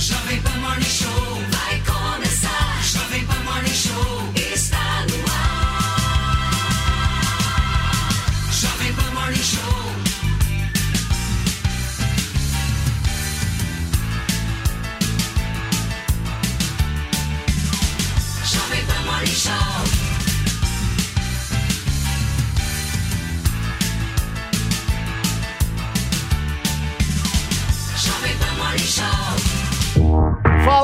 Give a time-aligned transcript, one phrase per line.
[0.00, 1.09] Jovem Pan Morning Show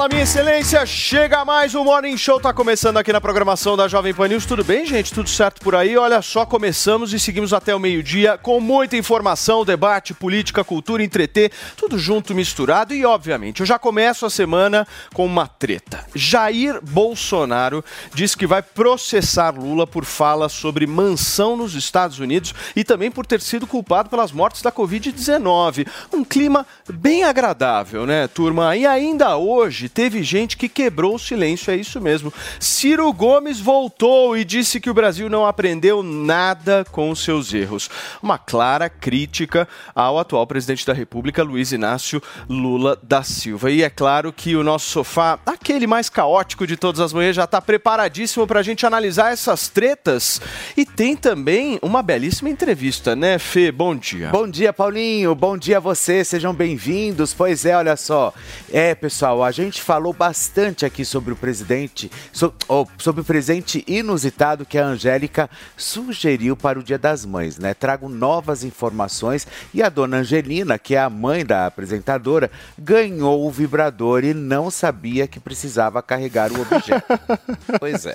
[0.07, 0.87] Fala, minha excelência!
[0.87, 4.47] Chega mais o Morning Show, tá começando aqui na programação da Jovem Pan News.
[4.47, 5.13] Tudo bem, gente?
[5.13, 5.97] Tudo certo por aí?
[5.97, 11.51] Olha só, começamos e seguimos até o meio-dia com muita informação, debate, política, cultura, entreter,
[11.77, 16.07] tudo junto, misturado e, obviamente, eu já começo a semana com uma treta.
[16.15, 17.85] Jair Bolsonaro
[18.15, 23.27] diz que vai processar Lula por fala sobre mansão nos Estados Unidos e também por
[23.27, 25.89] ter sido culpado pelas mortes da Covid-19.
[26.13, 28.77] Um clima bem agradável, né, turma?
[28.77, 32.31] E ainda hoje teve gente que quebrou o silêncio, é isso mesmo.
[32.61, 37.89] Ciro Gomes voltou e disse que o Brasil não aprendeu nada com seus erros.
[38.23, 43.71] Uma clara crítica ao atual presidente da República, Luiz Inácio Lula da Silva.
[43.71, 47.45] E é claro que o nosso sofá, aquele mais caótico de todas as manhãs, já
[47.45, 50.43] está preparadíssimo para a gente analisar essas tretas.
[50.77, 53.73] E tem também uma belíssima entrevista, né, Fê?
[53.73, 54.29] Bom dia.
[54.29, 55.35] Bom dia, Paulinho.
[55.35, 56.23] Bom dia a você.
[56.23, 57.33] Sejam bem-vindos.
[57.33, 58.35] Pois é, olha só.
[58.71, 63.85] É, pessoal, a gente falou bastante aqui sobre o presidente, so- oh, sobre o presente
[63.87, 67.73] inusitado que a Angélica sugeriu para o Dia das Mães, né?
[67.73, 73.51] Trago novas informações e a dona Angelina, que é a mãe da apresentadora, ganhou o
[73.51, 77.07] vibrador e não sabia que precisava carregar o objeto.
[77.79, 78.15] Pois é.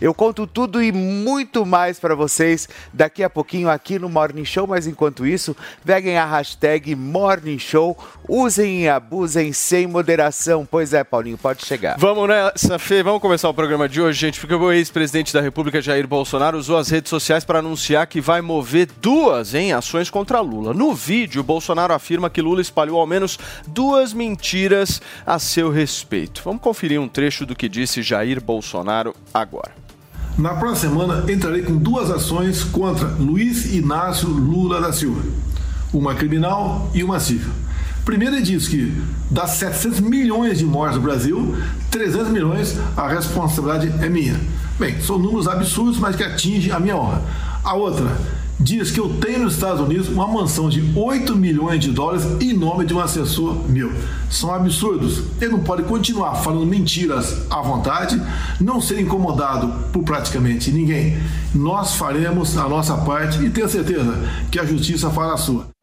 [0.00, 4.66] Eu conto tudo e muito mais para vocês daqui a pouquinho aqui no Morning Show,
[4.66, 7.96] mas enquanto isso, peguem a hashtag Morning Show,
[8.28, 10.66] usem e abusem sem moderação.
[10.68, 11.96] Pois é, Paulinho, pode chegar.
[11.98, 13.02] Vamos nessa, Fê.
[13.02, 16.76] Vamos começar o programa de hoje, gente, porque o ex-presidente da República, Jair Bolsonaro, usou
[16.76, 20.74] as redes sociais para anunciar que vai mover duas em ações contra Lula.
[20.74, 26.42] No vídeo, Bolsonaro afirma que Lula espalhou ao menos duas mentiras a seu respeito.
[26.44, 29.72] Vamos conferir um trecho do que disse Jair Bolsonaro agora.
[30.36, 35.22] Na próxima semana entrarei com duas ações contra Luiz Inácio Lula da Silva,
[35.92, 37.52] uma criminal e uma civil.
[38.04, 38.92] Primeiro, ele diz que
[39.30, 41.56] das 700 milhões de mortes no Brasil,
[41.90, 44.38] 300 milhões a responsabilidade é minha.
[44.78, 47.22] Bem, são números absurdos, mas que atingem a minha honra.
[47.62, 48.14] A outra
[48.58, 52.52] diz que eu tenho nos Estados Unidos uma mansão de 8 milhões de dólares em
[52.52, 53.92] nome de um assessor meu.
[54.30, 55.22] São absurdos.
[55.40, 58.20] Ele não pode continuar falando mentiras à vontade,
[58.60, 61.18] não ser incomodado por praticamente ninguém.
[61.54, 64.18] Nós faremos a nossa parte e tenho certeza
[64.50, 65.73] que a justiça fará a sua.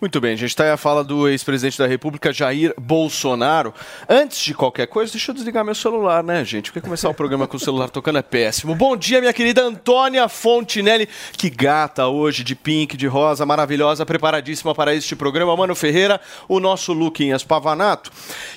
[0.00, 3.74] Muito bem, gente está aí a fala do ex-presidente da República, Jair Bolsonaro.
[4.08, 6.70] Antes de qualquer coisa, deixa eu desligar meu celular, né, gente?
[6.70, 8.74] Porque começar o programa com o celular tocando é péssimo.
[8.74, 11.08] Bom dia, minha querida Antônia Fontinelli.
[11.36, 15.56] Que gata hoje, de pink, de rosa, maravilhosa, preparadíssima para este programa.
[15.56, 18.12] Mano Ferreira, o nosso Luquinhas Pavanato.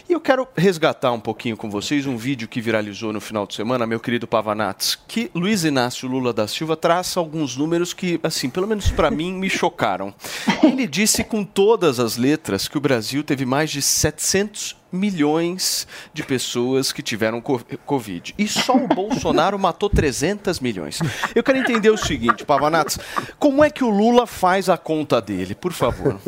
[0.09, 3.53] E eu quero resgatar um pouquinho com vocês um vídeo que viralizou no final de
[3.53, 8.49] semana, meu querido Pavanatos, que Luiz Inácio Lula da Silva traça alguns números que, assim,
[8.49, 10.15] pelo menos para mim, me chocaram.
[10.63, 16.23] Ele disse com todas as letras que o Brasil teve mais de 700 milhões de
[16.23, 18.33] pessoas que tiveram co- Covid.
[18.37, 20.99] E só o Bolsonaro matou 300 milhões.
[21.35, 22.97] Eu quero entender o seguinte, Pavanatos,
[23.39, 26.19] como é que o Lula faz a conta dele, por favor?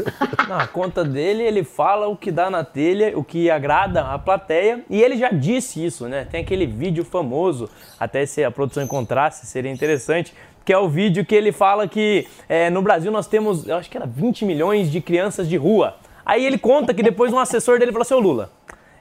[0.47, 4.83] Na conta dele, ele fala o que dá na telha, o que agrada a plateia,
[4.89, 6.25] e ele já disse isso, né?
[6.25, 7.69] Tem aquele vídeo famoso,
[7.99, 10.33] até se a produção encontrasse, seria interessante,
[10.65, 13.89] que é o vídeo que ele fala que é, no Brasil nós temos, eu acho
[13.89, 15.95] que era 20 milhões de crianças de rua.
[16.29, 18.51] Aí ele conta que depois um assessor dele falou assim, ô Lula,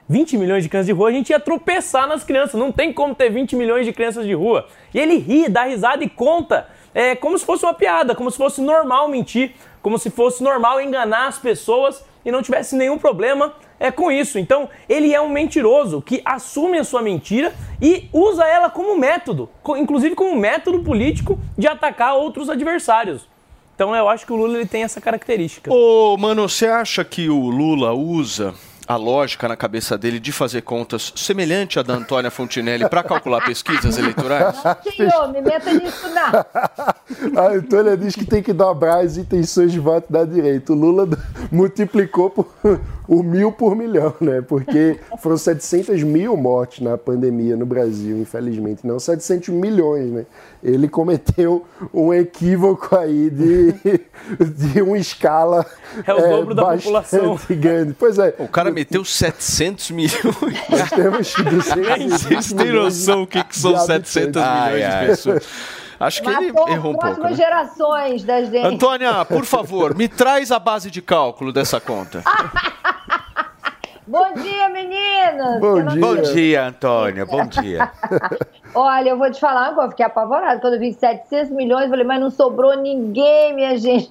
[0.09, 3.13] 20 milhões de crianças de rua, a gente ia tropeçar nas crianças, não tem como
[3.13, 4.65] ter 20 milhões de crianças de rua.
[4.91, 8.37] E ele ri, dá risada e conta é, como se fosse uma piada, como se
[8.37, 13.53] fosse normal mentir, como se fosse normal enganar as pessoas e não tivesse nenhum problema
[13.79, 14.39] é, com isso.
[14.39, 19.47] Então, ele é um mentiroso que assume a sua mentira e usa ela como método,
[19.77, 23.29] inclusive como método político de atacar outros adversários.
[23.79, 25.71] Então, eu acho que o Lula ele tem essa característica.
[25.73, 28.53] Ô, mano, você acha que o Lula usa
[28.85, 33.39] a lógica na cabeça dele de fazer contas semelhante à da Antônia Fontinelli para calcular
[33.45, 34.57] pesquisas eleitorais?
[34.97, 37.41] Senhor, me meta nisso não.
[37.41, 40.73] A Antônia diz que tem que dobrar as intenções de voto da direita.
[40.73, 41.07] O Lula
[41.49, 42.51] multiplicou por,
[43.09, 44.39] o mil por milhão, né?
[44.39, 48.85] Porque foram 700 mil mortes na pandemia no Brasil, infelizmente.
[48.85, 50.25] Não 700 milhões, né?
[50.63, 53.73] Ele cometeu um equívoco aí de,
[54.73, 55.65] de uma escala
[56.05, 57.39] É o dobro da bastante população.
[57.49, 57.95] grande.
[57.97, 58.35] Pois é.
[58.37, 60.21] O cara meteu 700 milhões.
[60.69, 64.43] Nós temos 220 Vocês têm noção o que, que são de 700 habitantes.
[64.43, 65.01] milhões Ai, ai.
[65.01, 65.47] de pessoas?
[65.99, 66.99] Acho que ele Matou errou um pouco.
[66.99, 67.37] próximas Né?
[67.37, 68.65] gerações da gente.
[68.65, 72.23] Antônia, por favor, me traz a base de cálculo dessa conta.
[74.07, 75.59] Bom dia, meninos!
[75.59, 76.01] Bom dia.
[76.01, 77.25] Bom dia, Antônia.
[77.27, 77.91] Bom dia.
[78.73, 80.59] Olha, eu vou te falar coisa, fiquei apavorada.
[80.59, 84.09] Quando eu vi 700 milhões, eu falei, mas não sobrou ninguém, minha gente.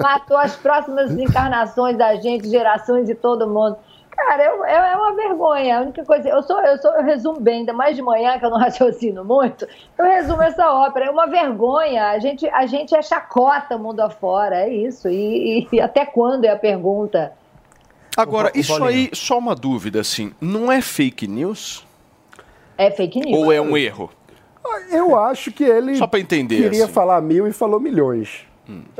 [0.00, 3.76] Matou as próximas encarnações da gente, gerações de todo mundo.
[4.18, 5.78] Cara, eu, eu- é uma vergonha.
[5.78, 6.28] A única coisa.
[6.28, 9.24] Eu sou, eu sou, eu resumo bem, ainda mais de manhã, que eu não raciocino
[9.24, 9.66] muito.
[9.96, 11.06] Eu resumo essa ópera.
[11.06, 12.08] É uma vergonha.
[12.08, 15.08] A gente, a gente é chacota mundo afora, é isso.
[15.08, 17.32] E, e até quando é a pergunta?
[18.16, 18.90] Agora, O isso Paulinho.
[18.90, 21.86] aí, só uma dúvida, assim, não é fake news?
[22.76, 23.38] É fake news.
[23.38, 24.10] Ou é um erro?
[24.90, 26.92] Eu acho que ele Só pra entender, queria assim.
[26.92, 28.44] falar mil e falou milhões.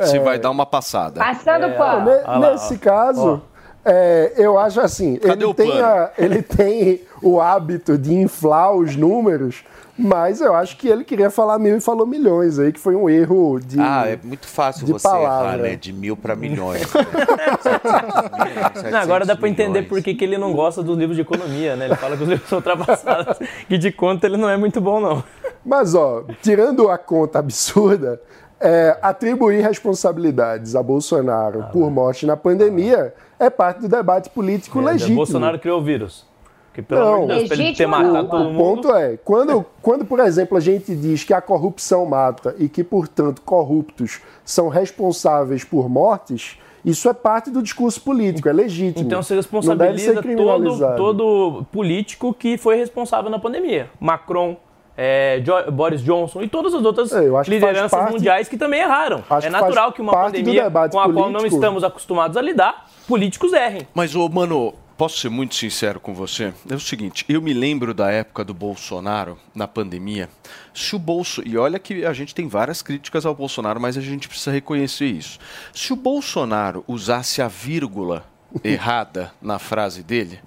[0.02, 1.20] Se vai dar uma passada.
[1.20, 2.04] Passando É, pano.
[2.06, 3.42] Ne- Ah lá, Nesse caso,
[3.84, 8.72] é, eu acho assim, Cadê ele o tem, a- ele tem o hábito de inflar
[8.74, 9.64] os números,
[10.00, 13.10] mas eu acho que ele queria falar mil e falou milhões aí, que foi um
[13.10, 13.80] erro de.
[13.80, 15.62] Ah, é muito fácil você errar, palavra.
[15.62, 15.74] né?
[15.76, 16.82] De mil para milhões.
[16.94, 17.58] né?
[17.62, 20.96] 700 mil, Não, agora dá pra 700 entender por que, que ele não gosta dos
[20.96, 21.86] livros de economia, né?
[21.86, 23.38] Ele fala que os livros são ultrapassados,
[23.68, 25.24] que de conta ele não é muito bom, não.
[25.64, 28.20] Mas, ó, tirando a conta absurda,
[28.60, 34.84] é, atribuir responsabilidades a Bolsonaro por morte na pandemia é parte do debate político É,
[34.92, 35.16] legítimo.
[35.16, 36.26] Bolsonaro criou o vírus.
[36.74, 37.14] Que pelo Não.
[37.14, 38.58] amor de Deus, pra ele ter Legítimo matado todo O mundo.
[38.82, 42.84] ponto é, quando, quando, por exemplo, a gente diz que a corrupção mata e que,
[42.84, 49.04] portanto, corruptos são responsáveis por mortes, isso é parte do discurso político, é legítimo.
[49.04, 53.90] Então deve responsabiliza ser todo, todo político que foi responsável na pandemia.
[53.98, 54.56] Macron,
[54.96, 55.40] é,
[55.72, 58.80] Boris Johnson e todas as outras É, eu acho que lideranças parte- mundiais que também
[58.80, 59.22] erraram.
[59.28, 61.54] Acho é que natural que uma parte do pandemia debate com a qual não político.
[61.56, 63.88] estamos acostumados a lidar, políticos errem.
[63.94, 66.52] Mas, ô, mano, posso ser muito sincero com você?
[66.70, 70.28] É o seguinte, eu me lembro da época do Bolsonaro, na pandemia.
[70.74, 71.42] Se o Bolso...
[71.44, 75.06] E olha que a gente tem várias críticas ao Bolsonaro, mas a gente precisa reconhecer
[75.06, 75.38] isso.
[75.72, 78.24] Se o Bolsonaro usasse a vírgula
[78.62, 80.38] errada na frase dele,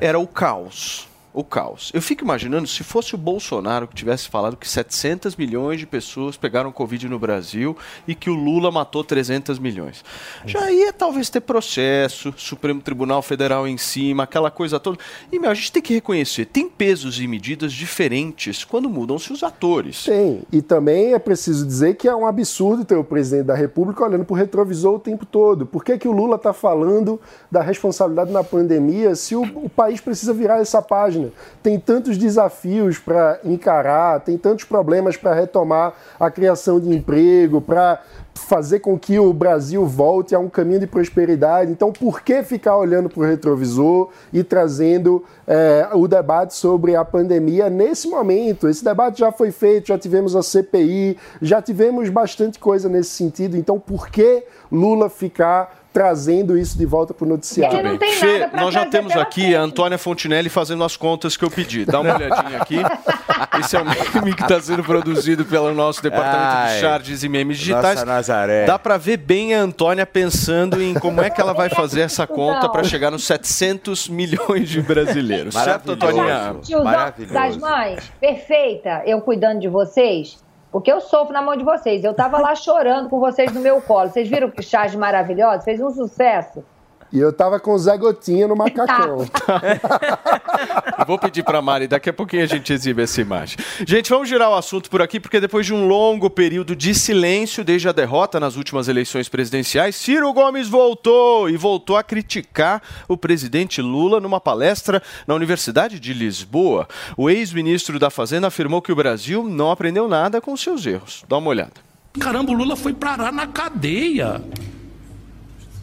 [0.00, 1.08] era o caos.
[1.34, 1.90] O caos.
[1.94, 6.36] Eu fico imaginando se fosse o Bolsonaro que tivesse falado que 700 milhões de pessoas
[6.36, 7.74] pegaram Covid no Brasil
[8.06, 10.04] e que o Lula matou 300 milhões.
[10.44, 14.98] Já ia talvez ter processo, Supremo Tribunal Federal em cima, aquela coisa toda.
[15.30, 19.42] E, meu, a gente tem que reconhecer, tem pesos e medidas diferentes quando mudam-se os
[19.42, 20.04] atores.
[20.04, 20.42] Tem.
[20.52, 24.24] E também é preciso dizer que é um absurdo ter o presidente da República olhando
[24.24, 25.64] para o retrovisor o tempo todo.
[25.64, 27.18] Por que, que o Lula está falando
[27.50, 31.21] da responsabilidade na pandemia se o, o país precisa virar essa página?
[31.62, 38.00] Tem tantos desafios para encarar, tem tantos problemas para retomar a criação de emprego, para
[38.34, 41.70] fazer com que o Brasil volte a um caminho de prosperidade.
[41.70, 47.04] Então, por que ficar olhando para o retrovisor e trazendo é, o debate sobre a
[47.04, 48.68] pandemia nesse momento?
[48.68, 53.56] Esse debate já foi feito, já tivemos a CPI, já tivemos bastante coisa nesse sentido.
[53.56, 57.98] Então, por que Lula ficar trazendo isso de volta para o noticiário?
[57.98, 59.56] Tem Fê, nós já temos aqui frente.
[59.56, 61.84] a Antônia Fontinelli fazendo as contas que eu pedi.
[61.84, 62.76] Dá uma olhadinha aqui.
[63.60, 67.28] Esse é o meme que está sendo produzido pelo nosso departamento de Ai, charges e
[67.28, 67.96] memes digitais.
[67.96, 68.64] Nossa Nazaré.
[68.64, 72.26] Dá pra ver bem a Antônia pensando em como é que ela vai fazer essa
[72.26, 75.54] conta para chegar nos 700 milhões de brasileiros.
[75.54, 76.20] Certo, Maravilhoso.
[76.20, 76.54] Antônia?
[76.62, 77.34] Tiozão Maravilhoso.
[77.34, 80.38] das mães, perfeita, eu cuidando de vocês,
[80.72, 82.02] porque eu sofro na mão de vocês.
[82.02, 84.08] Eu tava lá chorando com vocês no meu colo.
[84.08, 85.62] Vocês viram que charge maravilhosa?
[85.62, 86.64] Fez um sucesso.
[87.12, 89.18] E eu tava com o Zé Gotinha no macacão.
[89.18, 89.28] Eu
[91.06, 93.58] Vou pedir pra Mari, daqui a pouquinho a gente exibe essa imagem.
[93.86, 97.62] Gente, vamos girar o assunto por aqui, porque depois de um longo período de silêncio
[97.62, 103.16] desde a derrota nas últimas eleições presidenciais, Ciro Gomes voltou e voltou a criticar o
[103.16, 106.88] presidente Lula numa palestra na Universidade de Lisboa.
[107.14, 111.24] O ex-ministro da Fazenda afirmou que o Brasil não aprendeu nada com seus erros.
[111.28, 111.72] Dá uma olhada.
[112.18, 114.40] Caramba, o Lula foi parar na cadeia.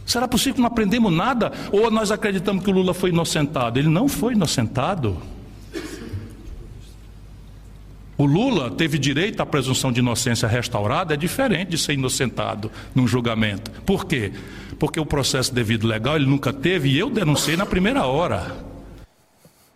[0.10, 1.52] Será possível que não aprendemos nada?
[1.72, 3.78] Ou nós acreditamos que o Lula foi inocentado?
[3.78, 5.16] Ele não foi inocentado.
[8.18, 13.08] O Lula teve direito à presunção de inocência restaurada, é diferente de ser inocentado num
[13.08, 13.70] julgamento.
[13.86, 14.34] Por quê?
[14.80, 18.66] Porque o processo devido legal ele nunca teve e eu denunciei na primeira hora.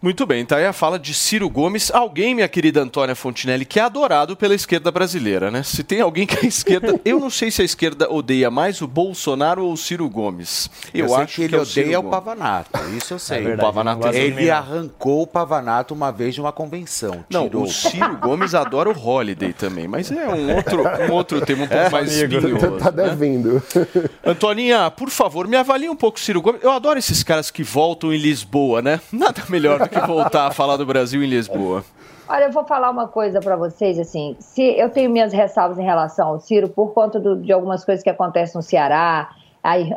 [0.03, 3.79] Muito bem, tá aí a fala de Ciro Gomes, alguém, minha querida Antônia Fontinelli, que
[3.79, 5.63] é adorado pela esquerda brasileira, né?
[5.63, 7.00] Se tem alguém que a esquerda.
[7.05, 10.69] eu não sei se a esquerda odeia mais o Bolsonaro ou o Ciro Gomes.
[10.93, 12.17] Eu, Eu, sei acho que ele é o odeia o Gomes.
[12.17, 13.38] Pavanato, isso eu sei.
[13.38, 17.24] É verdade, O Pavanato ele arrancou o Pavanato uma vez de uma convenção.
[17.29, 17.63] Não, tirou.
[17.63, 21.67] o Ciro Gomes adora o Holiday também, mas é um outro, um outro tema um
[21.69, 22.77] pouco mais espinhoso.
[22.77, 23.07] Tá né?
[23.07, 23.63] devendo.
[24.22, 26.62] Antoninha, por favor, me avalie um pouco o Ciro Gomes.
[26.62, 29.00] Eu adoro esses caras que voltam em Lisboa, né?
[29.10, 31.83] Nada melhor do que voltar a falar do Brasil em Lisboa.
[32.27, 35.83] Olha, eu vou falar uma coisa para vocês, assim, se eu tenho minhas ressalvas em
[35.83, 39.29] relação ao Ciro por conta do- de algumas coisas que acontecem no Ceará,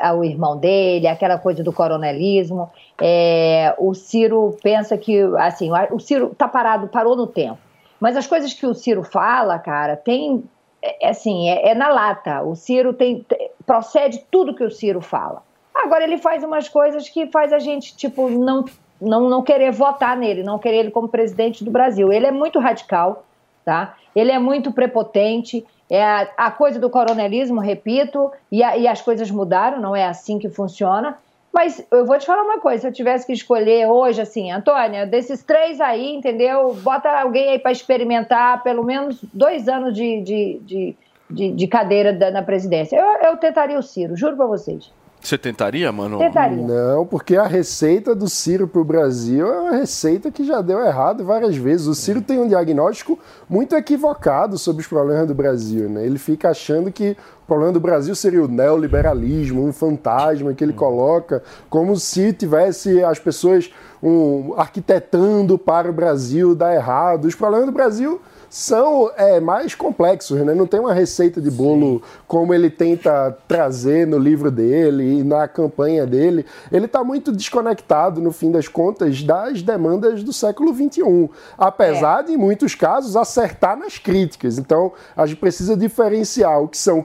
[0.01, 2.71] ao irmão dele, aquela coisa do coronelismo.
[3.01, 7.59] É, o Ciro pensa que, assim, o Ciro tá parado, parou no tempo.
[7.99, 10.45] Mas as coisas que o Ciro fala, cara, tem,
[10.81, 12.43] é, é assim, é, é na lata.
[12.43, 15.43] O Ciro tem, te- procede tudo que o Ciro fala.
[15.75, 18.65] Agora ele faz umas coisas que faz a gente, tipo, não,
[19.01, 22.13] não, não querer votar nele, não querer ele como presidente do Brasil.
[22.13, 23.25] Ele é muito radical,
[23.65, 23.95] tá?
[24.15, 25.65] Ele é muito prepotente.
[25.89, 30.05] É a, a coisa do coronelismo, repito, e, a- e as coisas mudaram, não é
[30.05, 31.17] assim que funciona.
[31.53, 35.07] Mas eu vou te falar uma coisa, se eu tivesse que escolher hoje, assim, Antônia,
[35.07, 36.75] desses três aí, entendeu?
[36.83, 40.97] Bota alguém aí para experimentar pelo menos dois anos de, de, de,
[41.31, 42.97] de, de cadeira da- na presidência.
[42.97, 44.91] Eu, eu tentaria o Ciro, juro para vocês.
[45.27, 46.19] Você tentaria, mano?
[46.19, 46.65] Tentaria.
[46.65, 50.79] Não, porque a receita do Ciro para o Brasil é uma receita que já deu
[50.79, 51.89] errado várias vezes.
[51.89, 53.19] O Ciro tem um diagnóstico
[53.51, 55.89] muito equivocado sobre os problemas do Brasil.
[55.89, 56.07] Né?
[56.07, 60.73] Ele fica achando que o problema do Brasil seria o neoliberalismo, um fantasma que ele
[60.73, 63.69] coloca, como se tivesse as pessoas
[64.01, 67.25] um, arquitetando para o Brasil dar errado.
[67.25, 68.21] Os problemas do Brasil
[68.57, 70.55] são é, mais complexos, né?
[70.55, 75.47] Não tem uma receita de bolo como ele tenta trazer no livro dele e na
[75.47, 76.47] campanha dele.
[76.73, 81.29] Ele está muito desconectado, no fim das contas, das demandas do século XXI.
[81.59, 84.57] Apesar de, em muitos casos, acertar nas críticas.
[84.57, 87.05] Então, a gente precisa diferenciar o que são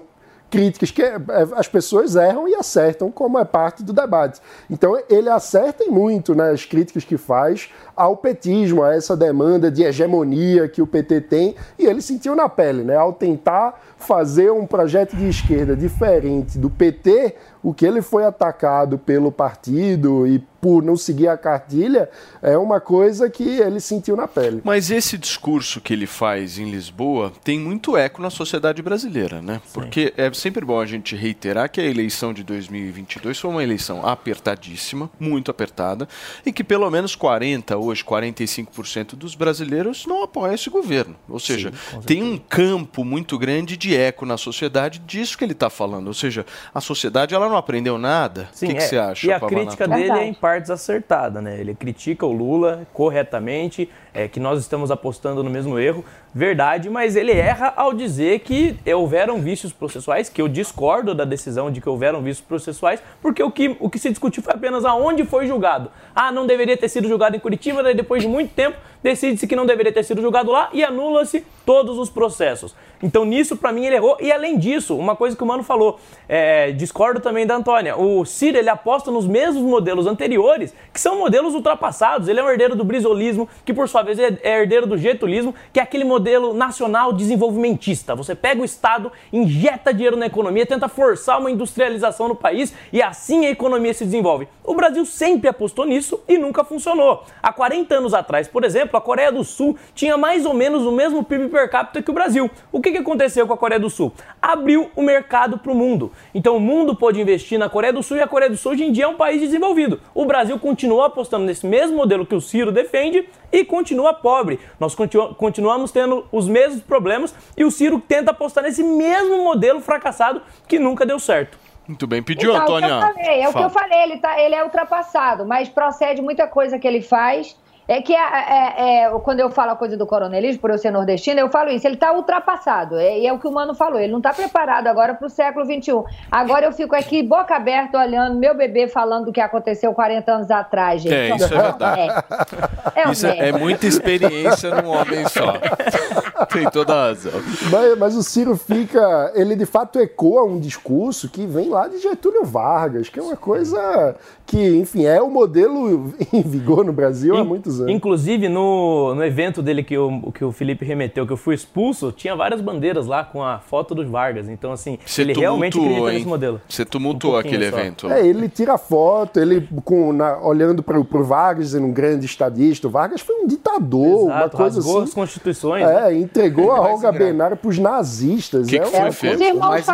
[0.51, 4.41] críticas que é, é, as pessoas erram e acertam, como é parte do debate.
[4.70, 10.67] Então ele acerta muito nas críticas que faz ao petismo, a essa demanda de hegemonia
[10.67, 12.96] que o PT tem, e ele sentiu na pele, né?
[12.96, 18.98] Ao tentar fazer um projeto de esquerda diferente do PT, o que ele foi atacado
[18.98, 22.10] pelo partido e por não seguir a cartilha
[22.41, 24.62] é uma coisa que ele sentiu na pele.
[24.63, 29.60] Mas esse discurso que ele faz em Lisboa tem muito eco na sociedade brasileira, né?
[29.74, 34.08] Porque é sempre bom a gente reiterar que a eleição de 2022 foi uma eleição
[34.08, 36.08] apertadíssima, muito apertada,
[36.46, 41.15] e que pelo menos 40, hoje 45% dos brasileiros não apoiam esse governo.
[41.27, 41.74] Ou seja,
[42.06, 46.08] tem um campo muito grande de eco na sociedade disso que ele está falando.
[46.08, 48.50] Ou seja, a sociedade ela não aprendeu nada.
[48.53, 48.80] o que, que é.
[48.80, 49.77] você acha, E a Pavanato?
[49.77, 51.58] crítica dele é em partes acertada, né?
[51.58, 56.03] Ele critica o Lula corretamente, é, que nós estamos apostando no mesmo erro,
[56.34, 61.72] verdade, mas ele erra ao dizer que houveram vícios processuais, que eu discordo da decisão
[61.72, 65.25] de que houveram vícios processuais, porque o que, o que se discutiu foi apenas aonde
[65.25, 65.91] foi julgado.
[66.15, 69.56] Ah, não deveria ter sido julgado em Curitiba, daí depois de muito tempo decide-se que
[69.56, 72.75] não deveria ter sido julgado lá e anula-se todos os processos.
[73.01, 74.18] Então nisso, para mim, ele errou.
[74.20, 76.00] E além disso, uma coisa que o Mano falou,
[76.30, 81.18] é, discordo também da Antônia, o Ciro, ele aposta nos mesmos modelos anteriores, que são
[81.18, 82.27] modelos ultrapassados.
[82.27, 85.53] Ele é um herdeiro do brisolismo, que por sua vez é é herdeiro do getulismo,
[85.74, 88.15] que é aquele modelo nacional desenvolvimentista.
[88.15, 93.01] Você pega o Estado, injeta dinheiro na economia, tenta forçar uma industrialização no país e
[93.01, 94.48] assim a economia se desenvolve.
[94.63, 97.24] O Brasil sempre apostou nisso e nunca funcionou.
[97.41, 100.91] Há 40 anos atrás, por exemplo, a Coreia do Sul tinha mais ou menos o
[100.91, 102.50] mesmo PIB per capita que o Brasil.
[102.72, 104.13] O que, aconteceu com a Coreia do Sul?
[104.41, 106.12] Abriu o mercado para o mundo.
[106.34, 108.84] Então o mundo pôde investir na Coreia do Sul e a Coreia do Sul hoje
[108.84, 110.00] em dia é um país desenvolvido.
[110.13, 113.90] O Brasil continua apostando nesse mesmo modelo que o Ciro defende e continua
[114.21, 114.60] pobre.
[114.79, 119.79] Nós continu- continuamos tendo os mesmos problemas e o Ciro tenta apostar nesse mesmo modelo
[119.81, 121.57] fracassado que nunca deu certo.
[121.88, 122.88] Muito bem, pediu, Então, Antônia?
[122.88, 125.45] É o que eu falei, é o que eu falei, ele, tá, ele é ultrapassado,
[125.45, 127.57] mas procede muita coisa que ele faz.
[127.91, 130.91] É que é, é- é- quando eu falo a coisa do coronelismo, por eu ser
[130.91, 132.95] nordestina, eu falo isso, ele está ultrapassado.
[132.95, 135.29] É, e é o que o Mano falou, ele não está preparado agora para o
[135.29, 136.01] século XXI.
[136.31, 140.50] Agora eu fico aqui, boca aberta, olhando meu bebê falando do que aconteceu 40 anos
[140.50, 141.13] atrás, gente.
[141.13, 142.01] É, isso é verdade.
[142.95, 145.53] É, é um Isso é, muita experiência num homem só.
[146.51, 147.31] Tem toda a razão.
[147.71, 149.31] Mas, mas o Ciro fica.
[149.36, 153.38] Ele de fato ecoa um discurso que vem lá de Getúlio Vargas, que é uma
[153.38, 157.81] coisa que, enfim, é o modelo em vigor no Brasil há In- muitos anos.
[157.90, 162.12] Inclusive, no, no evento dele que o, que o Felipe remeteu, que eu fui expulso,
[162.12, 164.48] tinha várias bandeiras lá com a foto dos Vargas.
[164.50, 166.14] Então, assim, Você ele realmente acredita hein?
[166.14, 166.62] nesse modelo.
[166.68, 167.78] Você tumultuou Um aquele só.
[167.78, 168.10] evento.
[168.12, 172.88] É, ele tira foto, ele com, na- olhando para o Vargas, dizendo um grande estadista.
[172.88, 175.08] O Vargas foi um ditador, uma Exato, coisa rasgou assim.
[175.10, 175.86] as constituições.
[175.86, 176.10] né?
[176.12, 178.68] É, entregou a Olga Benário para os nazistas.
[178.68, 179.28] Que que é foi, uma Fê?
[179.30, 179.94] Os coisa- irmãos mais né?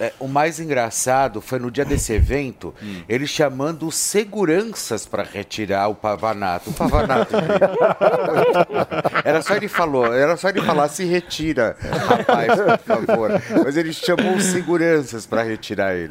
[0.00, 2.72] É, o mais engraçado foi no dia desse evento,
[3.08, 6.70] ele chamando os seguranças para retirar o Pavanato.
[6.70, 7.34] O Pavanato.
[9.24, 11.76] era só ele falou, era só ele falar se retira,
[12.06, 13.30] rapaz, por favor.
[13.64, 16.10] Mas ele chamou os seguranças para retirar ele.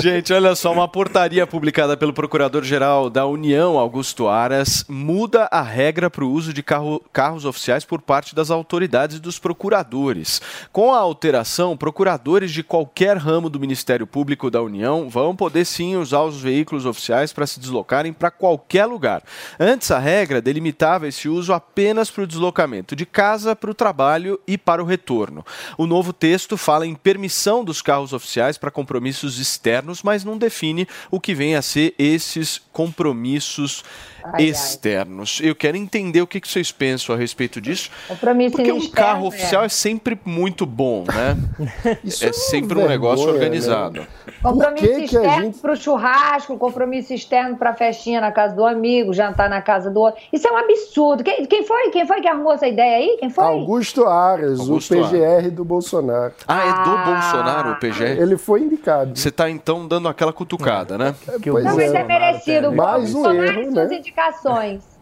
[0.00, 6.10] Gente, olha só, uma portaria publicada pelo Procurador-Geral da União, Augusto Aras, muda a regra
[6.10, 10.40] para o uso de carro- carros oficiais por parte das autoridades e dos procuradores.
[10.72, 15.96] Com a alteração, procuradores de qualquer ramo do Ministério Público da União vão poder sim
[15.96, 19.22] usar os veículos oficiais para se deslocarem para qualquer lugar.
[19.58, 24.40] Antes, a regra delimitava esse uso apenas para o deslocamento de casa para o trabalho
[24.46, 25.44] e para o retorno.
[25.76, 30.86] O novo texto fala em permissão dos carros oficiais para compromissos externos, mas não define
[31.10, 33.82] o que vem a ser esses compromissos
[34.24, 34.44] Ai, ai.
[34.44, 35.40] externos.
[35.42, 37.90] Eu quero entender o que que vocês pensam a respeito disso.
[38.08, 39.28] Compromisso Porque um externo, carro é.
[39.28, 41.36] oficial é sempre muito bom, né?
[42.04, 44.00] Isso É uma sempre um negócio vergonha, organizado.
[44.00, 44.06] né?
[44.42, 48.54] Compromisso que que a externo gente- para o churrasco, compromisso externo para festinha na casa
[48.54, 50.20] do amigo, jantar na casa do outro.
[50.32, 51.22] Isso é um absurdo.
[51.22, 51.90] Quem, quem foi?
[51.90, 53.16] Quem foi que arrumou essa ideia aí?
[53.20, 53.44] Quem foi?
[53.44, 56.32] Augusto Aras, Augusto o PGR do Bolsonaro.
[56.46, 57.04] Ah, é do Ah.
[57.04, 58.04] Bolsonaro o PG?
[58.04, 59.16] Ele foi indicado.
[59.18, 61.14] Você tá então dando aquela cutucada, né?
[61.42, 62.72] Que o Pois Não, mas é merecido.
[62.72, 63.86] Mais um Bolsonaro erro, e né?
[64.12, 64.92] Indicações.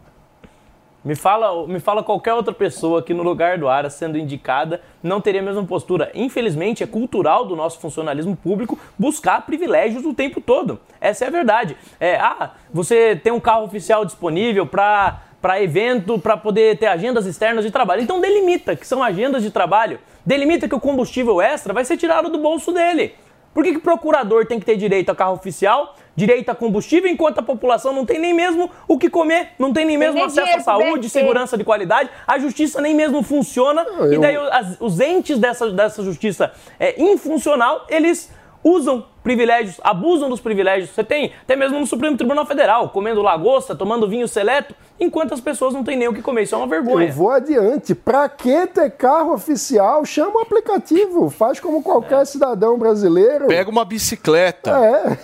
[1.03, 5.19] Me fala, me fala qualquer outra pessoa que no lugar do Aras sendo indicada não
[5.19, 6.11] teria a mesma postura.
[6.13, 10.79] Infelizmente, é cultural do nosso funcionalismo público buscar privilégios o tempo todo.
[10.99, 11.75] Essa é a verdade.
[11.99, 17.25] É, ah, você tem um carro oficial disponível para para evento, para poder ter agendas
[17.25, 18.03] externas de trabalho.
[18.03, 19.99] Então delimita que são agendas de trabalho.
[20.23, 23.15] Delimita que o combustível extra vai ser tirado do bolso dele.
[23.51, 27.39] Por que, que procurador tem que ter direito a carro oficial, direito a combustível, enquanto
[27.39, 30.57] a população não tem nem mesmo o que comer, não tem nem mesmo nem acesso
[30.57, 34.99] à saúde, segurança de qualidade, a justiça nem mesmo funciona, e eu- daí as- os
[34.99, 38.29] entes dessa, dessa justiça é, infuncional, eles
[38.63, 40.89] usam privilégios, abusam dos privilégios.
[40.89, 45.39] Você tem, até mesmo no Supremo Tribunal Federal, comendo lagosta, tomando vinho seleto, enquanto as
[45.41, 46.43] pessoas não têm nem o que comer.
[46.43, 47.07] Isso é uma vergonha.
[47.07, 47.93] Eu vou adiante.
[47.93, 50.03] Pra que ter carro oficial?
[50.05, 51.29] Chama o aplicativo.
[51.29, 53.47] Faz como qualquer cidadão brasileiro.
[53.47, 54.71] Pega uma bicicleta,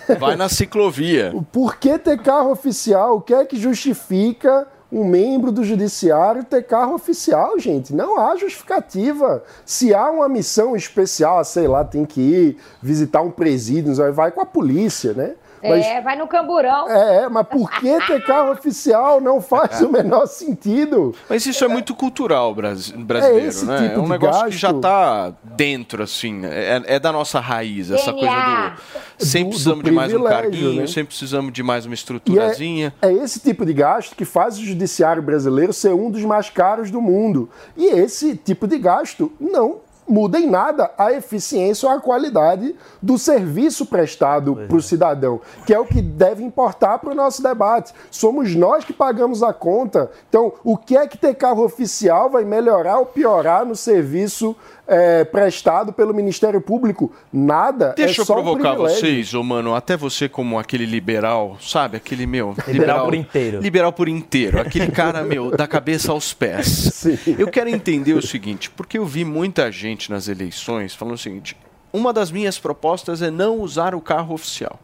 [0.08, 0.14] É.
[0.14, 1.34] vai na ciclovia.
[1.52, 3.16] Por que ter carro oficial?
[3.16, 7.94] O que é que justifica um membro do judiciário ter carro oficial, gente?
[7.94, 9.42] Não há justificativa.
[9.64, 14.40] Se há uma missão especial, sei lá, tem que ir visitar um presídio, vai com
[14.40, 15.34] a polícia, né?
[15.62, 16.88] Mas- É, vai no camburão.
[16.88, 21.14] É, é, mas por que ter carro oficial não faz o menor sentido?
[21.28, 23.76] Mas isso é muito cultural brasi- brasileiro, É esse né?
[23.88, 24.58] tipo é um de negócio que gasto.
[24.60, 26.44] já tá dentro, assim.
[26.44, 28.30] É, é da nossa raiz, essa DNA.
[28.30, 28.76] coisa
[29.18, 29.26] do.
[29.26, 30.86] Sempre Do- precisamos do de mais um carguinho, né?
[30.86, 32.94] sempre precisamos de mais uma E estruturazinha.
[33.02, 36.48] é, é esse tipo de gasto que faz o judiciário brasileiro ser um dos mais
[36.50, 37.48] caros do mundo.
[37.76, 43.18] E esse tipo de gasto não muda em nada a eficiência ou a qualidade do
[43.18, 47.92] serviço prestado para o cidadão, que é o que deve importar para o nosso debate.
[48.10, 50.10] Somos nós que pagamos a conta.
[50.28, 54.56] Então, o que é que ter carro oficial vai melhorar ou piorar no serviço
[54.88, 57.12] eh, prestado pelo Ministério Público?
[57.30, 57.92] Nada.
[57.94, 59.00] Deixa é eu só um provocar privilégio.
[59.00, 61.98] vocês, ô mano, até você como aquele liberal, sabe?
[61.98, 62.56] Aquele meu.
[62.66, 63.60] Liberal por inteiro.
[63.60, 64.60] Liberal por inteiro.
[64.60, 66.66] Aquele cara, meu, da cabeça aos pés.
[66.94, 67.18] Sim.
[67.38, 71.54] Eu quero entender o seguinte, porque eu vi muita gente nas eleições falando o seguinte:
[71.92, 74.80] uma das minhas propostas é não usar o carro oficial.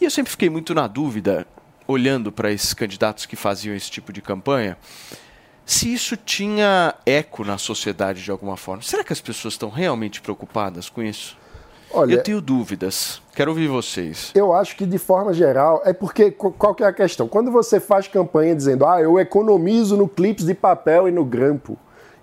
[0.00, 1.46] E eu sempre fiquei muito na dúvida,
[1.86, 4.76] olhando para esses candidatos que faziam esse tipo de campanha,
[5.66, 8.82] se isso tinha eco na sociedade de alguma forma.
[8.82, 11.36] Será que as pessoas estão realmente preocupadas com isso?
[11.92, 13.20] Olha, Eu tenho dúvidas.
[13.34, 14.30] Quero ouvir vocês.
[14.34, 17.28] Eu acho que de forma geral é porque qu- qual que é a questão?
[17.28, 21.76] Quando você faz campanha dizendo, ah, eu economizo no clips de papel e no grampo,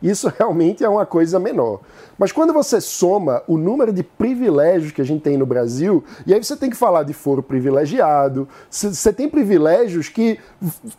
[0.04, 1.80] isso realmente é uma coisa menor.
[2.18, 6.34] Mas quando você soma o número de privilégios que a gente tem no Brasil, e
[6.34, 10.38] aí você tem que falar de foro privilegiado, você tem privilégios que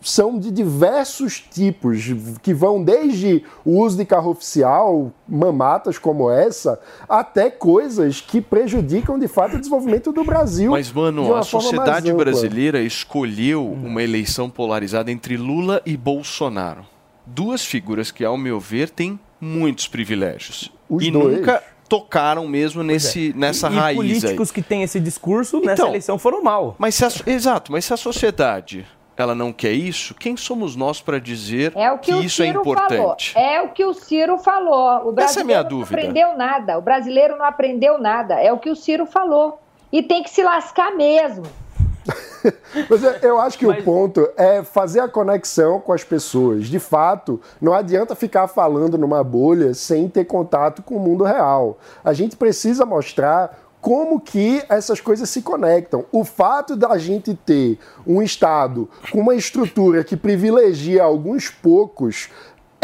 [0.01, 2.03] são de diversos tipos,
[2.43, 9.19] que vão desde o uso de carro oficial, mamatas como essa, até coisas que prejudicam
[9.19, 10.71] de fato o desenvolvimento do Brasil.
[10.71, 16.94] Mas, mano, a sociedade brasileira escolheu uma eleição polarizada entre Lula e Bolsonaro.
[17.27, 20.71] Duas figuras que, ao meu ver, têm muitos privilégios.
[20.89, 21.39] Os e dois.
[21.39, 23.73] nunca tocaram mesmo nesse, nessa é.
[23.73, 24.55] e, raiz E políticos aí.
[24.55, 26.75] que têm esse discurso nessa Então, eleição foram mal.
[26.79, 31.01] Mas se a, exato, mas se a sociedade ela não quer isso, quem somos nós
[31.01, 33.33] para dizer É o que, o isso é importante?
[33.33, 33.49] falou.
[33.49, 35.09] É o que o Ciro falou.
[35.09, 35.97] O brasileiro Essa é a minha não dúvida.
[35.97, 36.79] aprendeu nada.
[36.79, 38.35] O brasileiro não aprendeu nada.
[38.41, 39.61] É o que o Ciro falou.
[39.93, 41.45] E tem que se lascar mesmo.
[42.91, 46.67] Mas eu- acho que Mas- o ponto é fazer a conexão com as pessoas.
[46.67, 51.79] De fato, não adianta ficar falando numa bolha sem ter contato com o mundo real.
[52.05, 56.07] A gente precisa mostrar como que essas coisas se conectam.
[56.11, 62.31] O fato da gente ter um Estado com uma estrutura que privilegia alguns poucos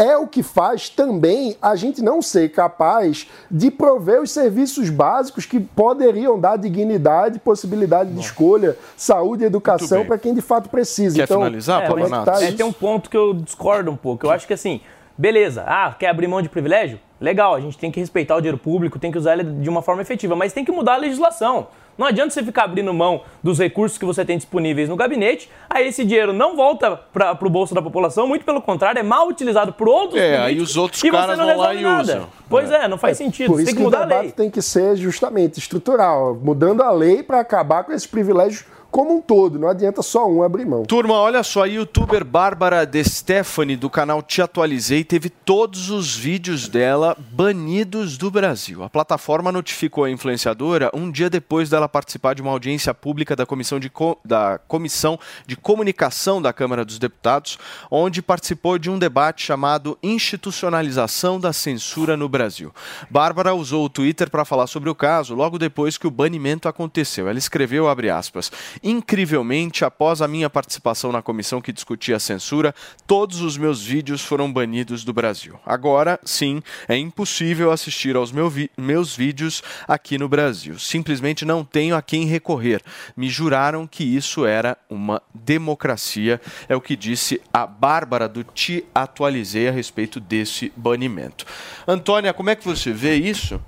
[0.00, 5.44] é o que faz também a gente não ser capaz de prover os serviços básicos
[5.44, 11.16] que poderiam dar dignidade, possibilidade de escolha, saúde e educação para quem de fato precisa.
[11.16, 12.24] Quer então, finalizar, É, Paulo mas Nato?
[12.24, 14.24] tá É, tem um ponto que eu discordo um pouco.
[14.24, 14.80] Eu acho que assim,
[15.18, 16.98] beleza, ah, quer abrir mão de privilégio?
[17.20, 19.82] Legal, a gente tem que respeitar o dinheiro público, tem que usar ele de uma
[19.82, 21.66] forma efetiva, mas tem que mudar a legislação.
[22.00, 25.86] Não adianta você ficar abrindo mão dos recursos que você tem disponíveis no gabinete, aí
[25.88, 29.70] esse dinheiro não volta para o bolso da população, muito pelo contrário, é mal utilizado
[29.74, 32.02] por outros É, aí os outros caras não vão lá e nada.
[32.02, 32.26] usam.
[32.48, 34.32] Pois é, não faz sentido, Por isso tem que, que o mudar a debate lei.
[34.32, 39.20] tem que ser justamente estrutural, mudando a lei para acabar com esses privilégios como um
[39.20, 39.58] todo.
[39.58, 40.84] Não adianta só um abrir mão.
[40.84, 46.16] Turma, olha só, a youtuber Bárbara De Stefani do canal Te Atualizei teve todos os
[46.16, 48.82] vídeos dela banidos do Brasil.
[48.82, 53.46] A plataforma notificou a influenciadora um dia depois dela participar de uma audiência pública da
[53.46, 57.58] Comissão de, Co- da Comissão de Comunicação da Câmara dos Deputados,
[57.90, 62.72] onde participou de um debate chamado Institucionalização da Censura no Brasil.
[63.08, 67.28] Bárbara usou o Twitter para falar sobre o caso logo depois que o banimento aconteceu.
[67.28, 68.50] Ela escreveu, abre aspas,
[68.82, 72.74] incrivelmente, após a minha participação na comissão que discutia a censura,
[73.06, 75.58] todos os meus vídeos foram banidos do Brasil.
[75.64, 80.78] Agora, sim, é impossível assistir aos meu meus vídeos aqui no Brasil.
[80.78, 82.82] Simplesmente não tenho a quem recorrer.
[83.16, 88.84] Me juraram que isso era uma democracia, é o que disse a Bárbara do Te
[88.94, 91.44] Atualizei a respeito desse banimento.
[91.86, 93.60] Antônia, como é que você vê isso?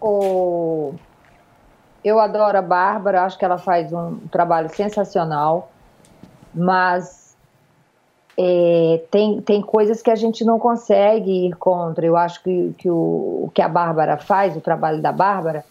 [0.00, 0.94] O...
[2.04, 5.70] Eu adoro a Bárbara, acho que ela faz um trabalho sensacional,
[6.54, 7.36] mas
[8.36, 12.04] é, tem, tem coisas que a gente não consegue ir contra.
[12.04, 15.64] Eu acho que, que o, o que a Bárbara faz, o trabalho da Bárbara,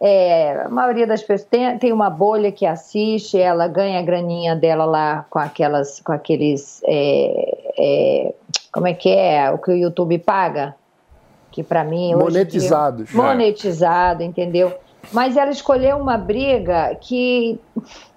[0.00, 4.56] é, a maioria das pessoas tem, tem uma bolha que assiste, ela ganha a graninha
[4.56, 8.34] dela lá com aquelas, com aqueles, é, é,
[8.72, 10.74] como é que é, o que o YouTube paga?
[11.52, 13.12] Que para mim Monetizados.
[13.12, 14.72] monetizado, entendeu?
[15.12, 17.58] Mas ela escolheu uma briga que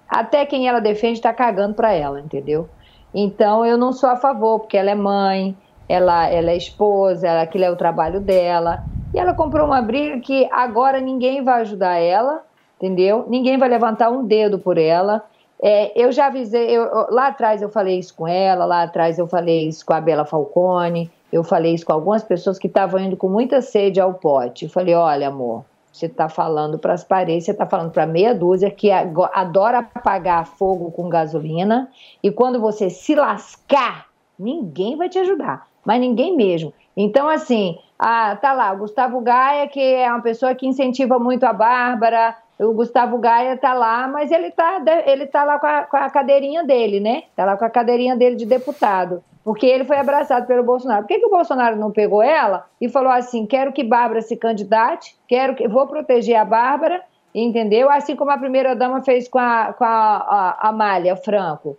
[0.08, 2.68] até quem ela defende está cagando para ela, entendeu?
[3.12, 5.56] Então eu não sou a favor, porque ela é mãe,
[5.88, 8.84] ela, ela é esposa, ela, aquilo é o trabalho dela.
[9.12, 12.42] E ela comprou uma briga que agora ninguém vai ajudar ela,
[12.76, 13.24] entendeu?
[13.28, 15.24] Ninguém vai levantar um dedo por ela.
[15.62, 19.26] É, eu já avisei, eu- lá atrás eu falei isso com ela, lá atrás eu
[19.26, 23.16] falei isso com a Bela Falcone, eu falei isso com algumas pessoas que estavam indo
[23.16, 24.64] com muita sede ao pote.
[24.64, 25.64] Eu falei: olha, amor,
[25.94, 30.44] você está falando para as paredes, você está falando para meia dúzia que adora apagar
[30.44, 31.88] fogo com gasolina,
[32.20, 36.74] e quando você se lascar, ninguém vai te ajudar, mas ninguém mesmo.
[36.96, 41.44] Então, assim, ah, tá lá, o Gustavo Gaia, que é uma pessoa que incentiva muito
[41.44, 45.82] a Bárbara, o Gustavo Gaia tá lá, mas ele tá, ele tá lá com a,
[45.84, 47.22] com a cadeirinha dele, né?
[47.36, 49.22] Tá lá com a cadeirinha dele de deputado.
[49.44, 51.02] Porque ele foi abraçado pelo Bolsonaro.
[51.02, 54.36] Por que, que o Bolsonaro não pegou ela e falou assim: quero que Bárbara se
[54.36, 57.02] candidate, quero que vou proteger a Bárbara,
[57.34, 57.90] entendeu?
[57.90, 61.76] Assim como a primeira dama fez com a, com a, a Amália Franco.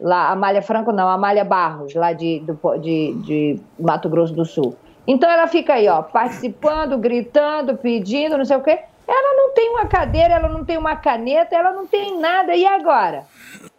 [0.00, 4.74] Lá, Amália Franco não, Amália Barros, lá de, do, de, de Mato Grosso do Sul.
[5.06, 8.80] Então ela fica aí, ó, participando, gritando, pedindo, não sei o quê.
[9.06, 12.56] Ela não tem uma cadeira, ela não tem uma caneta, ela não tem nada.
[12.56, 13.24] E agora?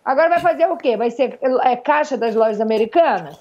[0.06, 0.96] Agora vai fazer o quê?
[0.96, 3.39] Vai ser é, caixa das lojas americanas?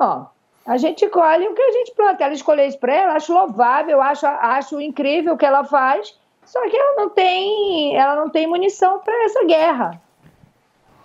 [0.00, 0.24] Ó,
[0.66, 2.24] a gente colhe o que a gente planta.
[2.24, 6.18] Ela escolheu isso para ela, acho louvável, acho, acho incrível o que ela faz.
[6.46, 10.00] Só que ela não tem, ela não tem munição para essa guerra.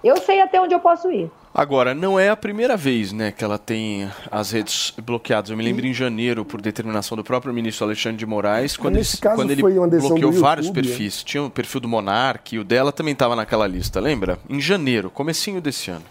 [0.01, 1.29] Eu sei até onde eu posso ir.
[1.55, 5.51] Agora, não é a primeira vez né, que ela tem as redes bloqueadas.
[5.51, 9.05] Eu me lembro em janeiro, por determinação do próprio ministro Alexandre de Moraes, quando, ele,
[9.21, 9.61] quando ele
[10.01, 11.23] bloqueou vários YouTube, perfis.
[11.23, 14.39] Tinha o perfil do Monark e o dela também estava naquela lista, lembra?
[14.49, 16.03] Em janeiro, comecinho desse ano.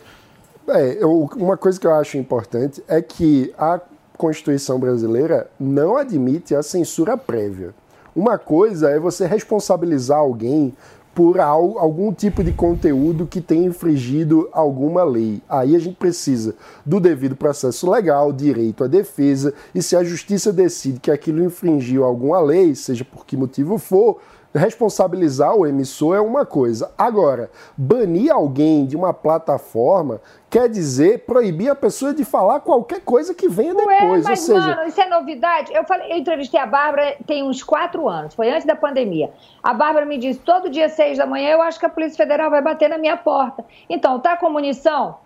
[0.68, 3.80] É, eu- uma coisa que eu acho importante é que a
[4.16, 7.74] Constituição brasileira não admite a censura prévia.
[8.14, 10.72] Uma coisa é você responsabilizar alguém
[11.14, 15.42] por al- algum tipo de conteúdo que tenha infringido alguma lei.
[15.48, 16.54] Aí a gente precisa
[16.86, 22.04] do devido processo legal, direito à defesa, e se a justiça decide que aquilo infringiu
[22.04, 24.18] alguma lei, seja por que motivo for,
[24.54, 26.90] responsabilizar o emissor é uma coisa.
[26.96, 33.34] Agora, banir alguém de uma plataforma quer dizer proibir a pessoa de falar qualquer coisa
[33.34, 34.24] que venha Ué, depois.
[34.24, 35.72] mas, Ou seja, mano, isso é novidade.
[35.74, 39.32] Eu, falei, eu entrevistei a Bárbara tem uns quatro anos, foi antes da pandemia.
[39.62, 42.50] A Bárbara me disse, todo dia seis da manhã, eu acho que a Polícia Federal
[42.50, 43.64] vai bater na minha porta.
[43.88, 45.16] Então, tá com munição?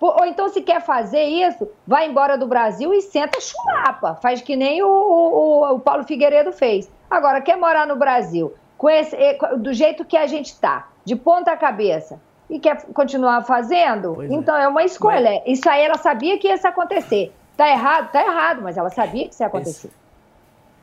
[0.00, 4.14] Ou então, se quer fazer isso, vai embora do Brasil e senta chulapa.
[4.22, 6.88] Faz que nem o, o- o Paulo Figueiredo fez.
[7.10, 8.52] Agora, quer morar no Brasil
[8.88, 14.12] esse- eh, do jeito que a gente tá, de ponta cabeça, e quer continuar fazendo,
[14.14, 14.34] Pois é.
[14.34, 15.42] então é uma escolha.
[15.46, 17.32] Isso aí ela sabia que ia acontecer.
[17.56, 18.12] Tá errado?
[18.12, 19.90] Tá errado, mas ela sabia que isso ia acontecer.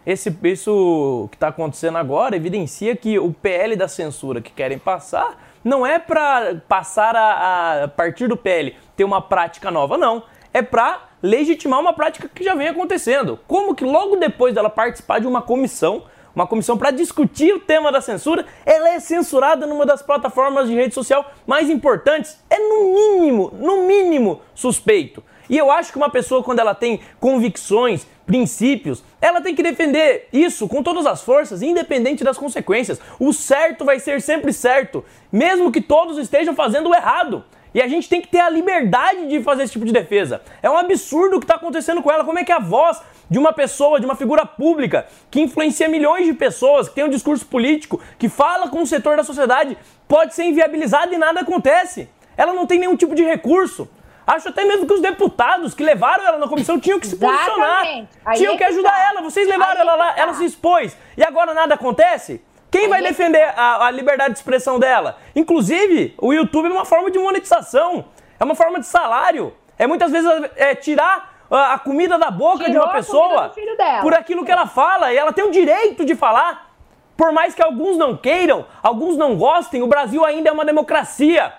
[0.05, 5.36] Esse, isso que está acontecendo agora evidencia que o PL da censura que querem passar
[5.63, 10.21] não é para passar a, a partir do PL ter uma prática nova, não.
[10.53, 13.39] É para legitimar uma prática que já vem acontecendo.
[13.47, 16.03] Como que logo depois dela participar de uma comissão,
[16.36, 20.76] uma comissão para discutir o tema da censura, ela é censurada numa das plataformas de
[20.76, 22.38] rede social mais importantes?
[22.50, 25.24] É no mínimo, no mínimo suspeito.
[25.50, 30.28] E eu acho que uma pessoa, quando ela tem convicções, princípios, ela tem que defender
[30.34, 33.00] isso com todas as forças, independente das consequências.
[33.19, 37.43] O certo vai ser sempre certo, mesmo que todos estejam fazendo o errado.
[37.75, 40.41] E a gente tem que ter a liberdade de fazer esse tipo de defesa.
[40.63, 42.23] É um absurdo o que está acontecendo com ela.
[42.23, 46.25] Como é que a voz de uma pessoa, de uma figura pública, que influencia milhões
[46.25, 50.33] de pessoas, que tem um discurso político, que fala com o setor da sociedade, pode
[50.33, 52.07] ser inviabilizada e nada acontece?
[52.38, 53.89] Ela não tem nenhum tipo de recurso.
[54.25, 58.07] Acho até mesmo que os deputados que levaram ela na comissão tinham que se posicionar.
[58.35, 59.09] Tinham é que ajudar tá.
[59.09, 59.21] ela.
[59.21, 60.21] Vocês levaram ela é lá, que tá.
[60.21, 60.95] ela se expôs.
[61.17, 62.41] E agora nada acontece?
[62.75, 65.17] Quem vai defender a, a liberdade de expressão dela?
[65.33, 68.05] Inclusive, o YouTube é uma forma de monetização.
[68.38, 69.53] É uma forma de salário.
[69.77, 73.05] É muitas vezes é, tirar a, a comida da boca de Tirou uma a comida
[73.05, 73.53] pessoa
[74.01, 75.13] por aquilo que ela fala.
[75.13, 76.73] E ela tem o direito de falar.
[77.15, 81.53] Por mais que alguns não queiram, alguns não gostem, o Brasil ainda é uma democracia.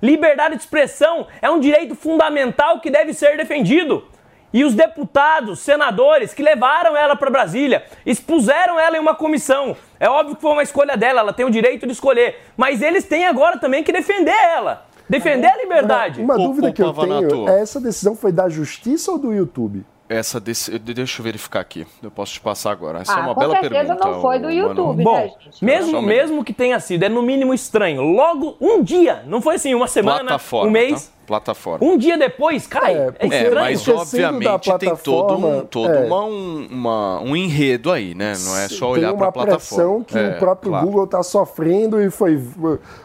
[0.00, 4.08] Liberdade de expressão é um direito fundamental que deve ser defendido.
[4.52, 9.76] E os deputados, senadores que levaram ela para Brasília, expuseram ela em uma comissão.
[9.98, 12.36] É óbvio que foi uma escolha dela, ela tem o direito de escolher.
[12.56, 14.86] Mas eles têm agora também que defender ela.
[15.08, 16.20] Defender a liberdade.
[16.20, 19.84] uma Ô, dúvida que eu tenho é essa decisão foi da justiça ou do YouTube?
[20.08, 20.78] Essa desse...
[20.78, 21.86] Deixa eu verificar aqui.
[22.02, 23.00] Eu posso te passar agora.
[23.00, 24.08] Essa Ah, é uma com bela certeza pergunta.
[24.08, 25.02] não foi do YouTube.
[25.02, 25.04] Mano.
[25.04, 25.64] Bom, né, gente?
[25.64, 28.02] mesmo, um mesmo que tenha sido, é no mínimo estranho.
[28.02, 30.68] Logo, um dia, não foi assim, uma semana, Plataforma.
[30.68, 31.12] um mês, tá?
[31.26, 31.86] Plataforma.
[31.86, 32.94] um dia depois, cai.
[32.94, 36.04] É, É, É, mas obviamente tem todo um, todo é.
[36.06, 38.34] uma, um, uma- um enredo aí, né?
[38.44, 39.84] Não é só olhar Tem para uma a plataforma.
[39.84, 40.86] pressão que É, o próprio claro.
[40.86, 42.40] Google está sofrendo e foi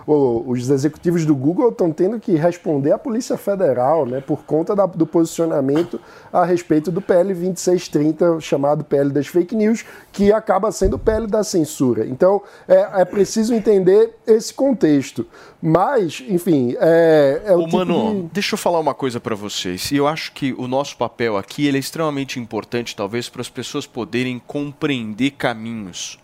[0.06, 4.86] os executivos do Google estão tendo que responder à Polícia Federal, né, por conta da-
[4.86, 6.00] do posicionamento
[6.32, 11.28] a respeito do PL 2630, chamado PL das fake news, que acaba sendo o PL
[11.28, 12.06] da censura.
[12.06, 15.26] Então é, é preciso entender esse contexto.
[15.62, 18.30] Mas, enfim, é, é o Ô, tipo mano, de...
[18.34, 19.92] deixa eu falar uma coisa pra vocês.
[19.92, 23.50] E eu acho que o nosso papel aqui ele é extremamente importante, talvez, para as
[23.50, 26.20] pessoas poderem compreender caminhos.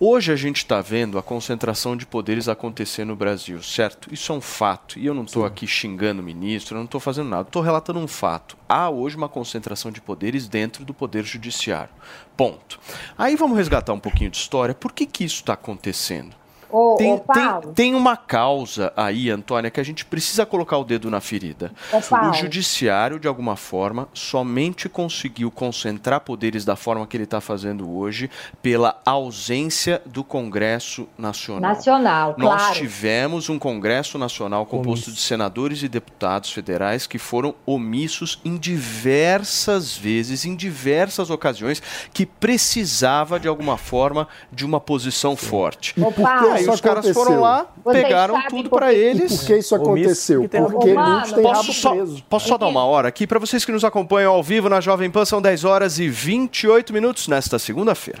[0.00, 4.14] Hoje a gente está vendo a concentração de poderes acontecer no Brasil, certo?
[4.14, 4.96] Isso é um fato.
[4.96, 7.48] E eu não estou aqui xingando o ministro, eu não estou fazendo nada.
[7.48, 8.56] Estou relatando um fato.
[8.68, 11.92] Há hoje uma concentração de poderes dentro do Poder Judiciário.
[12.36, 12.78] Ponto.
[13.16, 14.72] Aí vamos resgatar um pouquinho de história.
[14.72, 16.37] Por que, que isso está acontecendo?
[16.70, 20.76] Ô, Tem, ô, Paulo, tem, tem uma causa aí, Antônia, que a gente precisa colocar
[20.78, 21.72] o dedo na ferida.
[21.92, 22.30] Ô.
[22.30, 27.90] O judiciário, de alguma forma, somente conseguiu concentrar poderes da forma que ele está fazendo
[27.90, 28.30] hoje
[28.62, 31.74] pela ausência do Congresso Nacional.
[31.74, 32.74] nacional, Nós claro.
[32.74, 39.96] tivemos um Congresso Nacional composto de senadores e deputados federais que foram omissos em diversas
[39.96, 45.94] vezes, em diversas ocasiões, que precisava, de alguma forma, de uma posição forte.
[46.00, 47.24] Ô, que Paulo, Aí isso os caras aconteceu?
[47.24, 49.36] foram lá, Vocês pegaram tudo para E eles.
[49.38, 50.48] por que isso aconteceu?
[50.48, 52.22] tem Porque muitos têm Mano, rabo Posso só, preso.
[52.28, 55.10] posso só dar uma hora aqui para vocês que nos acompanham ao vivo na Jovem
[55.10, 58.20] Pan, são 10 horas e 28 minutos nesta segunda-feira.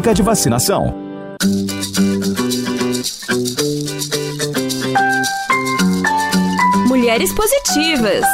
[0.01, 0.95] de Vacinação.
[6.87, 8.25] Mulheres Positivas.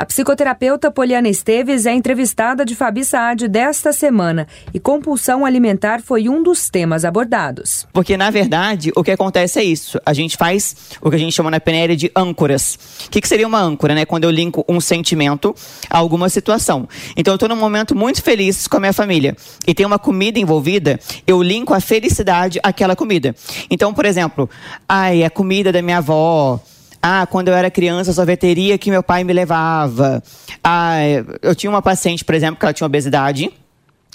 [0.00, 6.26] A psicoterapeuta Poliana Esteves é entrevistada de Fabi Saad desta semana e compulsão alimentar foi
[6.26, 7.86] um dos temas abordados.
[7.92, 10.00] Porque, na verdade, o que acontece é isso.
[10.06, 12.78] A gente faz o que a gente chama na PNL de âncoras.
[13.04, 14.06] O que, que seria uma âncora, né?
[14.06, 15.54] Quando eu linko um sentimento
[15.90, 16.88] a alguma situação.
[17.14, 19.36] Então, eu estou num momento muito feliz com a minha família
[19.66, 23.36] e tem uma comida envolvida, eu linko a felicidade àquela comida.
[23.70, 24.48] Então, por exemplo,
[24.88, 26.58] ai, a comida da minha avó,
[27.02, 30.22] ah, quando eu era criança, a sorveteria que meu pai me levava.
[30.62, 30.98] Ah,
[31.40, 33.50] eu tinha uma paciente, por exemplo, que ela tinha obesidade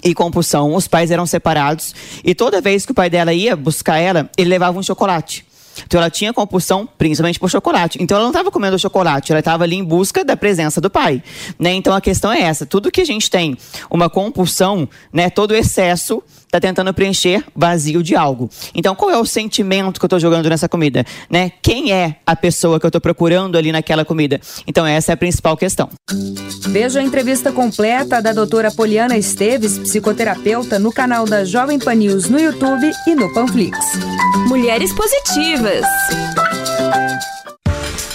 [0.04, 0.76] e compulsão.
[0.76, 1.96] Os pais eram separados.
[2.24, 5.46] E toda vez que o pai dela ia buscar ela, ele levava um chocolate.
[5.86, 7.98] Então ela tinha compulsão principalmente por chocolate.
[8.02, 11.22] Então ela não estava comendo chocolate, ela estava ali em busca da presença do pai.
[11.60, 11.74] Né?
[11.74, 13.58] Então a questão é essa: tudo que a gente tem
[13.90, 18.50] uma compulsão, né, todo excesso está tentando preencher vazio de algo.
[18.74, 21.06] Então, qual é o sentimento que eu estou jogando nessa comida?
[21.30, 21.52] Né?
[21.62, 24.40] Quem é a pessoa que eu estou procurando ali naquela comida?
[24.66, 25.90] Então, essa é a principal questão.
[26.70, 32.30] Veja a entrevista completa da doutora Poliana Esteves, psicoterapeuta, no canal da Jovem Pan News
[32.30, 33.78] no YouTube e no Panflix.
[34.48, 35.86] Mulheres Positivas.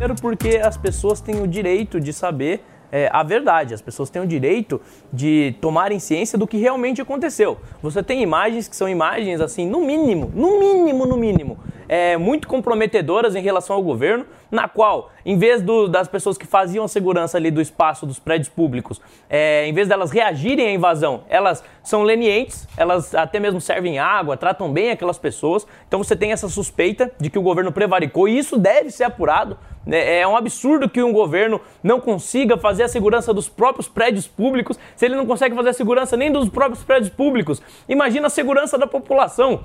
[0.00, 3.74] Primeiro porque as pessoas têm o direito de saber é, a verdade.
[3.74, 4.80] As pessoas têm o direito
[5.12, 7.58] de tomarem ciência do que realmente aconteceu.
[7.82, 12.48] Você tem imagens que são imagens, assim, no mínimo, no mínimo, no mínimo, é, muito
[12.48, 16.88] comprometedoras em relação ao governo, na qual, em vez do, das pessoas que faziam a
[16.88, 21.62] segurança ali do espaço dos prédios públicos, é, em vez delas reagirem à invasão, elas
[21.82, 25.66] são lenientes, elas até mesmo servem água, tratam bem aquelas pessoas.
[25.86, 29.58] Então você tem essa suspeita de que o governo prevaricou e isso deve ser apurado.
[29.86, 30.20] Né?
[30.20, 34.78] É um absurdo que um governo não consiga fazer a segurança dos próprios prédios públicos,
[34.94, 37.62] se ele não consegue fazer a segurança nem dos próprios prédios públicos.
[37.88, 39.60] Imagina a segurança da população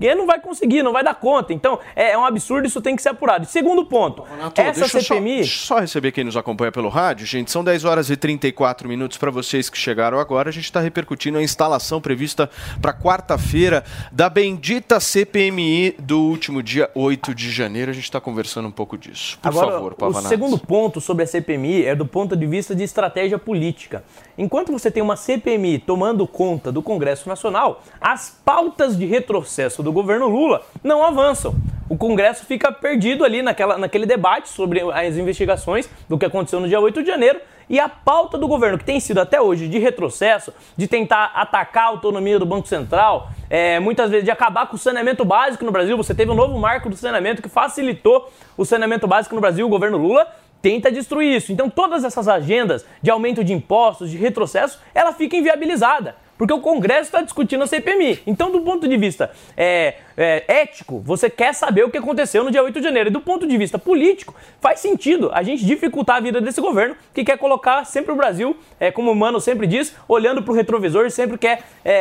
[0.00, 1.52] Porque não vai conseguir, não vai dar conta.
[1.52, 3.44] Então, é, é um absurdo, isso tem que ser apurado.
[3.44, 5.36] Segundo ponto, Renato, essa só- CPMI...
[5.36, 7.50] deixa eu só receber quem nos acompanha pelo rádio, gente.
[7.50, 10.48] São 10 horas e 34 minutos para vocês que chegaram agora.
[10.48, 12.48] A gente está repercutindo a instalação prevista
[12.80, 17.90] para quarta-feira da bendita CPMI do último dia 8 de janeiro.
[17.90, 19.38] A gente está conversando um pouco disso.
[19.42, 20.28] Por Agora, favor, o Pavanato.
[20.28, 24.02] segundo ponto sobre a CPMI é do ponto de vista de estratégia política.
[24.38, 29.89] Enquanto você tem uma CPMI tomando conta do Congresso Nacional, as pautas de retrocesso do
[29.92, 31.54] governo Lula não avançam.
[31.88, 36.68] O Congresso fica perdido ali naquela, naquele debate sobre as investigações do que aconteceu no
[36.68, 39.78] dia 8 de janeiro e a pauta do governo, que tem sido até hoje de
[39.78, 44.74] retrocesso, de tentar atacar a autonomia do Banco Central, é, muitas vezes de acabar com
[44.74, 45.96] o saneamento básico no Brasil.
[45.96, 49.64] Você teve um novo marco do saneamento que facilitou o saneamento básico no Brasil.
[49.64, 50.26] O governo Lula
[50.60, 51.52] tenta destruir isso.
[51.52, 56.16] Então, todas essas agendas de aumento de impostos, de retrocesso, ela fica inviabilizada.
[56.40, 58.20] Porque o Congresso está discutindo a CPMI.
[58.26, 62.50] Então, do ponto de vista é, é, ético, você quer saber o que aconteceu no
[62.50, 63.10] dia 8 de janeiro.
[63.10, 66.96] E do ponto de vista político, faz sentido a gente dificultar a vida desse governo
[67.12, 70.54] que quer colocar sempre o Brasil, é, como o Mano sempre diz, olhando para o
[70.54, 71.92] retrovisor e sempre quer é,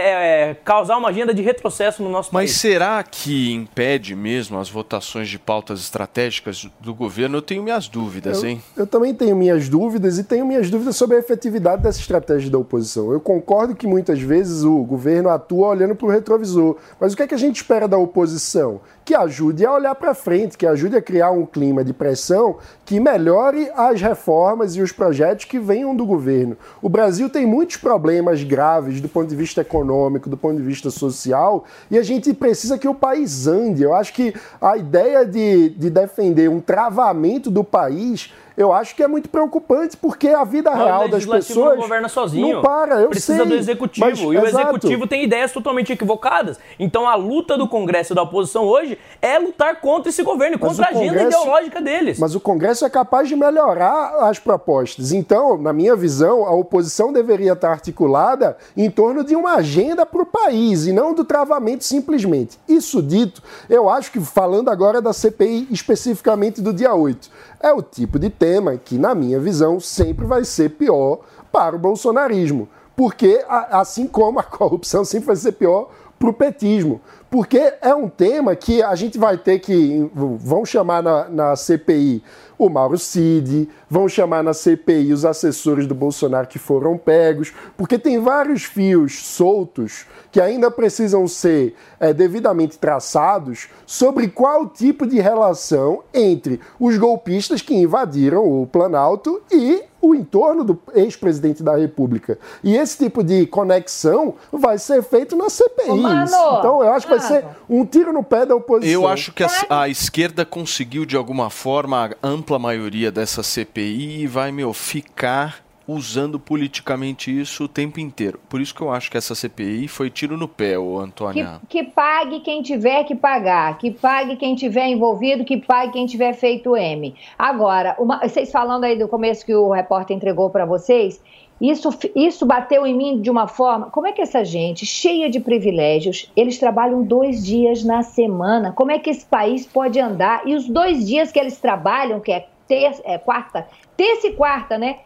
[0.52, 2.62] é, causar uma agenda de retrocesso no nosso Mas país.
[2.62, 7.40] será que impede mesmo as votações de pautas estratégicas do governo?
[7.40, 8.64] Eu tenho minhas dúvidas, Eu, hein?
[8.78, 12.58] eu também tenho minhas dúvidas e tenho minhas dúvidas sobre a efetividade dessa estratégia da
[12.58, 13.12] oposição.
[13.12, 17.23] Eu concordo que muitas vezes o governo atua olhando para o retrovisor, mas o que
[17.23, 18.82] é que a gente espera da oposição?
[19.03, 22.99] Que ajude a olhar para frente, que ajude a criar um clima de pressão que
[22.99, 26.57] melhore as reformas e os projetos que venham do governo.
[26.82, 30.89] O Brasil tem muitos problemas graves do ponto de vista econômico, do ponto de vista
[30.91, 33.84] social, e a gente precisa que o país ande.
[33.84, 39.01] Eu acho que a ideia de, de defender um travamento do país eu acho que
[39.01, 42.55] é muito preocupante, porque a vida Mas o real das pessoas não governa sozinho.
[42.55, 43.47] não para, eu Precisa sei.
[43.47, 44.05] do executivo.
[44.05, 44.60] mas- e o exato.
[44.76, 46.60] executivo tem ideias totalmente equivocadas.
[46.78, 50.60] Então a luta do Congresso e da oposição hoje é lutar contra esse governo e
[50.62, 52.20] Mas contra a o agenda Congresso- ideológica deles.
[52.20, 55.12] Mas o Congresso é capaz de melhorar as propostas.
[55.14, 60.22] Então, na minha visão, a oposição deveria estar articulada em torno de uma agenda para
[60.22, 62.57] o país e não do travamento simplesmente.
[62.68, 67.30] Isso dito, eu acho que, falando agora da CPI especificamente do dia 8,
[67.60, 71.20] é o tipo de tema que, na minha visão, sempre vai ser pior
[71.51, 72.70] para o bolsonarismo.
[72.95, 77.01] Porque, assim como a corrupção sempre vai ser pior para o petismo.
[77.30, 80.10] Porque é um tema que a gente vai ter que.
[80.14, 82.24] Vão chamar na, na CPI
[82.60, 87.97] o Mauro Cid, vão chamar na CPI os assessores do Bolsonaro que foram pegos, porque
[87.97, 95.22] tem vários fios soltos que ainda precisam ser eh, devidamente traçados sobre qual tipo de
[95.22, 102.38] relação entre os golpistas que invadiram o Planalto e o entorno do ex-presidente da República.
[102.64, 105.89] E esse tipo de conexão vai ser feito na CPI.
[105.89, 106.24] Ô, Mano!
[106.24, 109.02] então eu acho que vai ser um tiro no pé da oposição.
[109.02, 114.24] Eu acho que a, a esquerda conseguiu, de alguma forma, a ampla maioria dessa CPI
[114.24, 118.40] e vai, meu, ficar usando politicamente isso o tempo inteiro.
[118.48, 121.62] Por isso que eu acho que essa CPI foi tiro no pé, ô Que, Antônia.
[121.68, 126.34] que pague quem tiver que pagar, que pague quem tiver envolvido, que pague quem tiver
[126.34, 127.16] feito M.
[127.38, 131.22] Agora, uma- vocês falando aí do começo que o repórter entregou para vocês,
[131.62, 133.88] isso, isso bateu em mim de uma forma.
[133.90, 138.72] Como é que essa gente, cheia de privilégios, eles trabalham dois dias na semana?
[138.72, 140.42] Como é que esse país pode andar?
[140.48, 143.68] E os dois dias que eles trabalham, que é, terça, é quarta,
[143.98, 145.00] terça e quarta, né?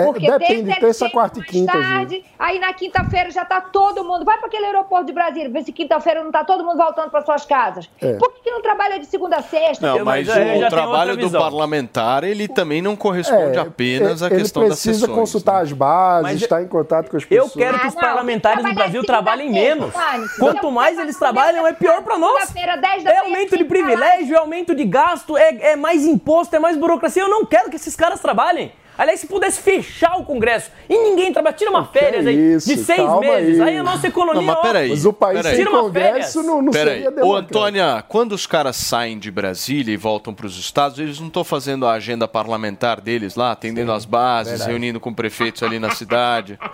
[0.00, 2.26] É, depende, terça é terça, quarta e quinta, tarde, gente.
[2.38, 4.24] Aí na quinta-feira já tá todo mundo.
[4.24, 7.22] Vai para aquele aeroporto de Brasília, vê se quinta-feira não tá todo mundo voltando para
[7.22, 7.88] suas casas.
[8.00, 8.14] É.
[8.14, 9.86] Por que, que não trabalha de segunda a sexta?
[9.86, 14.62] Não, mas o trabalho do parlamentar, ele também não corresponde apenas à É, ele questão
[14.62, 15.18] das precisa sessões.
[15.18, 17.52] consultar as bases, Mas estar em contato com as Eu pessoas.
[17.54, 19.92] quero que os parlamentares do Brasil trabalhem menos.
[20.38, 22.44] Quanto mais eles trabalham, é pior para nós.
[22.44, 26.04] Segunda-feira, 10 da É aumento de tem privilégio, é aumento de gasto, é, é mais
[26.04, 27.22] imposto, é mais burocracia.
[27.22, 28.72] Eu não quero que esses caras trabalhem.
[28.98, 32.76] Aliás, se pudesse fechar o Congresso e ninguém trabalha, tira uma férias aí isso, de
[32.78, 33.60] seis calma meses.
[33.60, 33.68] Aí.
[33.70, 33.76] aí.
[33.78, 34.40] a nossa economia.
[34.40, 34.88] Não, mas ó, peraí.
[34.90, 35.54] Mas o país peraí.
[35.54, 36.34] sem Tira uma Congresso férias.
[36.34, 37.36] não, não Peraí, seria ô.
[37.36, 41.44] Antônia, quando os caras saem de Brasília e voltam para os estados, eles não estão
[41.44, 44.70] fazendo a agenda parlamentar deles lá, atendendo as bases, verdade.
[44.70, 46.58] reunindo com prefeitos ali na cidade.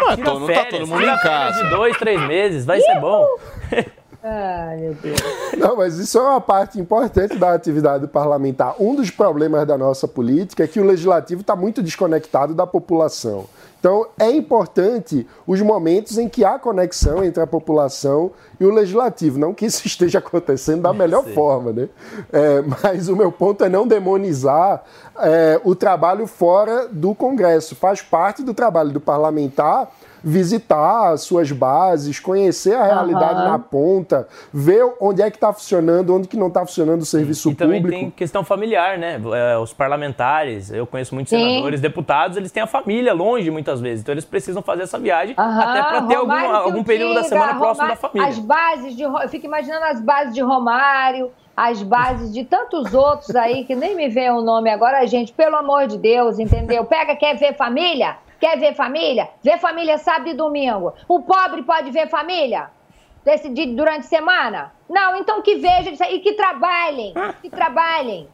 [0.00, 1.64] Ah, Tira então não tá todo mundo em casa.
[1.64, 3.26] De dois, três meses, vai ser bom.
[4.22, 5.18] Ai, meu Deus.
[5.56, 8.74] Não, mas isso é uma parte importante da atividade parlamentar.
[8.80, 13.46] Um dos problemas da nossa política é que o legislativo está muito desconectado da população.
[13.78, 19.38] Então, é importante os momentos em que há conexão entre a população e o legislativo.
[19.38, 21.88] Não que isso esteja acontecendo da melhor forma, né?
[22.32, 24.82] É, mas o meu ponto é não demonizar
[25.20, 27.76] é, o trabalho fora do Congresso.
[27.76, 29.88] Faz parte do trabalho do parlamentar
[30.22, 33.48] visitar as suas bases, conhecer a realidade Aham.
[33.52, 37.50] na ponta, ver onde é que está funcionando, onde que não está funcionando o serviço
[37.50, 38.00] E também público.
[38.02, 39.20] tem questão familiar, né?
[39.34, 41.38] É, Os parlamentares, eu conheço muitos Sim.
[41.38, 45.34] senadores, deputados, eles têm a família longe muitas vezes, então eles precisam fazer essa viagem
[45.36, 48.28] até para ter algum, Romário algum período da diga, semana próximo da Romário- família.
[48.28, 49.02] As bases de.
[49.02, 53.94] Eu fico imaginando as bases de Romário, as bases de tantos outros aí que nem
[53.96, 56.84] me vem o nome agora, gente, pelo amor de Deus, entendeu?
[56.84, 58.16] Pega, quer ver família?
[58.40, 59.28] Quer ver família?
[59.42, 60.94] Vê família sábado e domingo.
[61.08, 62.70] O pobre pode ver família?
[63.24, 64.72] Desse, de- durante a semana?
[64.88, 67.12] Não, então que veja isso aí, e que trabalhem,
[67.42, 68.28] que trabalhem.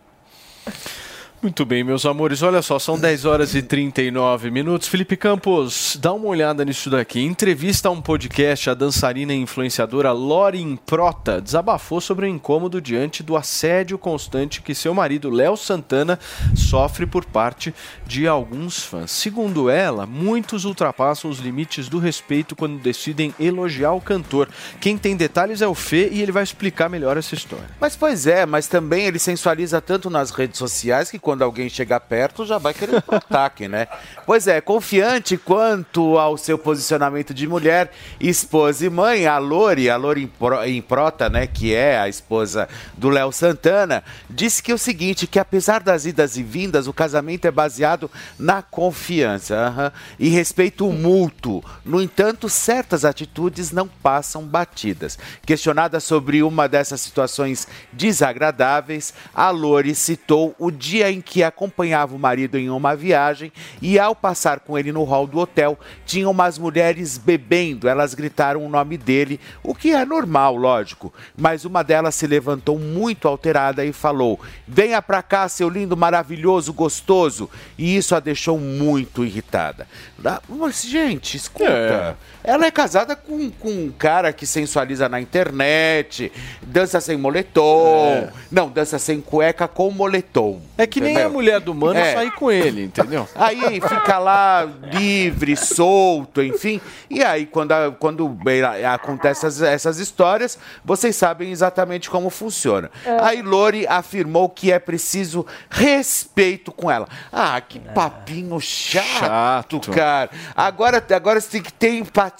[1.44, 2.40] Muito bem, meus amores.
[2.40, 4.88] Olha só, são 10 horas e 39 minutos.
[4.88, 7.20] Felipe Campos, dá uma olhada nisso daqui.
[7.20, 13.22] Entrevista a um podcast, a dançarina e influenciadora Lorin Prota desabafou sobre o incômodo diante
[13.22, 16.18] do assédio constante que seu marido Léo Santana
[16.56, 17.74] sofre por parte
[18.06, 19.10] de alguns fãs.
[19.10, 24.48] Segundo ela, muitos ultrapassam os limites do respeito quando decidem elogiar o cantor.
[24.80, 27.68] Quem tem detalhes é o Fê e ele vai explicar melhor essa história.
[27.78, 32.00] Mas pois é, mas também ele sensualiza tanto nas redes sociais que quando alguém chegar
[32.00, 33.88] perto já vai querer pro ataque, né?
[34.26, 39.96] Pois é, confiante quanto ao seu posicionamento de mulher, esposa e mãe, a Lori, a
[39.96, 44.78] Lori Impro- Improta, né, que é a esposa do Léo Santana, disse que é o
[44.78, 50.28] seguinte, que apesar das idas e vindas, o casamento é baseado na confiança aham, e
[50.28, 51.64] respeito mútuo.
[51.84, 55.18] No entanto, certas atitudes não passam batidas.
[55.46, 62.18] Questionada sobre uma dessas situações desagradáveis, a Lori citou o dia em que acompanhava o
[62.18, 66.58] marido em uma viagem e, ao passar com ele no hall do hotel, tinha umas
[66.58, 67.88] mulheres bebendo.
[67.88, 71.12] Elas gritaram o nome dele, o que é normal, lógico.
[71.36, 76.72] Mas uma delas se levantou muito alterada e falou: Venha pra cá, seu lindo, maravilhoso,
[76.72, 77.48] gostoso.
[77.78, 79.86] E isso a deixou muito irritada.
[80.24, 82.16] Ah, Mas, gente, escuta.
[82.44, 86.30] Ela é casada com, com um cara que sensualiza na internet,
[86.60, 88.28] dança sem moletom.
[88.52, 90.60] Não, dança sem cueca com moletom.
[90.76, 92.12] É que nem a mulher do mano É.
[92.14, 93.26] sair com ele, entendeu?
[93.34, 96.80] Aí fica lá livre, solto, enfim.
[97.08, 102.90] E aí, quando, a- quando bem, acontecem essas, essas histórias, vocês sabem exatamente como funciona.
[103.22, 107.08] Aí Lori afirmou que é preciso respeito com ela.
[107.32, 110.28] Ah, que papinho chato, cara.
[110.54, 112.33] Agora, agora você tem que ter empatia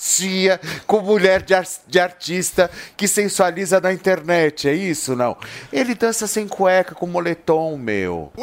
[0.87, 5.15] com mulher de, ar- de artista que sensualiza na internet, é isso?
[5.17, 5.37] Não.
[5.73, 8.33] Ele dança sem cueca com moletom, meu.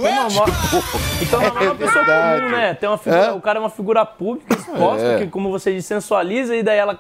[1.22, 2.42] Então não é uma pessoa verdade.
[2.42, 2.74] comum, né?
[2.74, 5.18] Tem uma figura- o cara é uma figura pública, exposta, É.
[5.20, 7.00] que, como você diz, sensualiza e daí ela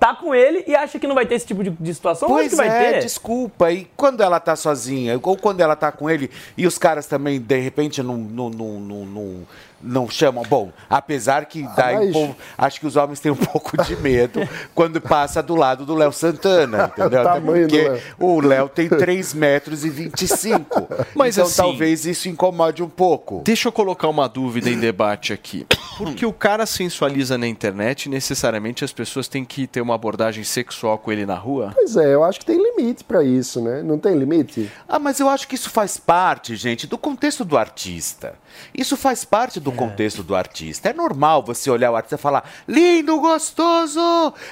[0.00, 2.28] tá com ele e acha que não vai ter esse tipo de, de situação.
[2.28, 3.02] Lógico Pois que vai é, ter.
[3.02, 3.72] desculpa.
[3.72, 7.40] E quando ela tá sozinha, ou quando ela tá com ele, e os caras também,
[7.40, 9.46] de repente, não, não, não, não,
[9.82, 10.42] não, chamam.
[10.48, 14.40] Bom, apesar que daí mas- povo- acho que os homens têm um pouco de medo
[14.74, 17.22] quando passa do lado do Léo Santana, entendeu?
[17.22, 18.00] O Até porque Léo.
[18.18, 20.88] o Léo tem 3 metros e 25.
[21.14, 23.42] Mas então assim- talvez isso incomode um pouco.
[23.44, 25.66] Deixa eu colocar uma dúvida em debate aqui.
[25.98, 30.96] Porque o cara sensualiza na internet, necessariamente as pessoas têm que ter uma abordagem sexual
[30.96, 31.72] com ele na rua?
[31.74, 33.82] Pois é, eu acho que tem limite pra isso, né?
[33.82, 34.70] Não tem limite?
[34.88, 38.34] Ah, mas eu acho que isso faz parte, gente, do contexto do artista.
[38.72, 40.88] Isso faz parte do contexto do artista.
[40.90, 44.00] É normal você olhar o artista e falar, lindo, gostoso!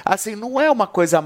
[0.03, 1.23] Assim, não é uma coisa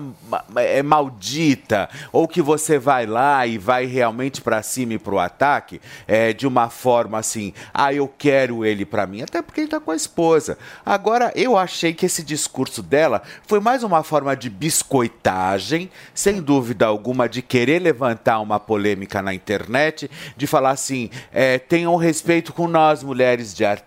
[0.55, 5.81] é, maldita, ou que você vai lá e vai realmente pra cima e pro ataque
[6.07, 9.79] é, de uma forma assim, ah, eu quero ele pra mim, até porque ele tá
[9.79, 10.57] com a esposa.
[10.85, 16.85] Agora, eu achei que esse discurso dela foi mais uma forma de biscoitagem, sem dúvida
[16.85, 22.67] alguma, de querer levantar uma polêmica na internet, de falar assim, é, tenham respeito com
[22.67, 23.80] nós, mulheres de artistas,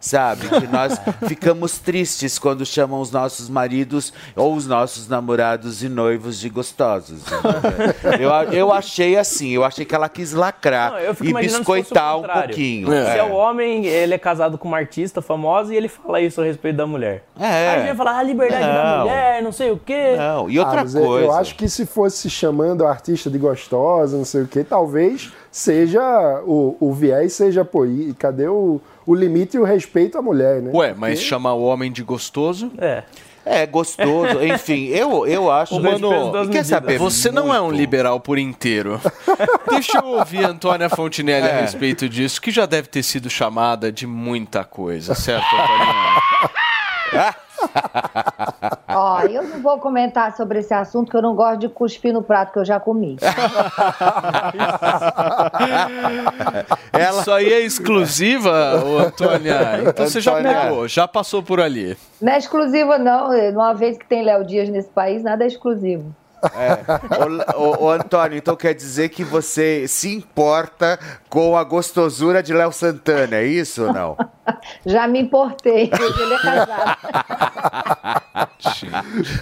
[0.00, 0.48] sabe?
[0.48, 6.38] Que nós ficamos tristes quando chamam os nossos maridos ou os nossos namorados e noivos
[6.38, 7.22] de gostosos.
[8.20, 12.18] Eu, eu achei assim, eu achei que ela quis lacrar Não, eu fico e biscoitar
[12.18, 12.88] um pouquinho.
[12.88, 13.18] Se É.
[13.18, 16.44] é o homem, ele é casado com uma artista famosa e ele fala isso a
[16.44, 17.24] respeito da mulher.
[17.38, 17.44] É.
[17.46, 18.98] Aí a gente vai falar, ah, liberdade da Não.
[19.00, 20.14] mulher, não sei o quê.
[20.16, 24.24] Não, Ah, mas eu- Eu acho que se fosse chamando a artista de gostosa, não
[24.24, 29.56] sei o quê, talvez seja o, o viés seja, pô, e cadê o, o limite
[29.56, 30.70] e o respeito à mulher, né?
[30.74, 32.70] Ué, mas Porque- chamar o homem de gostoso?
[32.76, 33.02] É.
[33.48, 34.42] É, gostoso.
[34.44, 35.80] Enfim, eu, eu acho...
[35.80, 36.10] Mano,
[36.50, 36.98] quer saber?
[36.98, 39.00] você não é um liberal por inteiro.
[39.70, 41.60] Deixa eu ouvir a Antônia Fontinelli a É.
[41.62, 47.34] respeito disso, que já deve ter sido chamada de muita coisa, certo, Antônia?
[48.88, 52.22] Ó, eu não vou comentar sobre esse assunto, que eu não gosto de cuspir no
[52.22, 53.18] prato que eu já comi.
[57.20, 58.50] Isso aí é exclusiva,
[59.06, 59.82] Antônia?
[59.86, 61.96] Então você já pegou, já passou por ali.
[62.22, 63.28] Não é exclusiva, não.
[63.50, 66.14] Uma vez que tem Léo Dias nesse país, nada é exclusivo.
[66.54, 66.78] É.
[67.56, 70.98] Ô, ô, ô, Antônio, então quer dizer que você se importa
[71.28, 74.16] com a gostosura de Léo Santana, é isso ou não?
[74.84, 76.96] Já me importei, ele é casado.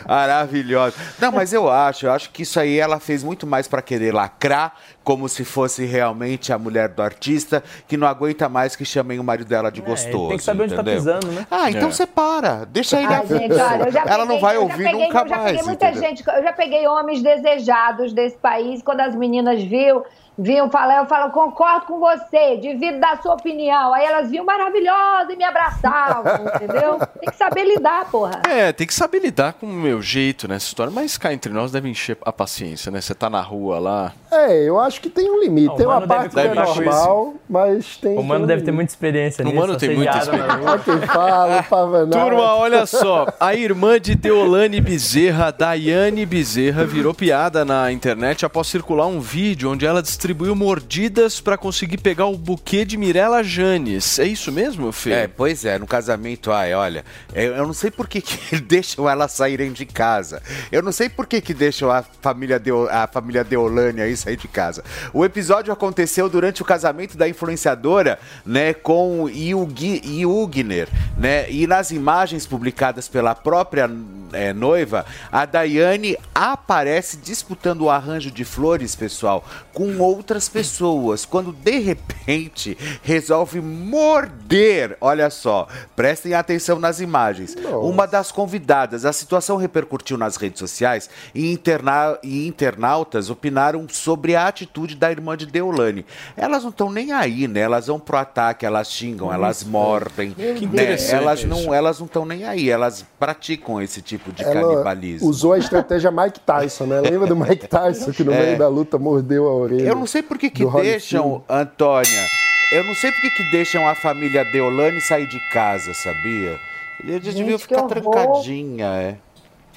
[0.08, 0.96] Maravilhosa.
[1.20, 4.12] Não, mas eu acho, eu acho que isso aí ela fez muito mais pra querer
[4.14, 9.18] lacrar, como se fosse realmente a mulher do artista, que não aguenta mais que chamem
[9.18, 10.28] o marido dela de gostoso.
[10.28, 10.98] tem que saber onde tá entendeu?
[10.98, 11.46] pisando, né?
[11.50, 11.92] Ah, então É.
[11.92, 12.64] você para.
[12.64, 15.18] Deixa ele Ah, gente, olha, já Ela não peguei- vai eu já ouvir peguei- nunca
[15.20, 15.50] Eu já mais.
[15.50, 16.08] peguei muita entendeu?
[16.08, 20.02] gente, eu já peguei homens desejados desse país, quando as meninas viam,
[20.38, 23.92] vinham falar, eu falo, concordo com você, divido da sua opinião.
[23.94, 26.98] Aí elas vinham maravilhosas e me abraçavam, entendeu?
[27.20, 28.42] Tem que saber lidar, porra.
[28.48, 31.72] É, tem que saber lidar com o meu jeito nessa história, mas cá entre nós
[31.72, 33.00] deve encher a paciência, né?
[33.00, 34.12] Você tá na rua lá.
[34.30, 35.70] É, eu acho que tem um limite.
[35.70, 38.18] Ah, o tem uma parte que é normal, mas tem.
[38.18, 39.60] O Mano tem um deve ter muita experiência O nisso.
[39.60, 40.78] Mano tem muita experiência.
[40.84, 41.64] Quem fala.
[42.10, 43.26] Turma, olha só.
[43.38, 49.70] A irmã de Deolane Bezerra, Daiane Bezerra, virou piada na internet após circular um vídeo
[49.70, 54.18] onde ela distribuiu mordidas para conseguir pegar o buquê de Mirella Janes.
[54.18, 55.12] É isso mesmo, Fê?
[55.12, 57.04] É, pois é, no casamento, ai, olha,
[57.34, 60.42] eu, não sei por que, que deixam elas saírem de casa.
[60.72, 64.38] Eu não sei por que, que deixam a família, Deo, a família Deolane aí sair
[64.38, 64.82] de casa.
[65.12, 72.46] O episódio aconteceu durante o casamento da influenciadora, né, com Yugner, né, e nas imagens
[72.46, 73.90] publicadas pela própria
[74.34, 81.52] é, noiva, a Daiane aparece disputando o arranjo de flores, pessoal, com outras pessoas, quando
[81.52, 84.96] de repente resolve morder.
[85.00, 87.54] Olha só, prestem atenção nas imagens.
[87.82, 94.34] Uma das convidadas, a situação repercutiu nas redes sociais e, interna e internautas opinaram sobre
[94.36, 96.04] a atitude da irmã de Deolane.
[96.36, 97.60] Elas não estão nem aí, né?
[97.60, 100.32] Elas vão pro ataque, elas xingam, elas mordem.
[100.32, 100.96] Que né?
[101.10, 105.28] Elas não elas não estão nem aí, elas praticam esse tipo de Ela canibalismo.
[105.28, 107.00] usou a estratégia Mike Tyson, né?
[107.00, 108.46] Lembra do Mike Tyson que no É.
[108.46, 109.88] meio da luta mordeu a orelha?
[109.88, 112.26] Eu não sei por que, que deixam, Antônia,
[112.72, 116.58] eu não sei por que, que deixam a família Deolane sair de casa, sabia?
[117.02, 117.88] Eles Gente, deviam que ficar horror.
[117.88, 119.16] trancadinha, é.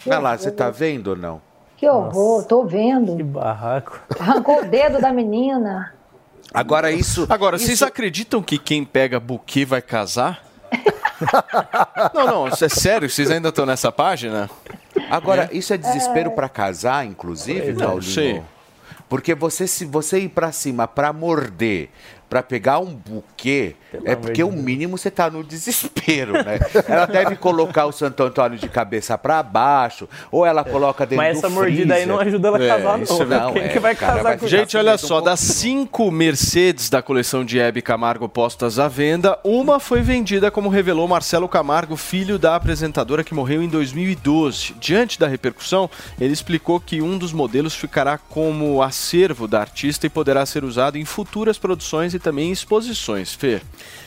[0.02, 0.40] Que Vai lá, horror.
[0.40, 1.42] você tá vendo ou não?
[1.76, 3.16] Que horror, tô vendo.
[3.18, 4.00] Que barraco.
[4.20, 5.94] Arrancou o dedo da menina.
[6.54, 7.28] Agora isso.
[7.30, 10.44] Agora, vocês acreditam que quem pega buquê vai casar?
[12.14, 14.50] não, não, isso é sério, vocês ainda estão nessa página?
[15.10, 18.02] Agora, isso é desespero pra casar, inclusive, Não Paulinho?
[18.04, 18.42] sei.
[19.10, 21.90] Porque você, se você ir pra cima pra morder,
[22.30, 26.60] pra pegar um buquê, é porque o mínimo você tá no desespero, né?
[26.88, 31.40] ela deve colocar o Santo Antônio de cabeça pra baixo, ou ela coloca dentro Mas
[31.40, 33.22] do essa mordida aí não ajuda ela a casar, isso não.
[33.22, 33.74] é Quem verdade.
[33.74, 37.60] que vai cara, casar vai com Gente, olha só, das cinco Mercedes da coleção de
[37.60, 43.24] Hebe Camargo postas à venda, uma foi vendida, como revelou Marcelo Camargo, filho da apresentadora
[43.24, 44.76] que morreu em 2012.
[44.80, 50.10] Diante da repercussão, ele explicou que um dos modelos ficará como acervo da artista e
[50.10, 53.34] poderá ser usado em futuras produções e também em exposições.
[53.34, 53.62] Fê.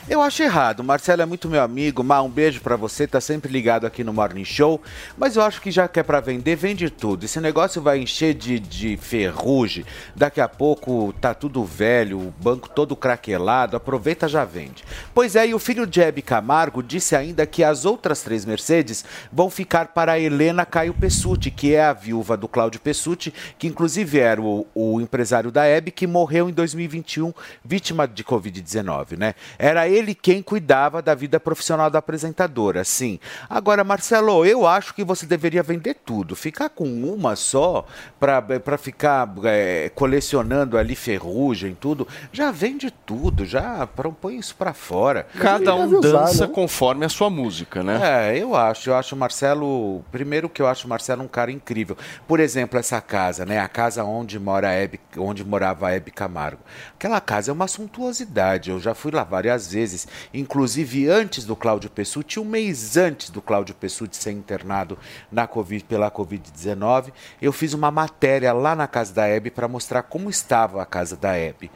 [0.09, 0.83] Eu acho errado.
[0.83, 2.03] Marcelo é muito meu amigo.
[2.03, 3.05] Má, um beijo pra você.
[3.05, 4.81] Tá sempre ligado aqui no Morning Show.
[5.17, 7.23] Mas eu acho que já que é pra vender, vende tudo.
[7.23, 9.85] Esse negócio vai encher de, de ferrugem.
[10.15, 13.77] Daqui a pouco tá tudo velho, o banco todo craquelado.
[13.77, 14.83] Aproveita, já vende.
[15.13, 19.05] Pois é, e o filho de Hebe Camargo disse ainda que as outras três Mercedes
[19.31, 24.19] vão ficar para Helena Caio Pessutti, que é a viúva do Cláudio Pessutti, que inclusive
[24.19, 29.35] era o, o empresário da Hebe, que morreu em 2021, vítima de Covid-19, né?
[29.63, 33.19] Era ele quem cuidava da vida profissional da apresentadora, sim.
[33.47, 36.35] Agora, Marcelo, eu acho que você deveria vender tudo.
[36.35, 37.85] Ficar com uma só
[38.19, 44.73] para ficar é, colecionando ali ferrugem, tudo, já vende tudo, já pra- põe isso para
[44.73, 45.27] fora.
[45.37, 46.53] Cada um usar, dança né?
[46.53, 48.31] conforme a sua música, né?
[48.31, 48.89] É, eu acho.
[48.89, 50.03] Eu acho o Marcelo.
[50.11, 51.95] Primeiro que eu acho o Marcelo um cara incrível.
[52.27, 53.59] Por exemplo, essa casa, né?
[53.59, 56.61] A casa onde mora a Hebe, onde morava a Hebe Camargo.
[56.95, 58.71] Aquela casa é uma suntuosidade.
[58.71, 60.07] Eu já fui lá várias vezes.
[60.33, 64.97] Inclusive antes do Cláudio Pessutti, um mês antes do Cláudio Pessutti ser internado
[65.31, 70.03] na COVID, pela Covid-19, eu fiz uma matéria lá na casa da Hebe para mostrar
[70.03, 71.69] como estava a casa da Hebe.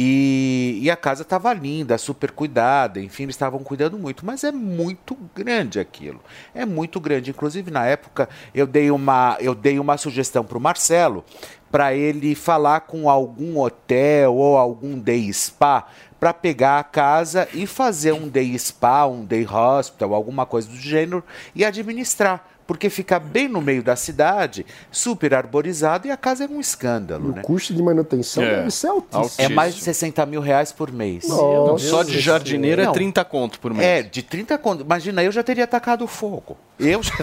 [0.00, 4.52] E, e a casa estava linda, super cuidada, enfim, eles estavam cuidando muito, mas é
[4.52, 6.20] muito grande aquilo.
[6.54, 7.30] É muito grande.
[7.30, 11.24] Inclusive, na época, eu dei uma, eu dei uma sugestão para o Marcelo
[11.70, 15.86] para ele falar com algum hotel ou algum day spa
[16.18, 20.76] para pegar a casa e fazer um day spa, um day hospital, alguma coisa do
[20.76, 21.22] gênero
[21.54, 26.46] e administrar porque fica bem no meio da cidade, super arborizado e a casa é
[26.48, 27.40] um escândalo, O né?
[27.42, 28.56] custo de manutenção É.
[28.56, 29.32] deve ser altíssimo.
[29.38, 31.26] É mais de 60 mil reais por mês.
[31.26, 32.92] Nossa Só de jardineiro é Não.
[32.92, 33.86] 30 conto por mês.
[33.88, 34.82] É, de 30 conto.
[34.84, 36.58] Imagina, eu já teria atacado fogo.
[36.78, 37.14] Eu já.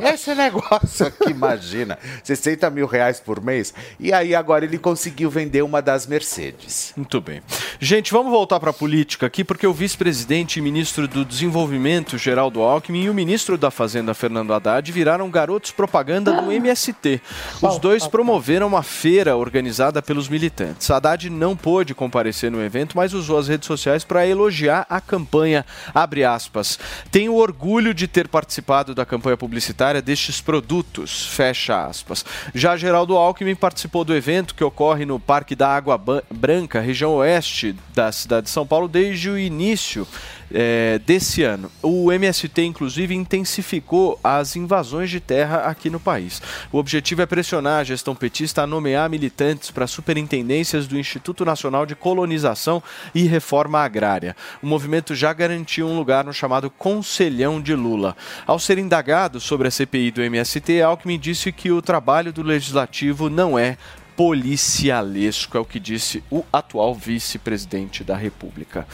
[0.12, 1.96] Esse negócio aqui, imagina.
[2.22, 3.72] 60 mil reais por mês.
[4.00, 6.92] E aí agora ele conseguiu vender uma das Mercedes.
[6.96, 7.40] Muito bem.
[7.78, 12.62] Gente, vamos voltar para a política aqui, porque o vice-presidente e ministro do Desenvolvimento, Geraldo
[12.62, 17.20] Alckmin, e o ministro da Fazenda, Fernando Haddad, viraram garotos propaganda do MST.
[17.62, 20.90] Os dois promoveram uma feira organizada pelos militantes.
[20.90, 25.64] Haddad não pôde comparecer no evento, mas usou as redes sociais para elogiar a campanha.
[25.94, 26.78] Abre aspas.
[27.10, 28.63] Tenho orgulho de ter participado
[28.94, 31.26] da campanha publicitária destes produtos.
[31.26, 32.24] Fecha aspas.
[32.54, 36.00] Já Geraldo Alckmin participou do evento que ocorre no Parque da Água
[36.30, 40.06] Branca, região oeste da cidade de São Paulo, desde o início
[40.52, 41.70] eh, desse ano.
[41.82, 46.40] O MST, inclusive, intensificou as invasões de terra aqui no país.
[46.72, 51.86] O objetivo é pressionar a gestão petista a nomear militantes para superintendências do Instituto Nacional
[51.86, 52.82] de Colonização
[53.14, 54.36] e Reforma Agrária.
[54.62, 58.16] O movimento já garantiu um lugar no chamado Conselhão de Lula.
[58.46, 63.28] Ao ser indagado sobre a CPI do MST, Alckmin disse que o trabalho do legislativo
[63.28, 63.76] não é
[64.16, 68.86] policialesco, é o que disse o atual vice-presidente da República.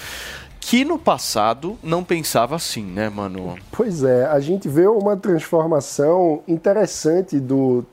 [0.61, 3.57] Que no passado não pensava assim, né, mano?
[3.73, 7.85] Pois é, a gente vê uma transformação interessante do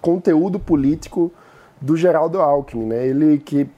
[0.00, 1.30] conteúdo político
[1.80, 3.06] do Geraldo Alckmin, né?
[3.06, 3.68] Ele que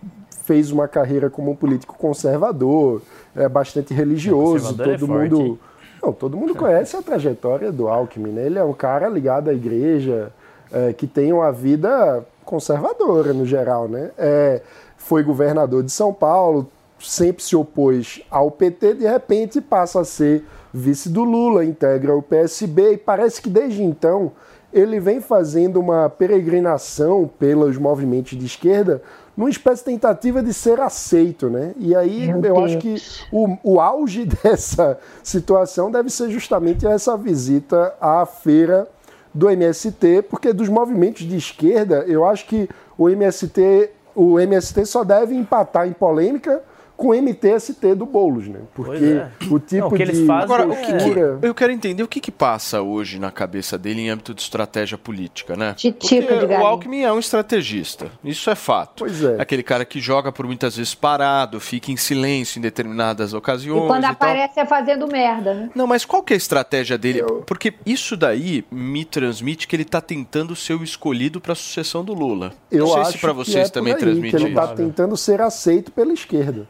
[0.45, 3.03] fez uma carreira como um político conservador,
[3.35, 5.59] é bastante religioso, é todo forte, mundo
[6.07, 8.47] não, todo mundo conhece a trajetória do Alckmin, né?
[8.47, 10.33] Ele é um cara ligado à igreja,
[10.71, 14.11] é, que tem uma vida conservadora no geral, né?
[14.17, 14.63] É,
[14.97, 20.45] foi governador de São Paulo, sempre se opôs ao PT, de repente passa a ser
[20.73, 24.33] vice do Lula, integra o PSB e parece que desde então
[24.73, 29.01] ele vem fazendo uma peregrinação pelos movimentos de esquerda
[29.37, 31.75] numa espécie de tentativa de ser aceito, né?
[31.79, 32.59] E aí Meu eu Deus.
[32.59, 32.97] acho que
[33.31, 38.89] o, o auge dessa situação deve ser justamente essa visita à feira
[39.33, 45.05] do MST, porque dos movimentos de esquerda, eu acho que o MST, o MST só
[45.05, 46.63] deve empatar em polêmica
[46.97, 48.61] com o MTST do Boulos, né?
[48.75, 49.29] Porque é.
[49.51, 51.73] o tipo Não, o que eles de fazem Agora, o que, que- postura- eu quero
[51.73, 55.75] entender o que, que passa hoje na cabeça dele em âmbito de estratégia política, né?
[55.75, 56.67] Titico Porque de o.
[56.67, 59.01] Alckmin é um estrategista, isso é fato.
[59.01, 59.37] Pois é.
[59.41, 63.87] Aquele cara que joga por muitas vezes parado, fica em silêncio em determinadas ocasiões E
[63.87, 64.13] quando e tal.
[64.13, 65.71] aparece é fazendo merda, né?
[65.75, 67.23] Não, mas qual que é a estratégia dele?
[67.47, 72.05] Porque isso daí me transmite que ele está tentando ser o escolhido para a sucessão
[72.05, 72.53] do Lula.
[72.71, 74.61] Eu Não sei acho se para que vocês é também aí, transmite que ele isso.
[74.61, 76.67] está tentando ser aceito pela esquerda.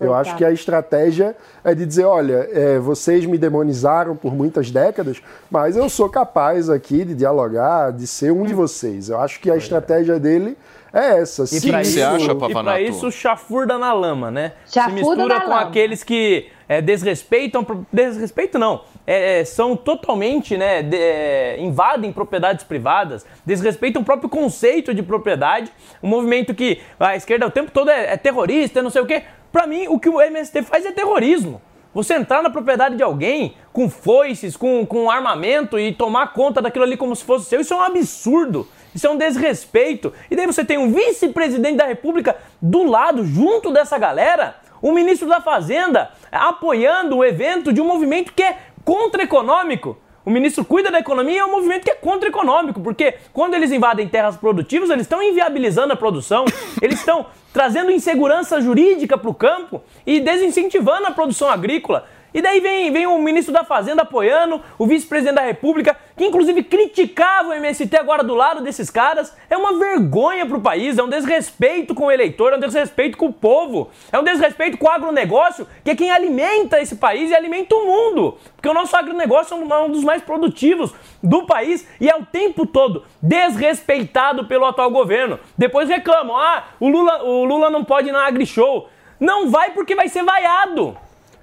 [0.00, 4.70] Eu acho que a estratégia é de dizer, olha, é, vocês me demonizaram por muitas
[4.70, 5.20] décadas,
[5.50, 9.08] mas eu sou capaz aqui de dialogar, de ser um de vocês.
[9.08, 10.56] Eu acho que a estratégia dele
[10.92, 11.44] é essa.
[11.44, 14.52] E que isso, você acha, e pra isso, chafurda na lama, né?
[14.66, 15.60] Chafurda Se mistura na com lama.
[15.62, 22.62] aqueles que é, desrespeitam, desrespeitam não, é, é, são totalmente, né, de- é, invadem propriedades
[22.64, 25.72] privadas, desrespeitam o próprio conceito de propriedade,
[26.02, 29.22] um movimento que a esquerda o tempo todo é, é terrorista, não sei o quê.
[29.52, 31.60] Pra mim, o que o MST faz é terrorismo.
[31.94, 36.84] Você entrar na propriedade de alguém com foices, com, com armamento e tomar conta daquilo
[36.84, 38.68] ali como se fosse seu, isso é um absurdo.
[38.94, 40.12] Isso é um desrespeito.
[40.30, 45.28] E daí você tem um vice-presidente da República do lado, junto dessa galera, o ministro
[45.28, 49.98] da Fazenda apoiando o evento de um movimento que é contra-econômico.
[50.28, 54.06] O ministro cuida da economia é um movimento que é contra-econômico, porque quando eles invadem
[54.06, 56.44] terras produtivas, eles estão inviabilizando a produção,
[56.82, 62.06] eles estão trazendo insegurança jurídica para o campo e desincentivando a produção agrícola.
[62.32, 66.62] E daí vem, vem o ministro da Fazenda apoiando, o vice-presidente da República, que inclusive
[66.62, 69.34] criticava o MST agora do lado desses caras.
[69.48, 73.26] É uma vergonha pro país, é um desrespeito com o eleitor, é um desrespeito com
[73.26, 77.34] o povo, é um desrespeito com o agronegócio, que é quem alimenta esse país e
[77.34, 78.36] alimenta o mundo.
[78.54, 82.24] Porque o nosso agronegócio é um um dos mais produtivos do país e é o
[82.24, 85.38] tempo todo desrespeitado pelo atual governo.
[85.56, 88.88] Depois reclamam, ah, o Lula, o Lula não pode ir na AgriShow.
[89.18, 90.96] Não vai porque vai ser vaiado.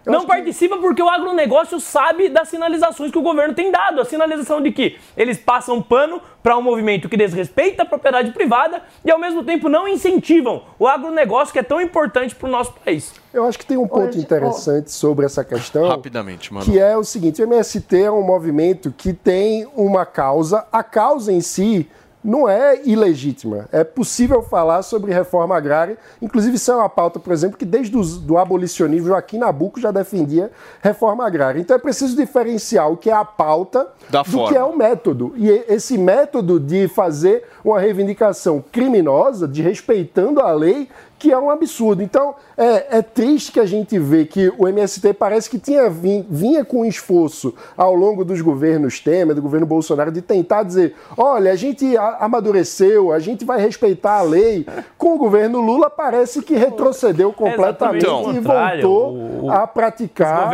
[0.06, 4.02] Não participa porque o agronegócio sabe das sinalizações que o governo tem dado.
[4.02, 8.84] A sinalização de que eles passam pano para um movimento que desrespeita a propriedade privada
[9.04, 12.74] e ao mesmo tempo não incentivam o agronegócio que é tão importante para o nosso
[12.74, 13.14] país.
[13.34, 15.88] Eu acho que tem um ponto Hoje- interessante sobre essa questão.
[15.88, 16.66] Rapidamente, mano.
[16.66, 21.34] Que é o seguinte: o MST é um movimento que tem uma causa, a causa
[21.34, 21.90] em si
[22.26, 23.70] não é ilegítima.
[23.72, 25.98] É possível falar sobre reforma agrária.
[26.22, 30.52] Inclusive, isso é uma pauta, por exemplo, que desde o abolicionismo, Joaquim Nabuco já defendia
[30.82, 31.60] reforma agrária.
[31.60, 34.50] Então é preciso diferenciar o que é a pauta Da do forma.
[34.50, 35.34] que é o método.
[35.38, 41.50] E esse método de fazer uma reivindicação criminosa, de respeitando a lei, que é um
[41.50, 42.04] absurdo.
[42.04, 46.26] Então, é, é triste que a gente vê que o MST parece que tinha vin-
[46.30, 50.96] vinha com um esforço ao longo dos governos Temer, do governo Bolsonaro, de tentar dizer:
[51.18, 54.66] olha, a gente amadureceu, a gente vai respeitar a lei.
[54.98, 60.50] Com o governo Lula, parece que retrocedeu completamente o e voltou a praticar.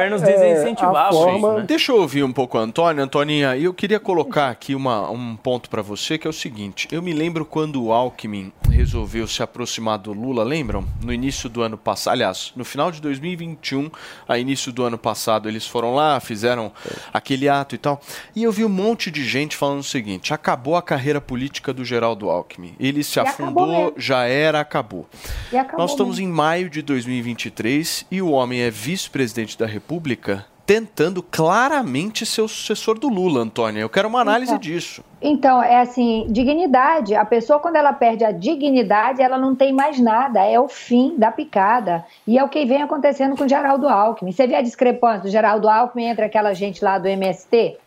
[0.46, 1.62] é, a forma...
[1.64, 3.04] Deixa eu ouvir um pouco a Antônia.
[3.04, 6.88] Antoninha, eu queria colocar aqui uma, um ponto para você, que é o seguinte.
[6.92, 10.86] Eu me lembro quando o Alckmin resolveu se aproximar do Lula, lembram?
[11.02, 13.90] No início do ano passado, aliás, no final de 2021,
[14.28, 16.74] a início do ano passado, eles foram lá, fizeram
[17.14, 18.02] aquele ato e tal.
[18.36, 21.86] E eu vi um monte de gente falando o seguinte, acabou a carreira política do
[21.86, 22.76] Geraldo Alckmin.
[22.78, 25.08] Ele se E afundou, já era, acabou.
[25.54, 26.30] Acabou Nós estamos mesmo.
[26.34, 32.48] em maio de 2023 e o homem é vice-presidente da República, tentando claramente ser o
[32.48, 33.82] sucessor do Lula, Antônia.
[33.82, 34.62] Eu quero uma análise Então.
[34.62, 35.04] disso.
[35.22, 37.14] Então, é assim, dignidade.
[37.14, 40.46] A pessoa, quando ela perde a dignidade, ela não tem mais nada.
[40.46, 42.06] É o fim da picada.
[42.26, 44.32] E é o que vem acontecendo com o Geraldo Alckmin.
[44.32, 47.78] Você vê a discrepância do Geraldo Alckmin entre aquela gente lá do MST?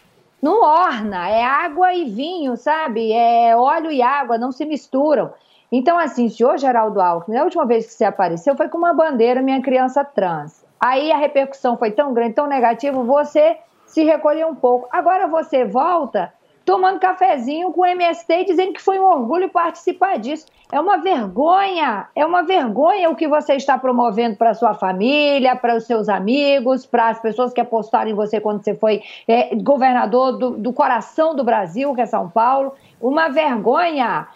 [0.43, 3.13] Não orna, é água e vinho, sabe?
[3.13, 5.33] É óleo e água, não se misturam.
[5.73, 8.93] Então, assim, se o Geraldo Alckmin, a última vez que você apareceu foi com uma
[8.93, 10.64] bandeira Minha Criança Trans.
[10.85, 13.57] Aí a repercussão foi tão grande, tão negativa, você
[13.87, 14.87] se recolheu um pouco.
[14.93, 16.31] Agora você volta
[16.63, 20.45] tomando cafezinho com o MST dizendo que foi um orgulho participar disso.
[20.71, 25.75] É uma vergonha, é uma vergonha o que você está promovendo para sua família, para
[25.75, 30.37] os seus amigos, para as pessoas que apostaram em você quando você foi é, governador
[30.37, 32.75] do, do coração do Brasil, que é São Paulo.
[33.01, 34.29] Uma vergonha.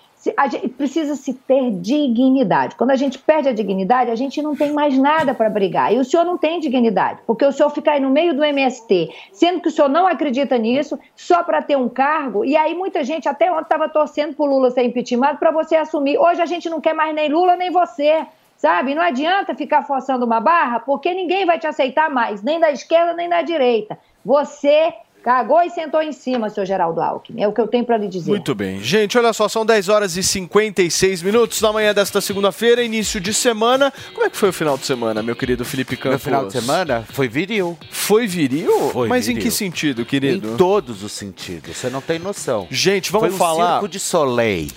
[0.50, 2.74] Gente precisa se ter dignidade.
[2.76, 5.92] Quando a gente perde a dignidade, a gente não tem mais nada para brigar.
[5.92, 9.10] E o senhor não tem dignidade, porque o senhor fica aí no meio do MST,
[9.32, 12.44] sendo que o senhor não acredita nisso, só para ter um cargo.
[12.44, 15.76] E aí muita gente até ontem estava torcendo para o Lula ser impeachmentado para você
[15.76, 16.18] assumir.
[16.18, 18.26] Hoje a gente não quer mais nem Lula nem você.
[18.56, 18.92] Sabe?
[18.92, 23.12] Não adianta ficar forçando uma barra, porque ninguém vai te aceitar mais, nem da esquerda
[23.14, 23.96] nem da direita.
[24.24, 24.92] Você
[25.28, 27.42] cagou e sentou em cima, seu Geraldo Alckmin.
[27.42, 28.30] É o que eu tenho para lhe dizer.
[28.30, 28.80] Muito bem.
[28.82, 33.34] Gente, olha só, são 10 horas e 56 minutos da manhã desta segunda-feira, início de
[33.34, 33.92] semana.
[34.14, 36.10] Como é que foi o final de semana, meu querido Felipe Campos?
[36.12, 37.76] Meu final de semana foi viril.
[37.90, 38.88] Foi viril?
[38.90, 39.42] Foi Mas em viril.
[39.50, 40.54] que sentido, querido?
[40.54, 42.66] Em todos os sentidos, você não tem noção.
[42.70, 44.70] Gente, vamos foi um falar- circo de Soleil.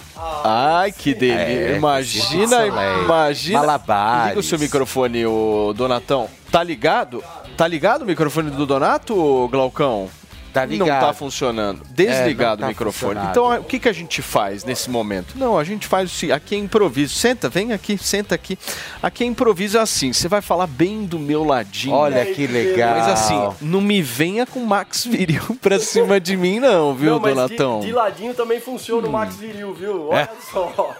[0.44, 1.44] Ai, que delícia.
[1.44, 3.04] É, imagina, Soleil.
[3.06, 3.60] imagina.
[3.60, 4.28] Malabares.
[4.32, 6.28] Liga o seu microfone, o Donatão.
[6.52, 7.24] Tá ligado?
[7.56, 10.10] Tá ligado o microfone do Donato, Glaucão?
[10.54, 11.02] Tá Não ligado.
[11.02, 11.82] tá funcionando.
[11.90, 13.20] Desligado É, não tá o microfone.
[13.30, 15.38] Então, o que, que a gente faz nesse momento?
[15.38, 17.16] Não, a gente faz o seguinte, aqui é improviso.
[17.16, 18.58] Senta, vem aqui, senta aqui.
[19.02, 21.96] Aqui é improviso assim, você vai falar bem do meu ladinho.
[21.96, 22.98] Olha que legal.
[22.98, 27.20] Mas assim, não me venha com Max Viril pra cima de mim não, viu, Não,
[27.20, 27.80] mas Donatão?
[27.80, 30.10] De, de ladinho também funciona o Max Viril, viu?
[30.10, 30.96] Olha só.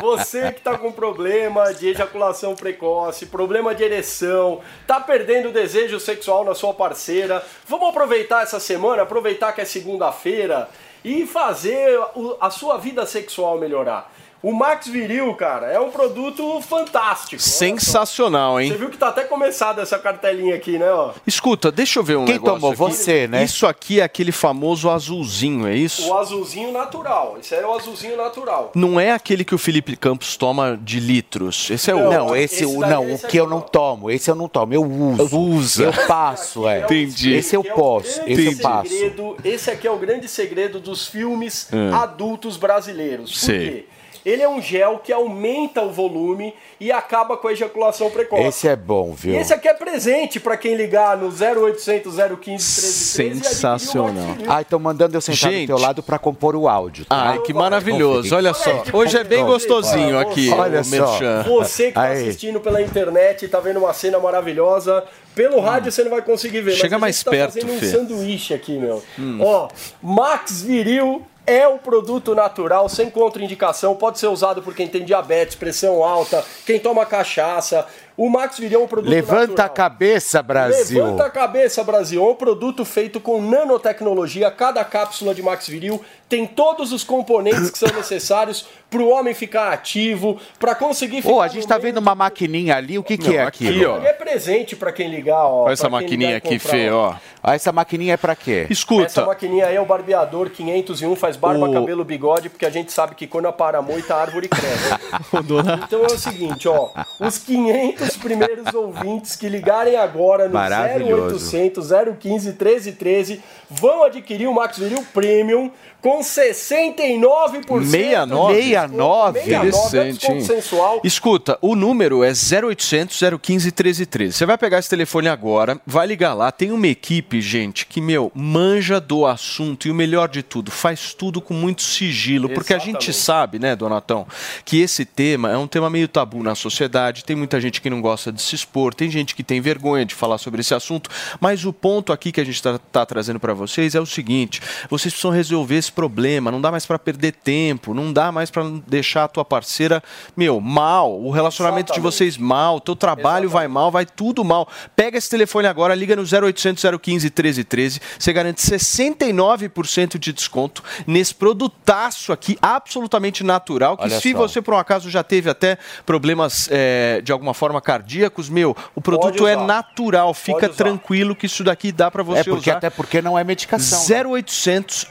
[0.00, 5.98] Você que tá com problema de ejaculação precoce, problema de ereção, tá perdendo o desejo
[6.00, 10.68] sexual na sua parceira, vamos aproveitar essa semana, aproveitar que é segunda-feira
[11.04, 11.98] e fazer
[12.40, 14.12] a sua vida sexual melhorar.
[14.42, 17.40] O Max Viril, cara, é um produto fantástico.
[17.40, 18.70] Sensacional, hein?
[18.72, 20.90] Você viu que tá até começada essa cartelinha aqui, né?
[20.92, 21.12] Ó.
[21.26, 22.70] Escuta, deixa eu ver um Quem negócio tomou?
[22.72, 22.78] aqui.
[22.78, 23.44] Você, né?
[23.44, 26.08] Isso aqui é aquele famoso azulzinho, é isso?
[26.08, 27.36] O azulzinho natural.
[27.40, 28.72] Esse é o azulzinho natural.
[28.74, 31.70] Não é aquele que o Felipe Campos toma de litros.
[31.70, 34.48] Esse é o Não, esse, o não, o que eu não tomo, esse eu não
[34.48, 35.38] tomo, eu uso.
[35.38, 35.84] Usa.
[35.84, 36.80] Eu passo, é.
[36.80, 37.32] Entendi.
[37.34, 38.88] Esse eu posso, esse eu passo.
[38.90, 41.94] segredo, esse aqui é o grande segredo dos filmes Hum.
[41.94, 43.30] adultos brasileiros.
[43.32, 43.70] Por Sei.
[43.70, 43.86] quê?
[44.24, 48.42] Ele é um gel que aumenta o volume e acaba com a ejaculação precoce.
[48.42, 49.34] Esse é bom, viu?
[49.34, 54.36] E esse aqui é presente para quem ligar no 0800 015 1313 Sensacional.
[54.48, 55.66] Ah, estão mandando eu sentar Gente.
[55.66, 57.04] do teu lado pra compor o áudio.
[57.04, 57.30] tá?
[57.30, 58.34] Ai, que maravilhoso.
[58.34, 58.84] Olha só.
[58.92, 61.18] Hoje é bem gostosinho aqui, Olha só.
[61.44, 65.04] Você que tá assistindo pela internet e tá vendo uma cena maravilhosa,
[65.34, 66.72] pelo rádio você não vai conseguir ver.
[66.72, 67.86] Chega mas a mais tá perto, fazendo um Fê.
[67.86, 69.02] sanduíche aqui, meu.
[69.18, 69.38] Hum.
[69.40, 69.68] Ó,
[70.02, 75.56] Max Viril é um produto natural, sem contraindicação, pode ser usado por quem tem diabetes,
[75.56, 77.86] pressão alta, quem toma cachaça.
[78.16, 79.66] O Max Viril é um produto Levanta natural.
[79.66, 81.02] a cabeça, Brasil.
[81.04, 82.22] Levanta a cabeça, Brasil.
[82.22, 84.50] É um produto feito com nanotecnologia.
[84.50, 89.32] Cada cápsula de Max Viril tem todos os componentes que são necessários para o homem
[89.34, 93.16] ficar ativo, para conseguir ficar Ô, a gente tá vendo uma maquininha ali, o que,
[93.16, 93.92] que Não, é aqui, aquilo?
[93.94, 93.98] ó.
[94.02, 95.64] É presente pra quem ligar, ó.
[95.64, 97.14] Olha essa maquininha aqui, Fê, ó.
[97.42, 98.66] Ah, essa maquininha é pra quê?
[99.04, 102.92] Essa maquininha aí é o barbeador 501, faz barba, O- cabelo, bigode, porque a gente
[102.92, 104.92] sabe que quando para muito a árvore cresce.
[105.86, 106.90] Então é o seguinte, ó,
[107.20, 111.36] os 500 primeiros ouvintes que ligarem agora no Maravilhoso.
[111.36, 111.88] 0800
[112.18, 115.70] 015 1313 vão adquirir o Max Viril Premium
[116.02, 118.54] com 69% 69?
[118.54, 119.40] 69?
[119.40, 120.40] Interessante, hein?
[120.40, 121.00] sensual.
[121.04, 124.32] Escuta, o número é 0800 015 1313.
[124.36, 128.32] Você vai pegar esse telefone agora, vai ligar lá, tem uma equipe, gente, que, meu,
[128.34, 132.78] manja do assunto e o melhor de tudo, faz tudo com muito sigilo, porque a
[132.78, 133.12] gente Exatamente.
[133.12, 134.26] sabe, né, Donatão,
[134.64, 138.00] que esse tema é um tema meio tabu na sociedade, tem muita gente que não
[138.00, 141.08] gosta de se expor, tem gente que tem vergonha de falar sobre esse assunto,
[141.40, 145.14] mas o ponto aqui que a gente está trazendo para vocês é o seguinte, vocês
[145.14, 149.24] precisam resolver esse problema, não dá mais para perder tempo, não dá mais para deixar
[149.24, 150.02] a tua parceira,
[150.36, 154.68] meu, mal, o relacionamento de vocês mal, teu trabalho vai mal, vai tudo mal.
[154.96, 161.34] Pega esse telefone agora, liga no 0800 015 1313, você garante 69% de desconto nesse
[161.34, 164.38] produtaço aqui, absolutamente natural, que Olha se só.
[164.38, 169.00] você por um acaso já teve até problemas é, de alguma forma cardíacos, meu, o
[169.00, 172.78] produto é natural, fica tranquilo que isso daqui dá para você É porque usar.
[172.78, 173.98] até porque não é medicação.
[173.98, 174.24] né?
[174.24, 175.06] 0800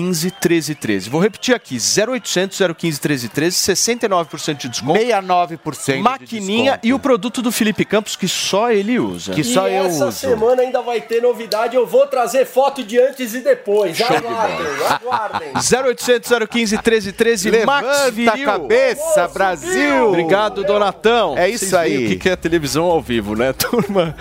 [0.00, 1.10] 015 1313.
[1.10, 4.98] Vou repetir aqui, 0800 015 1313, 69% de desconto.
[5.00, 6.86] 69% de Maquininha desconto.
[6.86, 9.32] e o produto do Felipe Campos que só ele usa.
[9.32, 10.18] Que só e eu essa uso.
[10.18, 14.00] semana ainda vai ter novidade, eu vou trazer foto de antes e depois.
[14.00, 15.48] Aguardem, aguardem.
[15.54, 18.32] 0800 015 1313, Max Levanta Viril.
[18.32, 20.08] a cabeça, Brasil!
[20.08, 21.36] Obrigado, Donatão.
[21.36, 22.04] É isso Vocês aí.
[22.06, 24.14] O que que é televisão ao vivo, né, turma?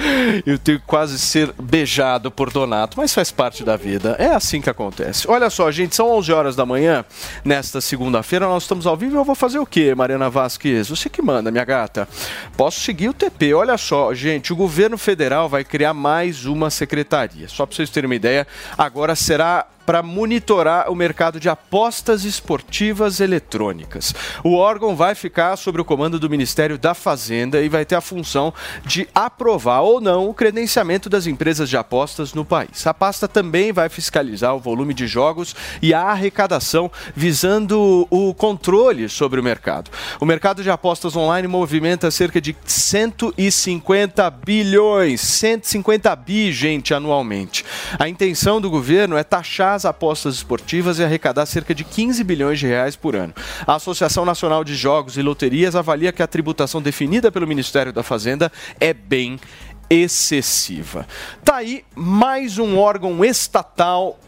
[0.46, 4.16] Eu tenho que quase ser beijado por Donato, mas faz parte da vida.
[4.20, 5.28] É assim que acontece.
[5.30, 7.06] Olha só, gente, são 11 horas da manhã,
[7.44, 10.90] nesta segunda-feira, nós estamos ao vivo eu vou fazer o quê, Mariana Vasquez?
[10.90, 12.08] Você que manda, minha gata.
[12.56, 13.54] Posso seguir o TP.
[13.54, 17.48] Olha só, gente, o governo federal vai criar mais uma secretaria.
[17.48, 18.48] Só para vocês terem uma ideia,
[18.78, 24.14] agora será para monitorar o mercado de apostas esportivas eletrônicas.
[24.44, 28.02] O órgão vai ficar sob o comando do Ministério da Fazenda e vai ter a
[28.02, 28.54] função
[28.86, 32.86] de aprovar ou não o credenciamento das empresas de apostas no país.
[32.86, 39.10] A pasta também vai fiscalizar o volume de jogos e a arrecadação, visando o controle
[39.10, 39.90] sobre o mercado.
[40.20, 47.66] O mercado de apostas online movimenta cerca de 150 bilhões, 150 bi, gente, anualmente.
[47.98, 52.60] A intenção do governo é taxar as apostas esportivas e arrecadar cerca de 15 bilhões
[52.60, 53.34] de reais por ano.
[53.66, 58.04] A Associação Nacional de Jogos e Loterias avalia que a tributação definida pelo Ministério da
[58.04, 59.40] Fazenda é bem
[59.90, 61.08] excessiva.
[61.44, 64.20] Tá aí mais um órgão estatal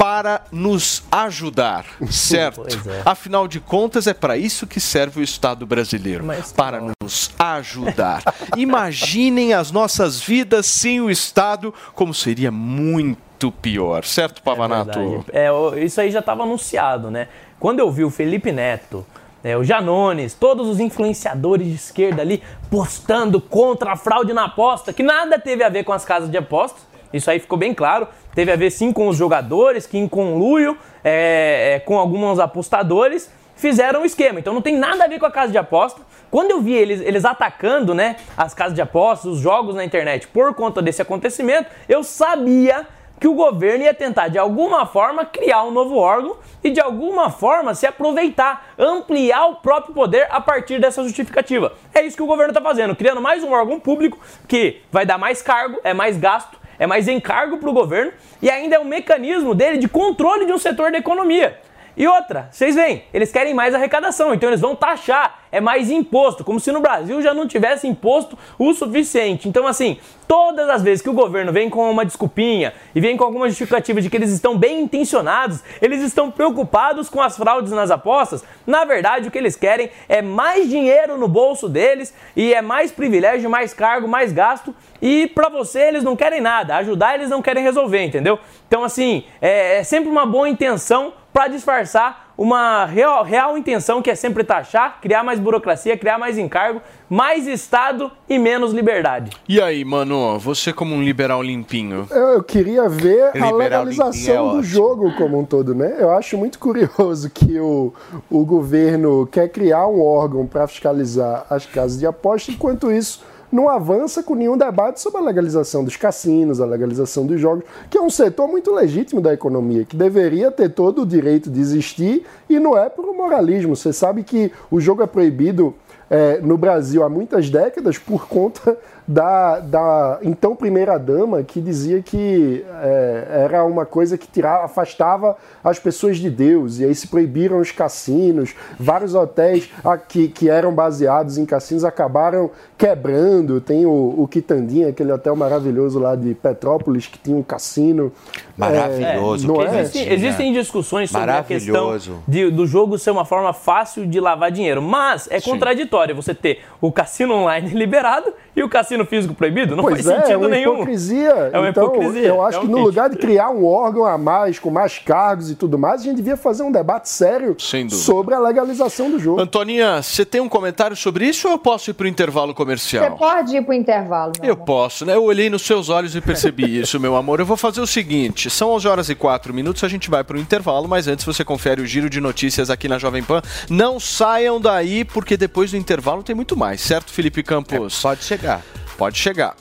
[0.00, 2.62] para nos ajudar, certo?
[2.66, 3.02] É.
[3.04, 6.24] Afinal de contas, é para isso que serve o Estado brasileiro
[6.56, 8.22] para nos ajudar.
[8.56, 14.98] Imaginem as nossas vidas sem o Estado, como seria muito pior, certo, Pavanato?
[14.98, 15.24] Verdade.
[15.32, 17.28] É, o- isso aí já estava anunciado, né?
[17.58, 19.04] Quando eu vi o Felipe Neto,
[19.44, 24.94] né, o Janones, todos os influenciadores de esquerda ali postando contra a fraude na aposta,
[24.94, 28.08] que nada teve a ver com as casas de apostas, isso aí ficou bem claro.
[28.34, 33.30] Teve a ver sim com os jogadores, que em conluio é, é, com alguns apostadores
[33.56, 34.40] fizeram o esquema.
[34.40, 36.00] Então não tem nada a ver com a casa de aposta.
[36.30, 40.28] Quando eu vi eles, eles atacando né, as casas de apostas, os jogos na internet
[40.28, 42.86] por conta desse acontecimento, eu sabia
[43.20, 47.28] que o governo ia tentar de alguma forma criar um novo órgão e de alguma
[47.28, 51.74] forma se aproveitar, ampliar o próprio poder a partir dessa justificativa.
[51.94, 55.18] É isso que o governo está fazendo, criando mais um órgão público que vai dar
[55.18, 58.10] mais cargo, é mais gasto, é mais encargo para o governo
[58.40, 61.60] e ainda é um mecanismo dele de controle de um setor da economia.
[62.00, 66.42] E outra, vocês veem, eles querem mais arrecadação, então eles vão taxar, é mais imposto,
[66.42, 69.46] como se no Brasil já não tivesse imposto o suficiente.
[69.46, 73.24] Então, assim, todas as vezes que o governo vem com uma desculpinha e vem com
[73.24, 77.90] alguma justificativa de que eles estão bem intencionados, eles estão preocupados com as fraudes nas
[77.90, 82.62] apostas, na verdade o que eles querem é mais dinheiro no bolso deles e é
[82.62, 84.74] mais privilégio, mais cargo, mais gasto.
[85.02, 88.38] E pra você eles não querem nada, ajudar eles não querem resolver, entendeu?
[88.66, 94.10] Então, assim, é, é sempre uma boa intenção para disfarçar uma real, real intenção que
[94.10, 99.30] é sempre taxar, criar mais burocracia, criar mais encargo, mais Estado e menos liberdade.
[99.46, 102.06] E aí, mano, você como um liberal limpinho?
[102.10, 105.96] Eu, eu queria ver a Liberal legalização é do jogo como um todo, né?
[105.98, 107.92] Eu acho muito curioso que o,
[108.30, 113.68] o governo quer criar um órgão para fiscalizar as casas de aposta, enquanto isso não
[113.68, 118.00] avança com nenhum debate sobre a legalização dos cassinos, a legalização dos jogos, que é
[118.00, 122.58] um setor muito legítimo da economia, que deveria ter todo o direito de existir e
[122.58, 123.74] não é por moralismo.
[123.74, 125.74] Você sabe que o jogo é proibido
[126.10, 128.76] é, no Brasil há muitas décadas por conta
[129.10, 135.80] da, da então primeira-dama, que dizia que é, era uma coisa que tirava, afastava as
[135.80, 141.38] pessoas de Deus, e aí se proibiram os cassinos, vários hotéis ah, que, eram baseados
[141.38, 143.60] em cassinos acabaram quebrando.
[143.60, 148.12] Tem o, o Quitandinha, aquele hotel maravilhoso lá de Petrópolis, que tinha um cassino.
[148.56, 149.80] Maravilhoso, É, é?
[149.80, 151.96] existem, existem discussões sobre a questão
[152.28, 154.80] de- do jogo ser uma forma fácil de lavar dinheiro.
[154.80, 159.74] Mas é contraditório você ter o cassino online liberado e o cassino físico proibido.
[159.76, 160.74] Não pois faz é, é sentido uma nenhum.
[160.74, 161.50] hipocrisia.
[161.52, 164.58] É uma então, hipocrisia, eu acho que no lugar de criar um órgão a mais,
[164.58, 167.94] com mais cargos e tudo mais, a gente devia fazer um debate sério dúvida.
[167.96, 169.40] sobre a legalização do jogo.
[169.40, 172.56] Antoninha, você tem um comentário sobre isso ou eu posso ir para o intervalo Você
[172.56, 173.16] comercial?
[173.16, 174.32] pode ir pro intervalo.
[174.40, 175.14] meu Eu posso, né?
[175.14, 177.40] Eu olhei nos seus olhos e percebi isso, meu amor.
[177.40, 180.36] Eu vou fazer o seguinte: são 11 horas e 4 minutos, a gente vai para
[180.36, 183.42] o intervalo, mas antes você confere o giro de notícias aqui na Jovem Pan.
[183.68, 188.00] Não saiam daí, porque depois do intervalo tem muito mais, certo, Felipe Campos?
[188.00, 188.62] pode chegar.
[189.00, 189.56] Pode chegar.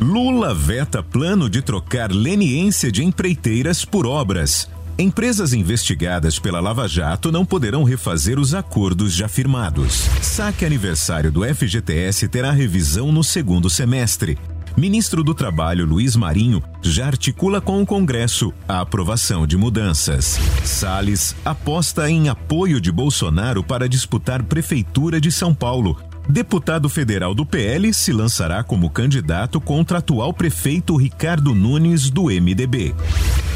[0.00, 4.66] Lula veta plano de trocar leniência de empreiteiras por obras.
[4.98, 10.08] Empresas investigadas pela Lava Jato não poderão refazer os acordos já firmados.
[10.22, 14.38] Saque aniversário do FGTS terá revisão no segundo semestre.
[14.78, 20.40] Ministro do Trabalho Luiz Marinho já articula com o Congresso a aprovação de mudanças.
[20.64, 25.96] Salles aposta em apoio de Bolsonaro para disputar Prefeitura de São Paulo.
[26.28, 32.94] Deputado federal do PL se lançará como candidato contra atual prefeito Ricardo Nunes, do MDB.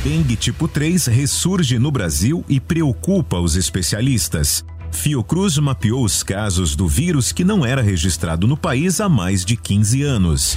[0.04, 4.64] Dengue tipo 3 ressurge no Brasil e preocupa os especialistas.
[4.92, 9.56] Fiocruz mapeou os casos do vírus que não era registrado no país há mais de
[9.56, 10.56] 15 anos.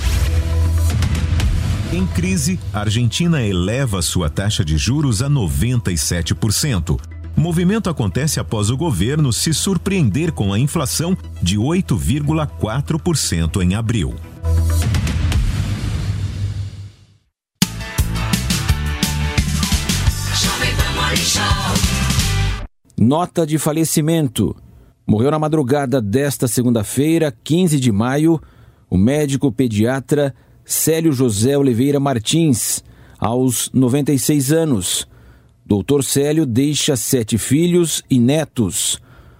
[1.94, 7.00] Em crise, a Argentina eleva sua taxa de juros a 97%.
[7.36, 14.16] O movimento acontece após o governo se surpreender com a inflação de 8,4% em abril.
[22.98, 24.56] Nota de falecimento.
[25.08, 28.40] Morreu na madrugada desta segunda-feira, 15 de maio,
[28.90, 32.84] o médico pediatra Célio José Oliveira Martins,
[33.20, 35.08] aos 96 anos.
[35.72, 39.00] Doutor Célio deixa sete filhos e netos.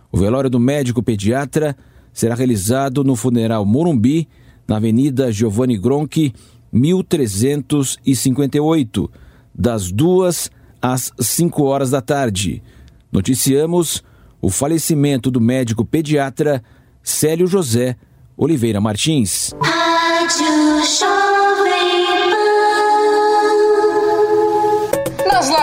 [0.10, 1.76] O velório do médico pediatra
[2.14, 4.30] será realizado no funeral Morumbi,
[4.66, 6.34] na Avenida Giovanni Gronchi,
[6.72, 9.12] 1358,
[9.54, 10.50] das duas
[10.82, 12.64] às 5 horas da tarde.
[13.12, 14.02] Noticiamos
[14.42, 16.64] o falecimento do médico pediatra
[17.04, 17.98] Célio José
[18.38, 19.54] Oliveira Martins.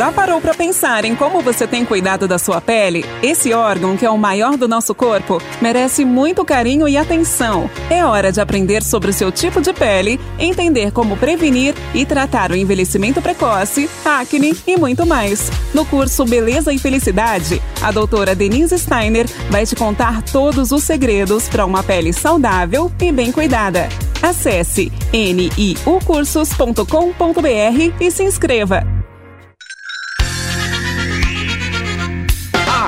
[0.00, 3.04] Já parou para pensar em como você tem cuidado da sua pele?
[3.22, 7.70] Esse órgão, que é o maior do nosso corpo, merece muito carinho e atenção.
[7.90, 12.50] É hora de aprender sobre o seu tipo de pele, entender como prevenir e tratar
[12.50, 15.52] o envelhecimento precoce, acne e muito mais.
[15.74, 21.46] No curso Beleza e Felicidade, a doutora Denise Steiner vai te contar todos os segredos
[21.46, 23.86] para uma pele saudável e bem cuidada.
[24.22, 28.99] Acesse niucursos.com.br e se inscreva.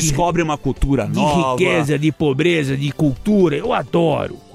[0.00, 1.52] Descobre uma cultura de nova.
[1.52, 3.56] riqueza, de pobreza, de cultura.
[3.56, 4.36] Eu adoro.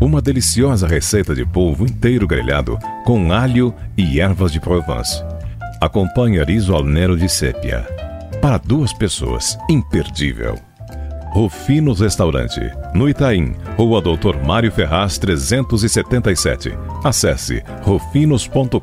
[0.00, 5.22] Uma deliciosa receita de polvo inteiro grelhado com alho e ervas de Provence.
[5.80, 7.86] Acompanhe riso al nero de sépia.
[8.40, 10.58] Para duas pessoas, imperdível.
[11.32, 12.60] Rufinos Restaurante,
[12.94, 16.72] no Itaim, Rua Doutor Mário Ferraz 377.
[17.02, 18.78] Acesse rufinos.com.br.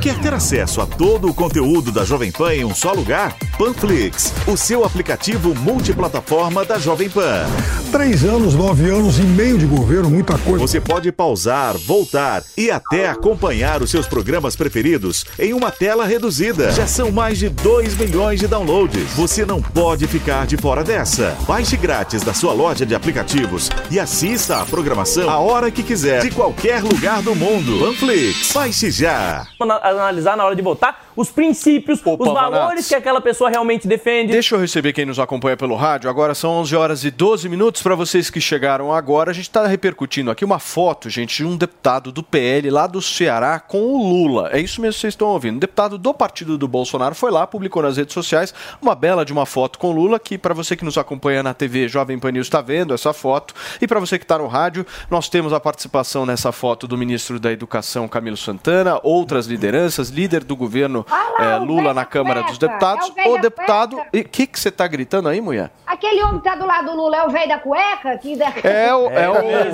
[0.00, 3.34] Quer ter acesso a todo o conteúdo da Jovem Pan em um só lugar?
[3.58, 7.44] Panflix, o seu aplicativo multiplataforma da Jovem Pan.
[7.92, 10.58] Três anos, nove anos e meio de governo, muita coisa.
[10.58, 16.72] Você pode pausar, voltar e até acompanhar os seus programas preferidos em uma tela reduzida.
[16.72, 19.12] Já são mais de 2 milhões de downloads.
[19.12, 21.36] Você não pode ficar de fora dessa.
[21.46, 26.22] Baixe grátis da sua loja de aplicativos e assista a programação a hora que quiser,
[26.22, 27.78] de qualquer lugar do mundo.
[27.78, 29.46] Panflix, baixe já.
[29.60, 32.88] Ana- analisar na hora de votar os princípios, os valores Vanatos.
[32.88, 34.32] que aquela pessoa realmente defende.
[34.32, 36.10] Deixa eu receber quem nos acompanha pelo rádio.
[36.10, 37.82] Agora são 11 horas e 12 minutos.
[37.82, 41.56] Para vocês que chegaram agora, a gente está repercutindo aqui uma foto, gente, de um
[41.56, 44.50] deputado do PL lá do Ceará com o Lula.
[44.52, 45.56] É isso mesmo que vocês estão ouvindo.
[45.56, 49.32] Um deputado do partido do Bolsonaro foi lá, publicou nas redes sociais uma bela de
[49.32, 52.32] uma foto com o Lula, que para você que nos acompanha na TV Jovem Pan
[52.32, 53.54] News está vendo essa foto.
[53.80, 57.38] E para você que está no rádio, nós temos a participação nessa foto do ministro
[57.38, 61.06] da Educação, Camilo Santana, outras lideranças, líder do governo
[61.38, 63.12] eh, Lula na Câmara dos Deputados.
[63.16, 64.00] É o o da deputado.
[64.12, 65.70] E o que que você está gritando aí, mulher?
[65.86, 68.16] Aquele homem que tá do lado do Lula é o velho da cueca?
[68.18, 68.36] Que...
[68.66, 69.28] É o, é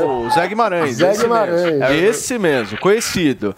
[0.04, 0.96] o Zé Guimarães.
[0.96, 1.62] Zé esse Guimarães.
[1.62, 1.84] Mesmo.
[1.84, 3.54] É esse mesmo, conhecido.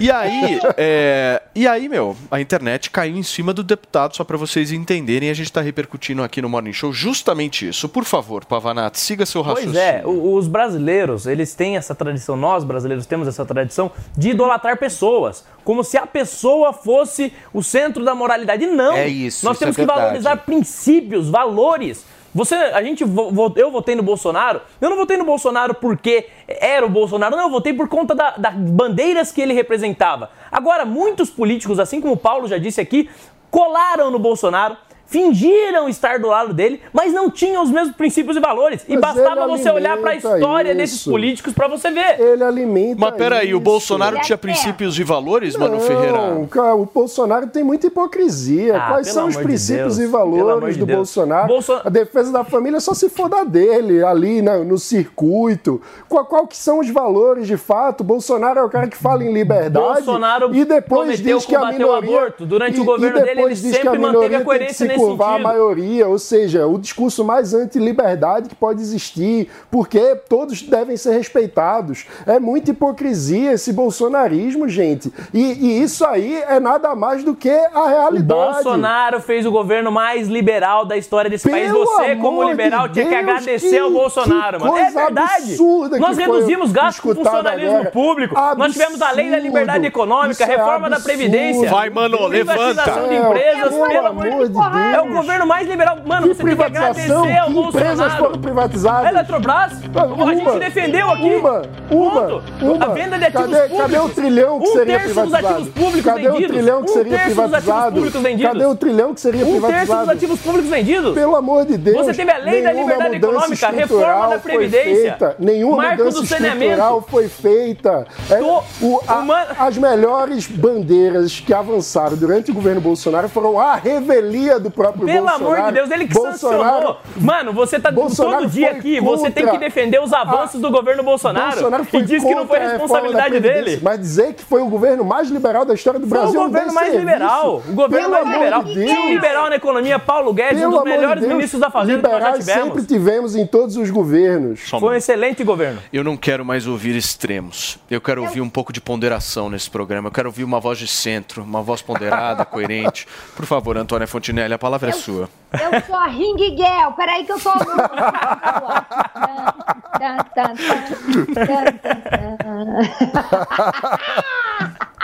[0.00, 4.36] E aí, é, e aí, meu, a internet caiu em cima do deputado, só para
[4.36, 5.30] vocês entenderem.
[5.30, 7.88] A gente está repercutindo aqui no Morning Show justamente isso.
[7.88, 9.74] Por favor, Pavanato, siga seu raciocínio.
[9.74, 14.30] Pois é, o- os brasileiros, eles têm essa tradição, nós brasileiros temos essa tradição de
[14.30, 18.66] idolatrar pessoas, como se a pessoa fosse o centro da moralidade.
[18.66, 18.92] Não!
[18.94, 22.04] É isso, Nós isso temos é que valorizar princípios, valores.
[22.34, 24.60] Você, a gente, eu votei no Bolsonaro.
[24.80, 27.44] Eu não votei no Bolsonaro porque era o Bolsonaro, não.
[27.44, 30.30] Eu votei por conta da- das bandeiras que ele representava.
[30.52, 33.08] Agora, muitos políticos, assim como o Paulo já disse aqui,
[33.50, 34.76] colaram no Bolsonaro.
[35.06, 38.84] Fingiram estar do lado dele, mas não tinham os mesmos princípios e valores.
[38.88, 41.10] E Mas bastava ele você olhar para a história desses isso.
[41.10, 42.20] políticos para você ver.
[42.20, 43.00] Ele alimenta.
[43.00, 43.60] Mas peraí, o isso.
[43.60, 46.46] Bolsonaro tinha princípios e valores, Mano Não, Ferreira?
[46.50, 48.76] cara, o Bolsonaro tem muita hipocrisia.
[48.76, 50.96] Ah, Quais são os de princípios Deus, e valores de do Deus.
[50.98, 51.46] Bolsonaro?
[51.48, 55.80] Bolso- A defesa da família é só se for da dele, ali na- no circuito.
[56.08, 58.00] Qual, qual que são os valores de fato?
[58.00, 61.54] O Bolsonaro é o cara que fala em liberdade Bolsonaro e depois prometeu diz que
[61.54, 61.96] a o minoria...
[62.16, 62.44] aborto.
[62.46, 65.42] Durante e- o governo e dele, ele sempre manteve a coerência se nesse curvar sentido.
[65.44, 72.06] maioria, ou seja, o discurso mais anti-liberdade que pode existir, porque todos devem ser respeitados.
[72.26, 75.12] É muita hipocrisia esse bolsonarismo, gente.
[75.32, 78.52] E, e isso aí é nada mais do que a O realidade.
[78.64, 81.70] Bolsonaro fez o governo mais liberal da história desse país.
[81.70, 84.76] Pelo Você, como liberal, de tinha que Deus, agradecer que- ao Bolsonaro, que mano.
[84.76, 85.42] É verdade.
[85.50, 87.90] absurda Nós que reduzimos gastos com funcionalismo agora.
[87.90, 88.34] público.
[88.56, 89.86] Nós tivemos a lei da liberdade Absurdo.
[89.86, 91.16] econômica, Isso é reforma da absurdo.
[91.16, 91.70] Previdência.
[91.70, 93.08] Vai, mano, privatização levanta.
[93.08, 94.50] de empresas, Pelo pelo amor de Deus.
[94.94, 95.98] É o governo mais liberal.
[96.04, 97.22] Mano, Que você tem que privatização?
[97.24, 98.24] agradecer Que empresas Bolsonaro.
[98.24, 99.06] foram privatizadas?
[99.06, 100.58] A Eletrobras, a gente Uma.
[100.58, 101.34] defendeu aqui.
[101.36, 102.84] Uma, uma, uma.
[102.84, 103.78] A venda de ativos cadê, públicos.
[103.78, 105.54] Cadê o trilhão que um seria terço dos privatizado?
[105.54, 106.44] ativos públicos cadê vendidos.
[106.44, 107.94] o trilhão que um seria terço dos ativos privatizado?
[107.96, 108.52] públicos vendidos.
[108.52, 110.00] Cadê o trilhão que seria Um terço privatizado?
[110.06, 111.14] dos ativos públicos vendidos.
[111.14, 111.96] Pelo amor de Deus.
[112.06, 116.24] Você teve a lei da liberdade econômica, reforma da Previdência, feita, Nenhuma marco mudança do
[116.24, 118.06] estrutural foi feita.
[118.30, 124.58] É, o- a- As melhores bandeiras que avançaram durante o governo Bolsonaro foram a revelia
[124.60, 125.54] do próprio Pelo Bolsonaro.
[125.56, 127.00] amor de Deus, ele que Bolsonaro, sancionou.
[127.16, 131.02] Mano, você tá Bolsonaro todo dia aqui, você tem que defender os avanços do governo
[131.02, 131.52] Bolsonaro.
[131.52, 133.80] Bolsonaro foi e diz que não foi a responsabilidade dele.
[133.82, 136.74] Mas dizer que foi o governo mais liberal da história do Foi Brasil o governo
[136.74, 137.06] mais serviço.
[137.10, 137.62] liberal.
[137.66, 138.64] O governo Pelo mais amor liberal.
[138.64, 139.10] de Tinha um Deus.
[139.14, 141.96] liberal na economia, Paulo Guedes, um Pelo dos amor de melhores Deus, ministros da Fazenda
[142.08, 142.64] que nós já liberais tivemos.
[142.74, 144.60] sempre tivemos em todos os governos.
[144.72, 145.80] Um Foi um excelente governo.
[145.92, 147.78] Eu não quero mais ouvir extremos.
[147.90, 150.08] Eu quero ouvir um pouco de ponderação nesse programa.
[150.08, 153.06] Eu quero ouvir uma voz de centro, uma voz ponderada, coerente.
[153.34, 155.28] Por favor, Antônia Fontinelli, a palavra é sua.
[155.52, 156.90] Eu sou a Ring Girl.
[156.96, 157.50] Peraí que eu tô...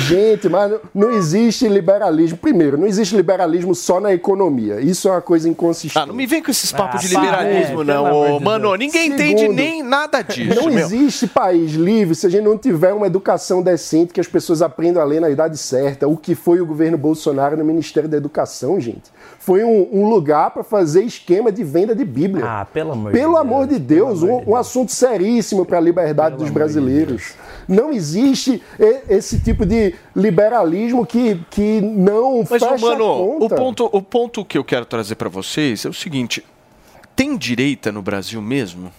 [0.00, 2.38] Gente, mas não- existe liberalismo.
[2.38, 4.80] Primeiro, não existe liberalismo só na economia.
[4.80, 5.98] Isso é uma coisa inconsistente.
[6.02, 8.34] Ah, não me vem com esses papos Ah, de liberalismo, é, não.
[8.34, 10.54] Ô, de mano, ninguém entende Segundo, nem nada disso.
[10.54, 10.78] Não meu.
[10.86, 15.02] existe país livre se a gente não tiver uma educação decente, que as pessoas aprendam
[15.02, 16.06] a ler na idade certa.
[16.08, 19.10] O que foi o governo Bolsonaro no Ministério da Educação, gente?
[19.50, 22.44] Foi um, um lugar para fazer esquema de venda de Bíblia.
[22.46, 26.36] Ah, pelo amor Pelo de amor de Deus, um, um assunto seríssimo para a liberdade
[26.36, 27.34] dos brasileiros.
[27.66, 28.62] Não existe
[29.08, 33.56] esse tipo de liberalismo que, que não Mas, fecha mano, a o conta.
[33.56, 36.44] ponto, o ponto que eu quero trazer pra vocês é o seguinte:
[37.16, 38.92] tem direita no Brasil mesmo?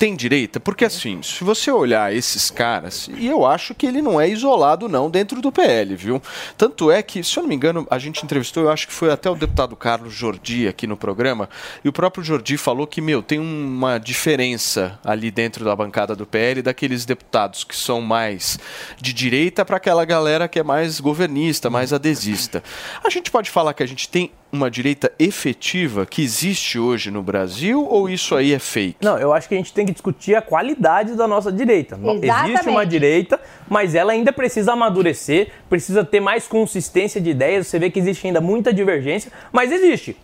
[0.00, 0.58] Tem direita?
[0.58, 4.88] Porque assim, se você olhar esses caras, e eu acho que ele não é isolado
[4.88, 6.22] não dentro do PL, viu?
[6.56, 9.12] Tanto é que, se eu não me engano, a gente entrevistou, eu acho que foi
[9.12, 11.50] até o deputado Carlos Jordi aqui no programa,
[11.84, 16.24] e o próprio Jordi falou que, meu, tem uma diferença ali dentro da bancada do
[16.24, 18.58] PL daqueles deputados que são mais
[18.98, 22.64] de direita para aquela galera que é mais governista, mais adesista.
[23.04, 27.22] A gente pode falar que a gente tem uma direita efetiva que existe hoje no
[27.22, 28.96] Brasil ou isso aí é fake?
[29.00, 31.96] Não, eu acho que a gente tem que discutir a qualidade da nossa direita.
[31.96, 32.68] Existe Exatamente.
[32.68, 37.66] uma direita, mas ela ainda precisa amadurecer, precisa ter mais consistência de ideias.
[37.66, 40.16] Você vê que existe ainda muita divergência, mas existe.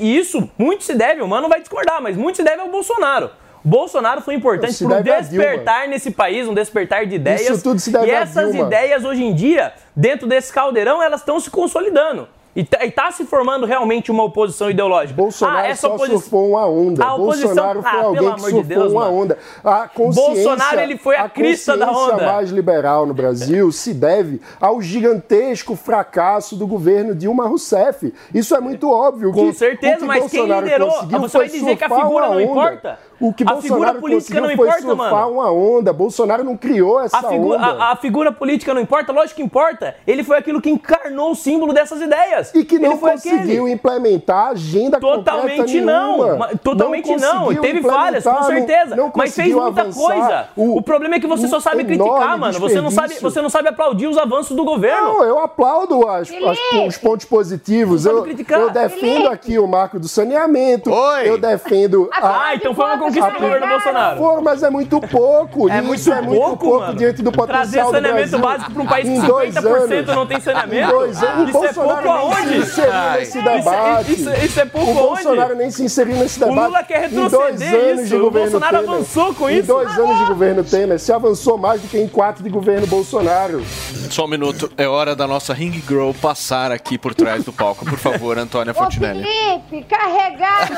[0.00, 3.30] E isso muito se deve, o mano vai discordar, mas muito se deve ao Bolsonaro.
[3.64, 7.42] Bolsonaro foi importante para um despertar nesse país, um despertar de ideias.
[7.42, 8.66] Isso tudo se deve e essas Dilma.
[8.66, 12.28] ideias hoje em dia, dentro desse caldeirão, elas estão se consolidando.
[12.54, 15.14] E tá, e tá se formando realmente uma oposição ideológica.
[15.16, 17.02] Bolsonaro ah, essa só oposi- surfou uma onda.
[17.02, 19.16] A oposição- Bolsonaro foi Ah, alguém que de surfou Deus, uma mano.
[19.22, 19.38] onda.
[19.64, 22.26] A consciência, Bolsonaro, ele foi a crista da onda.
[22.26, 28.12] mais liberal no Brasil se deve ao gigantesco fracasso do governo Dilma Rousseff.
[28.34, 29.32] Isso é muito óbvio.
[29.32, 30.90] Com que, certeza, que mas quem Bolsonaro liderou?
[30.90, 32.42] conseguiu Você vai dizer que a figura não onda.
[32.42, 32.98] importa?
[33.22, 35.30] O que A Bolsonaro figura política não foi importa, surfar mano.
[35.32, 35.92] uma onda.
[35.92, 37.64] Bolsonaro não criou essa A, figu- onda.
[37.66, 39.12] a- a figura política não importa?
[39.12, 39.94] Lógico que importa.
[40.06, 42.52] Ele foi aquilo que encarnou o símbolo dessas ideias.
[42.54, 43.70] E que não conseguiu aquele.
[43.72, 46.24] implementar a agenda Totalmente não.
[46.24, 46.48] nenhuma.
[46.62, 47.44] Totalmente não.
[47.44, 48.96] conseguiu Teve falhas, com implementar, não- certeza.
[48.96, 50.48] não mas fez muita coisa.
[50.56, 52.58] O, problema é que você o só sabe criticar, mano.
[52.58, 55.00] Você não, sabe, você não sabe aplaudir os avanços do governo.
[55.18, 58.04] Não, eu aplaudo as, as- os pontos positivos.
[58.04, 59.26] Não Eu, eu defendo Felipe.
[59.28, 60.90] aqui o marco do saneamento.
[61.24, 64.16] Eu defendo a, Ah, então foi uma conquista do governo Bolsonaro.
[64.18, 65.68] Pô, mas é muito pouco.
[65.70, 66.94] É Isso muito é muito pouco, pouco mano.
[66.98, 68.38] diante do Trazer potencial do saneamento Brasil.
[68.38, 70.14] básico pra um país que Em dois 50% anos.
[70.16, 70.74] não tem saneamento?
[70.74, 71.48] Em dois anos.
[71.48, 72.48] Isso o é Bolsonaro pouco nem aonde?
[72.52, 73.18] se inseriu Ai.
[73.18, 74.12] nesse Isso é- debate.
[74.12, 76.66] isso- isso é pouco O Bolsonaro nem se inseriu nesse O debate.
[76.66, 78.08] Lula quer Em dois retroceder anos isso.
[78.08, 78.94] de O governo Bolsonaro Temer.
[78.94, 79.66] avançou com Em isso.
[79.68, 83.62] dois anos de governo Temer, se avançou mais do que em quatro de governo Bolsonaro.
[84.10, 87.84] Só um minuto, é hora da nossa Ring Girl passar aqui por trás do palco.
[87.84, 89.24] Por favor, Antônia Ô, Fontinelli.
[89.24, 90.72] Felipe, carregado.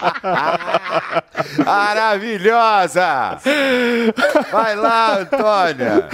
[1.64, 3.38] Maravilhosa!
[4.50, 6.08] Vai lá, Antônia!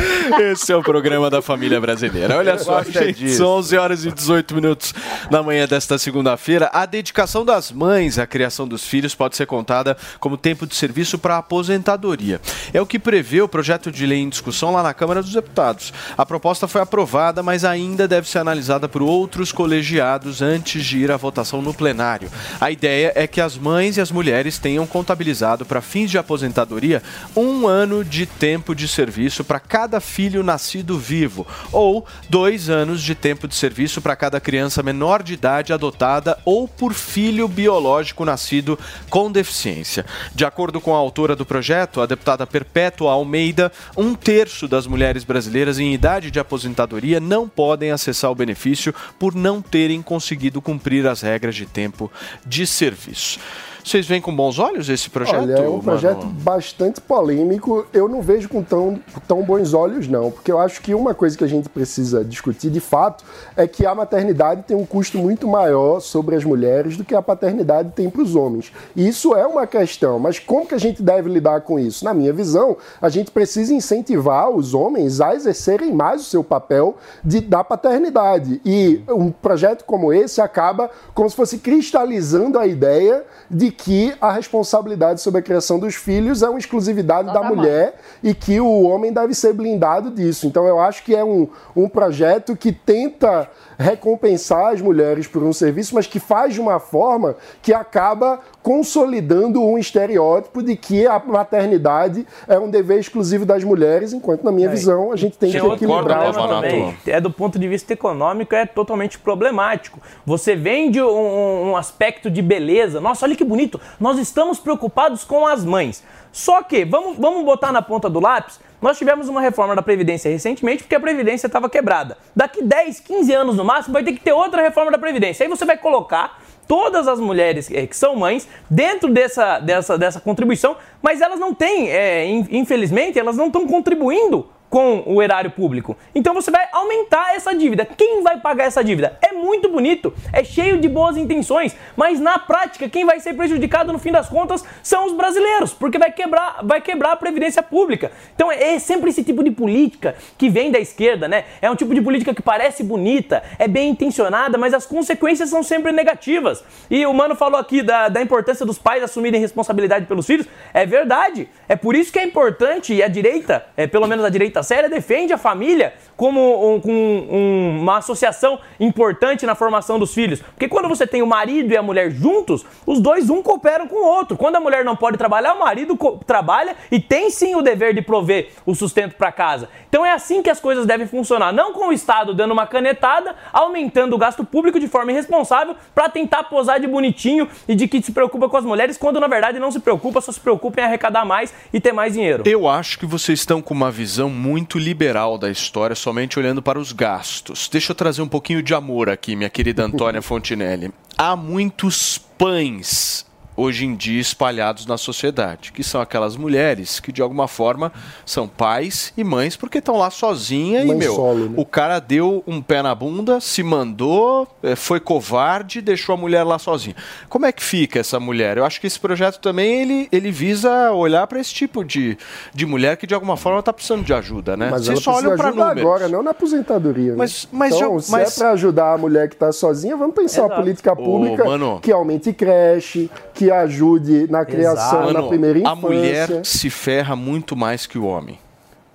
[0.52, 2.36] Esse é o programa da família brasileira.
[2.36, 3.38] Olha só, gente, disso.
[3.38, 4.94] são 11 horas e 18 minutos
[5.30, 6.70] na manhã desta segunda-feira.
[6.72, 11.18] A dedicação das mães à criação dos filhos pode ser contada como tempo de serviço
[11.18, 12.40] para aposentadoria.
[12.72, 15.92] É o que prevê o projeto de lei em discussão lá na Câmara dos Deputados.
[16.16, 21.10] A proposta foi aprovada, mas ainda deve ser analisada por outros colegiados antes de ir
[21.10, 22.30] à votação no plenário.
[22.60, 27.02] A ideia é que as mães e as mulheres tenham contabilizado para fins de aposentadoria
[27.34, 33.12] um ano de tempo de serviço para cada filho nascido vivo, ou dois anos de
[33.12, 38.78] tempo de serviço para cada criança menor de idade adotada ou por filho biológico nascido
[39.10, 40.06] com deficiência.
[40.32, 45.24] De acordo com a autora do projeto, a deputada Perpétua Almeida, um terço das mulheres
[45.24, 51.04] brasileiras em idade de aposentadoria não podem acessar o benefício por não terem conseguido cumprir
[51.08, 52.12] as regras de tempo
[52.46, 53.40] de serviço.
[53.86, 55.42] Vocês veem com bons olhos esse projeto?
[55.42, 56.40] Olha, é um projeto Mano?
[56.40, 57.86] bastante polêmico.
[57.92, 58.98] Eu não vejo com tão,
[59.28, 60.28] tão bons olhos, não.
[60.28, 63.24] Porque eu acho que uma coisa que a gente precisa discutir de fato
[63.56, 67.22] é que a maternidade tem um custo muito maior sobre as mulheres do que a
[67.22, 68.72] paternidade tem para os homens.
[68.96, 70.18] E isso é uma questão.
[70.18, 72.04] Mas como que a gente deve lidar com isso?
[72.04, 76.96] Na minha visão, a gente precisa incentivar os homens a exercerem mais o seu papel
[77.22, 78.60] de, da paternidade.
[78.64, 84.32] E um projeto como esse acaba como se fosse cristalizando a ideia de que a
[84.32, 89.12] responsabilidade sobre a criação dos filhos é uma exclusividade da mulher e que o homem
[89.12, 90.46] deve ser blindado disso.
[90.46, 93.48] Então eu acho que é um, um projeto que tenta
[93.78, 99.62] recompensar as mulheres por um serviço, mas que faz de uma forma que acaba consolidando
[99.62, 104.68] um estereótipo de que a maternidade é um dever exclusivo das mulheres, enquanto na minha
[104.68, 106.96] visão a gente tem que equilibrar os também.
[107.06, 110.00] É do ponto de vista econômico, é totalmente problemático.
[110.24, 113.00] Você vende um, um aspecto de beleza.
[113.00, 113.65] Nossa, olha que bonito.
[114.00, 116.02] Nós estamos preocupados com as mães.
[116.32, 120.30] Só que, vamos, vamos botar na ponta do lápis, nós tivemos uma reforma da Previdência
[120.30, 122.18] recentemente porque a Previdência estava quebrada.
[122.34, 125.44] Daqui 10, 15 anos no máximo vai ter que ter outra reforma da Previdência.
[125.44, 126.38] Aí você vai colocar
[126.68, 131.54] todas as mulheres eh, que são mães dentro dessa, dessa, dessa contribuição, mas elas não
[131.54, 131.88] têm,
[132.28, 135.96] in- infelizmente, elas não estão contribuindo com o erário público.
[136.14, 137.84] Então você vai aumentar essa dívida.
[137.84, 139.18] Quem vai pagar essa dívida?
[139.22, 143.92] É muito bonito, é cheio de boas intenções, mas na prática quem vai ser prejudicado
[143.92, 148.10] no fim das contas são os brasileiros, porque vai quebrar, vai quebrar a previdência pública.
[148.34, 151.44] Então é sempre esse tipo de política que vem da esquerda, né?
[151.60, 155.62] É um tipo de política que parece bonita, é bem intencionada, mas as consequências são
[155.62, 156.64] sempre negativas.
[156.90, 160.46] E o mano falou aqui da, da importância dos pais assumirem responsabilidade pelos filhos.
[160.74, 161.48] É verdade.
[161.68, 164.88] É por isso que é importante, e a direita, é, pelo menos a direita séria,
[164.88, 170.40] defende a família como um- um- uma associação importante na formação dos filhos.
[170.40, 173.96] Porque quando você tem o marido e a mulher juntos, os dois um cooperam com
[173.96, 174.36] o outro.
[174.36, 175.96] Quando a mulher não pode trabalhar, o marido
[176.26, 179.68] trabalha e tem sim o dever de prover o sustento para casa.
[179.88, 183.34] Então é assim que as coisas devem funcionar, não com o Estado dando uma canetada,
[183.52, 188.00] aumentando o gasto público de forma irresponsável para tentar posar de bonitinho e de que
[188.02, 190.84] se preocupa com as mulheres, quando na verdade não se preocupa, só se preocupa em
[190.84, 192.42] arrecadar mais e ter mais dinheiro.
[192.46, 194.45] Eu acho que vocês estão com uma visão muito
[194.78, 197.68] liberal da história, somente olhando para os gastos.
[197.68, 200.92] Deixa eu trazer um pouquinho de amor aqui, minha querida Antônia Fontinelli.
[201.18, 203.25] Há muitos pães
[203.56, 207.92] hoje em dia espalhados na sociedade, que são aquelas mulheres que de alguma forma
[208.24, 211.54] são pais e mães porque estão lá sozinha e Mãe meu, solo, né?
[211.56, 216.42] o cara deu um pé na bunda, se mandou, eh, foi covarde, deixou a mulher
[216.44, 216.94] lá sozinha.
[217.28, 218.56] Como é que fica essa mulher?
[218.58, 222.18] Eu acho que esse projeto também ele, ele visa olhar para esse tipo de,
[222.54, 224.68] de mulher que de alguma forma está precisando de ajuda, né?
[224.70, 225.80] Mas Vocês ela só olham para números.
[225.82, 227.12] agora, não na aposentadoria.
[227.12, 227.16] né?
[227.16, 230.14] Mas- mas então, já- se mas- é para ajudar a mulher que está sozinha, vamos
[230.14, 230.60] pensar uma Exato.
[230.62, 231.80] política Ô, pública mano.
[231.80, 235.72] que aumente creche, que ajude na criação, na Mano, primeira infância.
[235.72, 238.38] a mulher se ferra muito mais que o homem.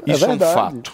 [0.08, 0.94] É Isso é, um fato.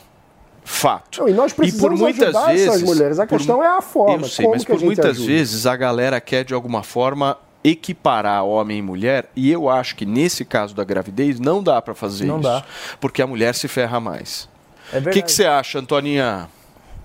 [0.64, 1.22] Fato.
[1.22, 3.20] Não, e nós precisamos ajudar essas mulheres.
[3.20, 5.28] A por- questão é a forma, Eu sei, como mas por muitas ajuda.
[5.28, 10.06] vezes a galera quer de alguma forma equiparar homem e mulher e eu acho que
[10.06, 12.64] nesse caso da gravidez não dá pra fazer Não isso, dá.
[13.00, 14.48] porque a mulher se ferra mais.
[14.94, 16.48] É O que que você acha, Antoninha?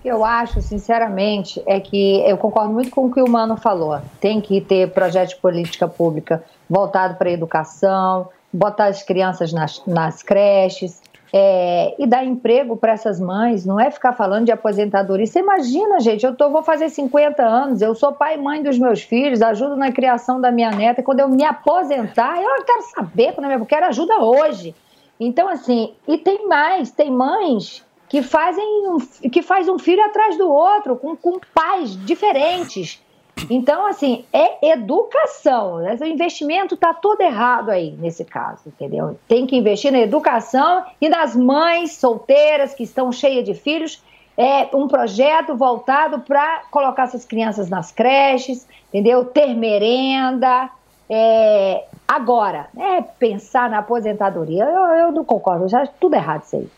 [0.03, 4.01] Eu acho, sinceramente, é que eu concordo muito com o que o Mano falou.
[4.19, 9.81] Tem que ter projeto de política pública voltado para a educação, botar as crianças nas,
[9.87, 11.01] nas creches.
[11.35, 15.25] é, e dar emprego para essas mães, não é ficar falando de aposentadoria.
[15.25, 18.77] Você imagina, gente, eu tô, vou fazer 50 anos, eu sou pai e mãe dos
[18.77, 21.01] meus filhos, ajudo na criação da minha neta.
[21.01, 24.75] Quando eu me aposentar, eu quero saber quando eu quero ajuda hoje.
[25.19, 27.83] Então, assim, e tem mais, tem mães
[28.13, 28.99] que fazem
[29.31, 33.03] que faz um filho atrás do outro, com, com pais diferentes.
[33.49, 35.79] Então, assim, é educação.
[35.79, 35.97] né?
[35.99, 39.17] O investimento está todo errado aí nesse caso, entendeu?
[39.27, 43.99] Tem que investir na educação e nas mães solteiras que estão cheias de filhos.
[44.37, 49.25] É um projeto voltado para colocar essas crianças nas creches, entendeu?
[49.25, 50.69] Ter merenda.
[51.09, 56.69] É, agora, é pensar na aposentadoria, eu, eu não concordo, já tudo errado isso aí.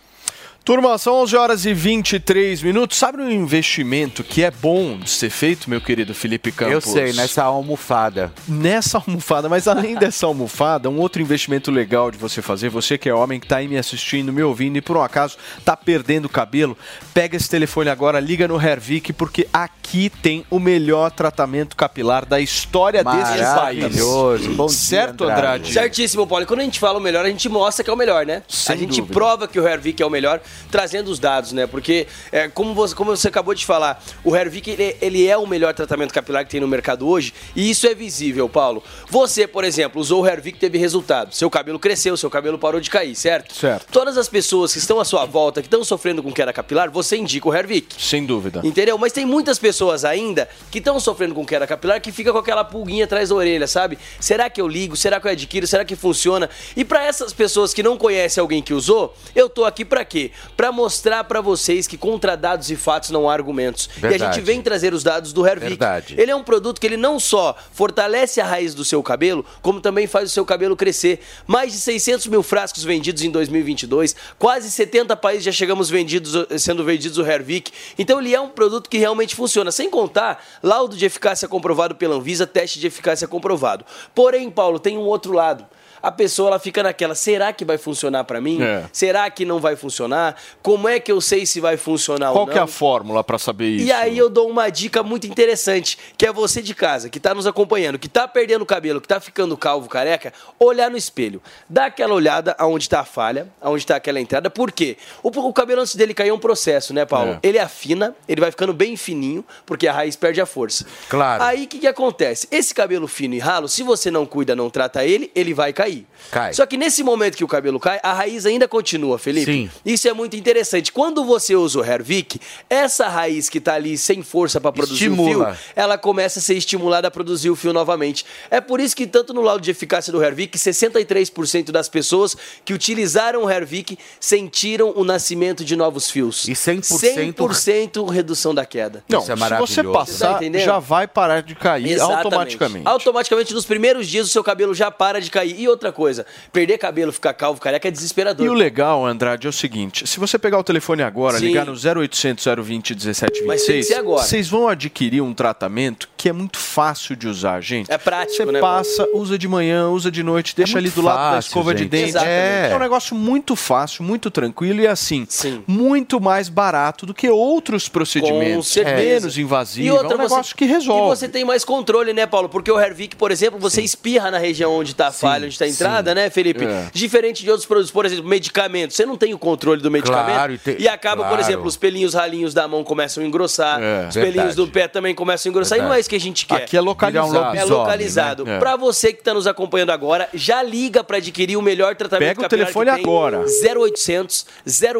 [0.65, 2.97] Turma, são 11 horas e 23 minutos.
[2.97, 6.73] Sabe um investimento que é bom de ser feito, meu querido Felipe Campos?
[6.73, 8.33] Eu sei, nessa almofada.
[8.47, 13.07] Nessa almofada, mas além dessa almofada, um outro investimento legal de você fazer, você que
[13.07, 16.25] é homem que está aí me assistindo, me ouvindo e por um acaso tá perdendo
[16.25, 16.75] o cabelo,
[17.13, 22.39] pega esse telefone agora, liga no Hervik, porque aqui tem o melhor tratamento capilar da
[22.39, 23.83] história desse país.
[23.83, 24.53] Maravilhoso.
[24.55, 25.71] Bom dia, certo, Andrade?
[25.71, 26.43] Certíssimo, Paulo.
[26.47, 28.41] Quando a gente fala o melhor, a gente mostra que é o melhor, né?
[28.47, 29.13] Sem a gente dúvida.
[29.13, 31.67] prova que o Hervik é o melhor, trazendo os dados, né?
[31.67, 35.45] Porque, é, como, você, como você acabou de falar, o Hervik, ele, ele é o
[35.47, 38.83] melhor tratamento capilar que tem no mercado hoje, e isso é visível, Paulo.
[39.09, 41.33] Você, por exemplo, usou o Hervik e teve resultado.
[41.33, 43.53] Seu cabelo cresceu, seu cabelo parou de cair, certo?
[43.53, 43.91] Certo.
[43.91, 47.17] Todas as pessoas que estão à sua volta, que estão sofrendo com queda capilar, você
[47.17, 48.01] indica o Hervik.
[48.01, 48.61] Sem dúvida.
[48.63, 48.97] Entendeu?
[48.97, 52.63] Mas tem muitas pessoas ainda que estão sofrendo com queda capilar que fica com aquela
[52.63, 53.97] pulguinha atrás da orelha, sabe?
[54.19, 54.95] Será que eu ligo?
[54.95, 55.67] Será que eu adquiro?
[55.67, 56.49] Será que funciona?
[56.75, 60.31] E para essas pessoas que não conhecem alguém que usou, eu tô aqui para quê?
[60.55, 63.89] Para mostrar para vocês que contra dados e fatos não há argumentos.
[64.01, 64.35] E a Verdade.
[64.35, 65.69] gente vem trazer os dados do Hervik.
[65.69, 66.15] Verdade.
[66.17, 69.81] Ele é um produto que ele não só fortalece a raiz do seu cabelo, como
[69.81, 71.19] também faz o seu cabelo crescer.
[71.45, 76.83] Mais de 600 mil frascos vendidos em 2022, quase 70 países já chegamos vendidos, sendo
[76.83, 77.71] vendidos o Hervik.
[77.97, 79.71] Então ele é um produto que realmente funciona.
[79.71, 83.85] Sem contar laudo de eficácia comprovado pela Anvisa, teste de eficácia comprovado.
[84.13, 85.65] Porém, Paulo, tem um outro lado.
[86.05, 88.61] A pessoa ela fica naquela, será que vai funcionar pra mim?
[88.61, 88.83] É.
[88.93, 90.35] Será que não vai funcionar?
[90.61, 92.53] Como é que eu sei se vai funcionar Qual ou não?
[92.53, 93.87] que é a fórmula para saber isso?
[93.87, 97.33] E aí eu dou uma dica muito interessante, que é você de casa, que tá
[97.33, 101.41] nos acompanhando, que tá perdendo o cabelo, que tá ficando calvo, careca, olhar no espelho.
[101.67, 104.47] Dá aquela olhada aonde tá a falha, aonde tá aquela entrada.
[104.47, 104.97] Por quê?
[105.23, 107.31] O, o cabelo antes dele cair é um processo, né, Paulo?
[107.31, 107.39] É.
[107.41, 110.85] Ele afina, ele vai ficando bem fininho, porque a raiz perde a força.
[111.09, 111.41] Claro.
[111.41, 112.47] Aí o que, que acontece?
[112.51, 115.94] Esse cabelo fino e ralo, se você não cuida, não trata ele, ele vai cair.
[116.31, 116.53] Cai.
[116.53, 119.45] Só que nesse momento que o cabelo cai, a raiz ainda continua, Felipe.
[119.51, 119.69] Sim.
[119.85, 120.91] Isso é muito interessante.
[120.91, 122.39] Quando você usa o Hervik,
[122.69, 125.53] essa raiz que tá ali sem força para produzir o Estimula.
[125.53, 128.25] fio, ela começa a ser estimulada a produzir o fio novamente.
[128.49, 132.35] É por isso que tanto no laudo de eficácia do Hervik, 63% das pessoas
[132.65, 136.47] que utilizaram o Hervik sentiram o nascimento de novos fios.
[136.47, 139.03] E 100% 100% redução da queda.
[139.07, 139.91] Não, Isso é se você maravilhoso.
[139.93, 140.63] passar, Tá entendendo?
[140.65, 142.25] já vai parar de cair Exatamente.
[142.25, 142.87] automaticamente.
[142.87, 145.59] Automaticamente, nos primeiros dias, o seu cabelo já para de cair.
[145.59, 148.45] E outra coisa, perder cabelo, ficar calvo, careca é desesperador.
[148.45, 151.47] E o legal, Andrade, é o seguinte: se você pegar o telefone agora, Sim.
[151.47, 154.23] ligar no 0800 020 1726, Mas tem que ser agora.
[154.23, 157.91] vocês vão adquirir um tratamento que é muito fácil de usar, gente.
[157.91, 158.59] É prático, Você né?
[158.59, 161.73] passa, usa de manhã, usa de noite, deixa ali muito do lado da fácil, escova
[161.73, 161.91] de gente.
[161.91, 162.09] dente.
[162.09, 162.35] Exatamente.
[162.35, 162.73] É.
[162.75, 165.63] um negócio muito fácil, muito tranquilo e assim, Sim.
[165.67, 168.55] muito mais barato do que outros procedimentos.
[168.55, 168.95] Com certeza.
[169.27, 169.87] Menos invasivo.
[169.87, 171.03] E outra, é um negócio você, que resolve.
[171.13, 172.49] E você tem mais controle, né, Paulo?
[172.49, 175.64] Porque o Hervik, por exemplo, você espirra na região onde está a falha, onde está
[175.67, 176.65] entrada, né, Felipe?
[176.65, 176.87] É.
[176.93, 178.93] Diferente de outros produtos, por exemplo, medicamento.
[178.93, 180.33] Você não tem o controle do medicamento.
[180.35, 181.41] Claro, e e, tem- acaba, por claro.
[181.41, 184.07] exemplo, os pelinhos ralinhos da mão começam a engrossar, É.
[184.07, 184.55] os pelinhos Verdade.
[184.55, 185.77] do pé também começam a engrossar.
[185.77, 186.55] E não é isso que a gente quer.
[186.55, 187.33] Aqui é localizado.
[187.33, 188.45] Um É localizado.
[188.45, 188.55] né?
[188.55, 188.59] É.
[188.59, 192.45] Pra você que tá nos acompanhando agora, já liga pra adquirir o melhor tratamento Pega
[192.45, 193.43] o telefone agora.
[193.45, 194.45] 0800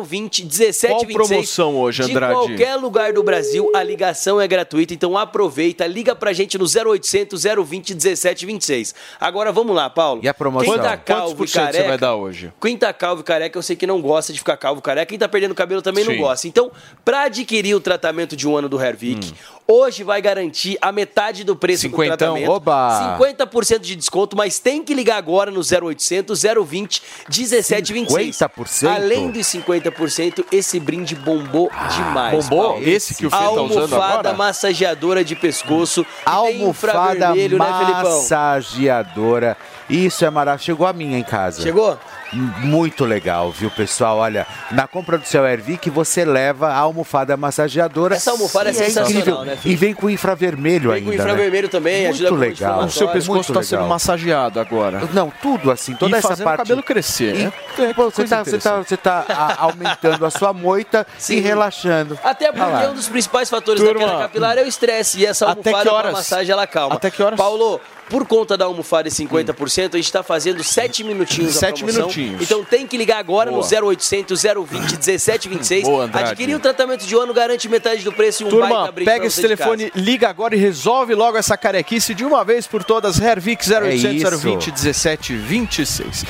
[0.04, 0.92] 020 1726.
[0.92, 2.34] Qual promoção hoje, Andrade?
[2.34, 6.66] De qualquer lugar do Brasil, a ligação é gratuita, então aproveita, liga pra gente no
[6.66, 8.94] 0800 020 1726.
[9.20, 10.22] Agora vamos lá, Paulo.
[10.24, 10.55] E a promoção?
[10.64, 12.54] Quantos calvo por e cento você careca, vai dar hoje?
[12.62, 15.08] quem tá calvo e careca, eu sei que não gosta de ficar calvo e careca.
[15.08, 16.20] Quem tá perdendo cabelo também não Sim.
[16.20, 16.48] gosta.
[16.48, 16.72] Então,
[17.04, 19.36] pra adquirir o tratamento de um ano do Hervik, Hum.
[19.68, 22.16] hoje vai garantir a metade do preço Cinquentão?
[22.16, 22.52] do tratamento.
[22.52, 23.18] Oba!
[23.20, 28.36] 50% de desconto, mas tem que ligar agora no 0800 020 1726.
[28.38, 28.88] 50%?
[28.96, 32.46] Além dos 50%, esse brinde bombou demais.
[32.48, 32.70] Bombou?
[32.74, 32.88] Paulo.
[32.88, 34.34] Esse que o Fê tá usando Almofada agora?
[34.34, 36.06] massageadora de pescoço.
[36.26, 38.04] Almofada infravermelho, né, Felipão?
[38.04, 39.58] massageadora.
[39.90, 40.66] Isso é maravilhoso.
[40.66, 41.62] Chegou a minha em casa.
[41.62, 41.98] Chegou?
[42.34, 44.18] Muito legal, viu, pessoal?
[44.18, 48.16] Olha, na compra do seu Airvic você leva a almofada massageadora.
[48.16, 49.46] Essa almofada é E sensacional, incrível.
[49.46, 49.58] né?
[49.64, 51.10] E vem com infravermelho Vem ainda.
[51.12, 51.72] com infravermelho né?
[51.72, 52.80] também, Muito ajuda legal.
[52.86, 55.02] o seu pescoço está sendo massageado agora.
[55.14, 56.56] Não, tudo assim, toda e essa parte.
[56.62, 57.36] o cabelo crescer.
[57.36, 57.44] E-
[57.82, 61.06] É- é Pô, você coisa tá, você tá, você tá a- aumentando a sua moita
[61.30, 62.18] e relaxando.
[62.24, 62.90] Até porque lá.
[62.90, 65.20] um dos principais fatores Turma, da queda capilar é o estresse.
[65.20, 66.14] E essa até almofada que com horas?
[66.14, 66.96] massagem, ela calma.
[66.96, 67.38] Até que horas?
[67.38, 67.80] Paulo,
[68.10, 72.02] por conta da almofada em 50%, a gente tá fazendo 7 minutinhos a Sete promoção.
[72.04, 72.42] minutinhos.
[72.42, 73.64] Então tem que ligar agora Boa.
[73.82, 75.84] no 0800 020 1726.
[75.84, 76.30] Boa, Andrade.
[76.32, 79.26] Adquirir o tratamento de ano garante metade do preço e um Turma, baita brinde pega
[79.26, 83.20] esse telefone, liga agora e resolve logo essa carequice de uma vez por todas.
[83.20, 84.38] Hervix 0800 É isso.
[84.38, 86.26] 020 1726.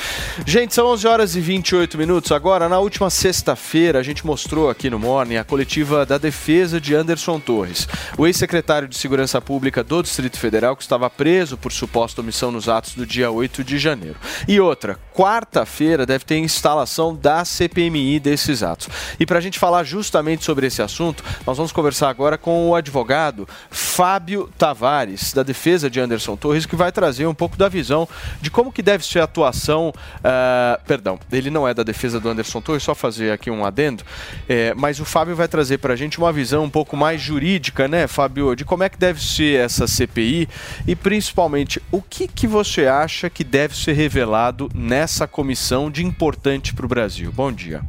[0.46, 2.32] Gente, são 11 horas e 28 minutos.
[2.32, 6.94] Agora, na última sexta-feira, a gente mostrou aqui no Morning a coletiva da defesa de
[6.94, 7.86] Anderson Torres,
[8.16, 12.68] o ex-secretário de Segurança Pública do Distrito Federal, que estava preso por suposta omissão nos
[12.68, 14.16] atos do dia 8 de janeiro.
[14.46, 18.88] E outra, quarta-feira deve ter instalação da CPMI desses atos.
[19.18, 22.74] E para a gente falar justamente sobre esse assunto, nós vamos conversar agora com o
[22.74, 28.06] advogado Fábio Tavares, da defesa de Anderson Torres, que vai trazer um pouco da visão
[28.42, 29.90] de como que deve ser a atuação.
[30.22, 34.04] ah, perdão, ele não é da defesa do Anderson Torres, só fazer aqui um adendo.
[34.46, 37.88] é, mas o Fábio vai trazer para a gente uma visão um pouco mais jurídica,
[37.88, 40.46] né, Fábio, de como é que deve ser essa CPI
[40.86, 46.74] e principalmente o que, que você acha que deve ser revelado nessa comissão de importante
[46.74, 47.30] para o Brasil.
[47.30, 47.82] Bom dia.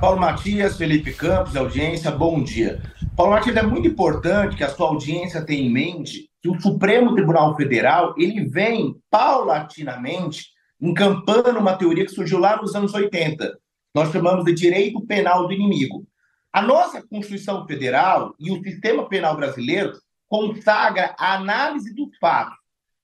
[0.00, 2.82] Paulo Matias, Felipe Campos, audiência, bom dia.
[3.16, 7.14] Paulo Matias, é muito importante que a sua audiência tenha em mente que o Supremo
[7.14, 10.46] Tribunal Federal ele vem paulatinamente
[10.80, 13.56] encampando uma teoria que surgiu lá nos anos 80.
[13.94, 16.04] Nós chamamos de direito penal do inimigo.
[16.52, 19.92] A nossa Constituição Federal e o sistema penal brasileiro
[20.28, 22.58] consagra a análise dos fatos.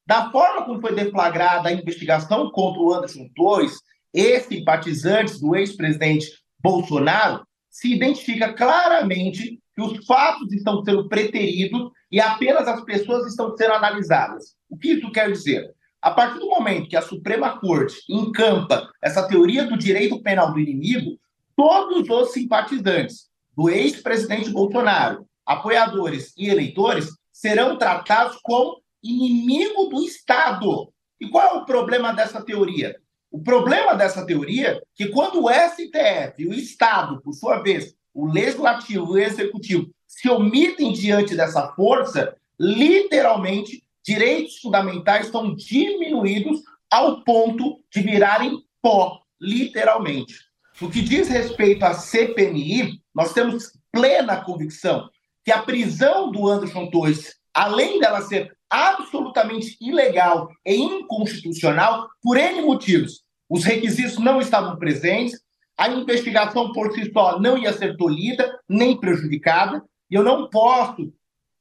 [0.08, 3.78] Da forma como foi deflagrada a investigação contra o Anderson Torres,
[4.14, 12.22] esse simpatizantes do ex-presidente Bolsonaro, se identifica claramente que os fatos estão sendo preteridos e
[12.22, 14.56] apenas as pessoas estão sendo analisadas.
[14.70, 15.74] O que isso quer dizer?
[16.00, 20.58] A partir do momento que a Suprema Corte encampa essa teoria do direito penal do
[20.58, 21.20] inimigo,
[21.54, 30.92] todos os simpatizantes do ex-presidente Bolsonaro, apoiadores e eleitores, serão tratados como inimigo do Estado.
[31.20, 32.96] E qual é o problema dessa teoria?
[33.30, 38.26] O problema dessa teoria é que quando o STF o Estado, por sua vez, o
[38.26, 47.22] Legislativo e o Executivo, se omitem diante dessa força, literalmente, direitos fundamentais são diminuídos ao
[47.22, 50.34] ponto de virarem pó, literalmente.
[50.80, 55.08] No que diz respeito à CPMI, nós temos plena convicção
[55.44, 62.62] que a prisão do Anderson Torres, além dela ser absolutamente ilegal e inconstitucional, por N
[62.62, 65.40] motivos, os requisitos não estavam presentes,
[65.76, 71.12] a investigação por si só não ia ser tolhida nem prejudicada, e eu não posso,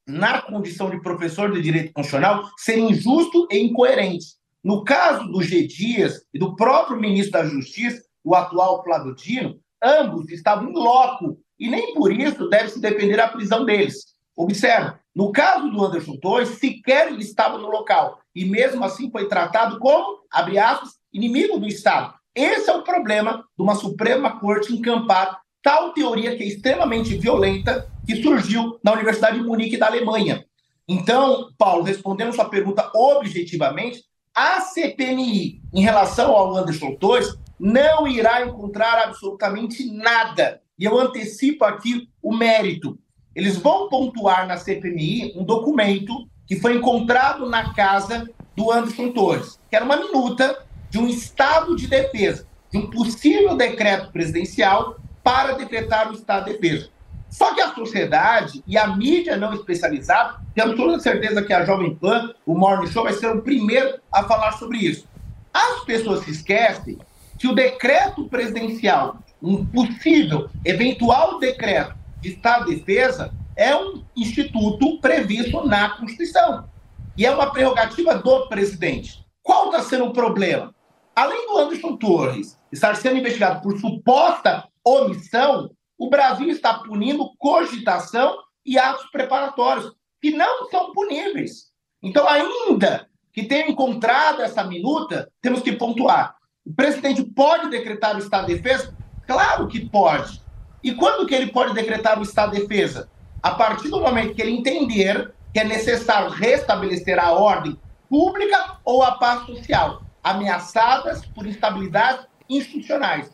[0.07, 4.37] na condição de professor de direito constitucional, ser injusto e incoerente.
[4.63, 5.67] No caso do G.
[5.67, 11.39] Dias e do próprio ministro da Justiça, o atual Flávio Dino, ambos estavam em loco
[11.59, 14.17] e nem por isso deve se defender a prisão deles.
[14.35, 19.27] Observe, no caso do Anderson Torres, sequer ele estava no local e mesmo assim foi
[19.27, 22.13] tratado como, abre aspas, inimigo do Estado.
[22.35, 27.89] Esse é o problema de uma Suprema Corte encampar tal teoria que é extremamente violenta
[28.05, 30.45] que surgiu na Universidade de Munique da Alemanha.
[30.87, 34.03] Então, Paulo, respondendo sua pergunta objetivamente,
[34.35, 40.61] a CPMI, em relação ao Anderson Torres, não irá encontrar absolutamente nada.
[40.77, 42.99] E eu antecipo aqui o mérito.
[43.37, 49.59] Eles vão pontuar na CPMI um documento que foi encontrado na casa do Anderson Torres,
[49.69, 55.53] que era uma minuta de um estado de defesa, de um possível decreto presidencial para
[55.53, 56.89] decretar o estado de defesa.
[57.29, 61.93] Só que a sociedade e a mídia não especializada, temos toda certeza que a Jovem
[61.93, 65.07] Pan, o Morning Show, vai ser o primeiro a falar sobre isso.
[65.53, 66.97] As pessoas se esquecem
[67.37, 74.99] que o decreto presidencial, um possível, eventual decreto de estado de defesa, é um instituto
[74.99, 76.69] previsto na Constituição.
[77.17, 79.25] E é uma prerrogativa do presidente.
[79.41, 80.73] Qual está sendo o problema?
[81.15, 88.37] Além do Anderson Torres estar sendo investigado por suposta omissão, o Brasil está punindo cogitação
[88.63, 89.91] e atos preparatórios,
[90.21, 91.71] que não são puníveis.
[92.03, 96.35] Então, ainda que tenha encontrado essa minuta, temos que pontuar.
[96.65, 98.95] O presidente pode decretar o estado de defesa?
[99.25, 100.41] Claro que pode.
[100.83, 103.09] E quando que ele pode decretar o estado de defesa?
[103.41, 107.79] A partir do momento que ele entender que é necessário restabelecer a ordem
[108.09, 113.29] pública ou a paz social, ameaçadas por instabilidade institucionais.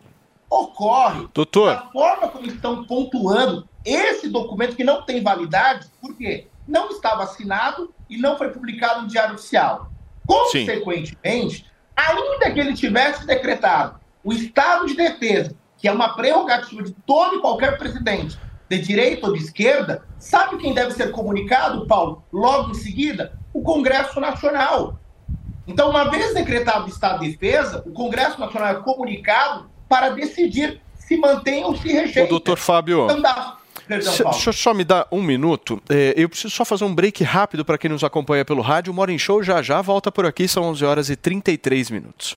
[0.50, 1.74] Ocorre Doutor.
[1.74, 6.48] da forma como estão pontuando esse documento que não tem validade, por quê?
[6.68, 9.92] Não estava assinado e não foi publicado no Diário Oficial.
[10.26, 11.66] Consequentemente,
[11.96, 17.36] ainda que ele tivesse decretado o estado de defesa, que é uma prerrogativa de todo
[17.36, 18.40] e qualquer presidente,
[18.70, 23.38] de direita ou de esquerda, sabe quem deve ser comunicado, Paulo, logo em seguida?
[23.54, 24.98] O Congresso Nacional.
[25.68, 30.80] Então, uma vez decretado o estado de defesa, o Congresso Nacional é comunicado para decidir
[30.96, 32.24] se mantém ou se rejeita.
[32.24, 33.04] Ô, doutor Fábio.
[33.12, 34.24] Então, Perdão, Se-.
[34.24, 35.84] Deixa eu só me dar um minuto.
[35.90, 38.94] É, eu preciso só fazer um break rápido para quem nos acompanha pelo rádio.
[38.94, 40.48] O Morning Show já já volta por aqui.
[40.48, 42.36] São 11 horas e 33 minutos.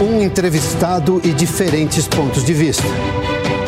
[0.00, 2.84] Um entrevistado e diferentes pontos de vista.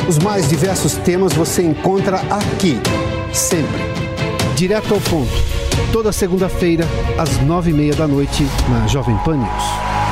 [0.09, 2.81] Os mais diversos temas você encontra aqui,
[3.35, 3.83] sempre.
[4.57, 5.31] Direto ao ponto.
[5.93, 6.87] Toda segunda-feira,
[7.19, 10.12] às nove e meia da noite, na Jovem Pan News.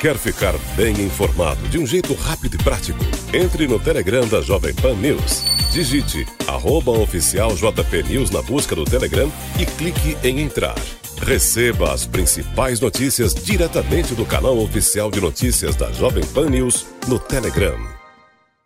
[0.00, 2.98] Quer ficar bem informado de um jeito rápido e prático?
[3.34, 5.42] Entre no Telegram da Jovem Pan News.
[5.72, 10.74] Digite arroba oficial JP News na busca do Telegram e clique em entrar.
[11.20, 17.18] Receba as principais notícias diretamente do canal oficial de notícias da Jovem Pan News no
[17.18, 17.99] Telegram.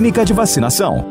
[0.00, 1.04] de Vacinação.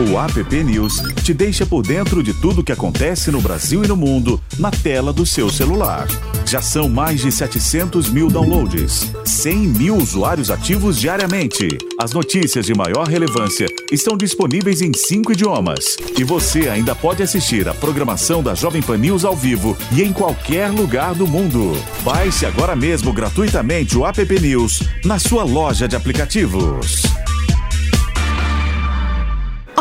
[0.00, 3.94] O App News te deixa por dentro de tudo que acontece no Brasil e no
[3.94, 6.08] mundo na tela do seu celular.
[6.46, 11.68] Já são mais de 700 mil downloads, 100 mil usuários ativos diariamente.
[12.00, 15.98] As notícias de maior relevância estão disponíveis em cinco idiomas.
[16.18, 20.12] E você ainda pode assistir a programação da Jovem Pan News ao vivo e em
[20.12, 21.72] qualquer lugar do mundo.
[22.02, 27.02] Baixe agora mesmo gratuitamente o App News na sua loja de aplicativos.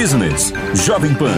[0.00, 0.52] Business
[0.86, 1.34] Jovem Pan.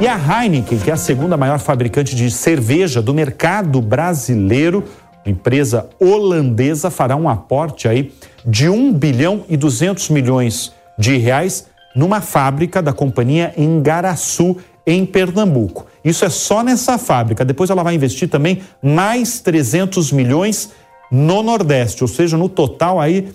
[0.00, 4.82] E a Heineken, que é a segunda maior fabricante de cerveja do mercado brasileiro,
[5.26, 8.10] empresa holandesa, fará um aporte aí
[8.42, 14.56] de 1 bilhão e 200 milhões de reais numa fábrica da companhia em Garaçu,
[14.86, 15.84] em Pernambuco.
[16.02, 17.44] Isso é só nessa fábrica.
[17.44, 20.70] Depois ela vai investir também mais 300 milhões
[21.12, 23.28] no Nordeste, ou seja, no total aí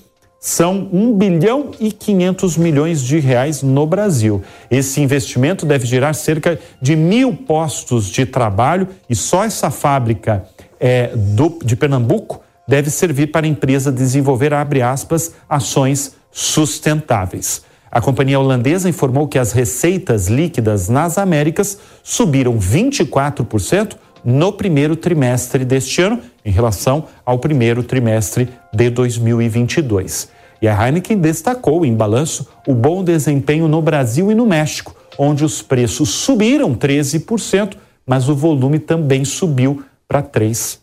[0.45, 4.43] são 1 bilhão e 500 milhões de reais no Brasil.
[4.69, 10.45] Esse investimento deve gerar cerca de mil postos de trabalho e só essa fábrica
[10.79, 17.63] é, do, de Pernambuco deve servir para a empresa desenvolver, abre aspas, ações sustentáveis.
[17.89, 25.65] A companhia holandesa informou que as receitas líquidas nas Américas subiram 24% no primeiro trimestre
[25.65, 30.34] deste ano, em relação ao primeiro trimestre de 2022.
[30.65, 35.45] E a Heineken destacou em balanço o bom desempenho no Brasil e no México, onde
[35.45, 40.79] os preços subiram 13%, mas o volume também subiu para 3%.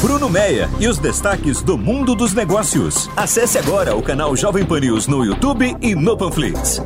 [0.00, 3.10] Bruno Meia e os destaques do mundo dos negócios.
[3.16, 6.80] Acesse agora o canal Jovem Pan News no YouTube e no Panflix.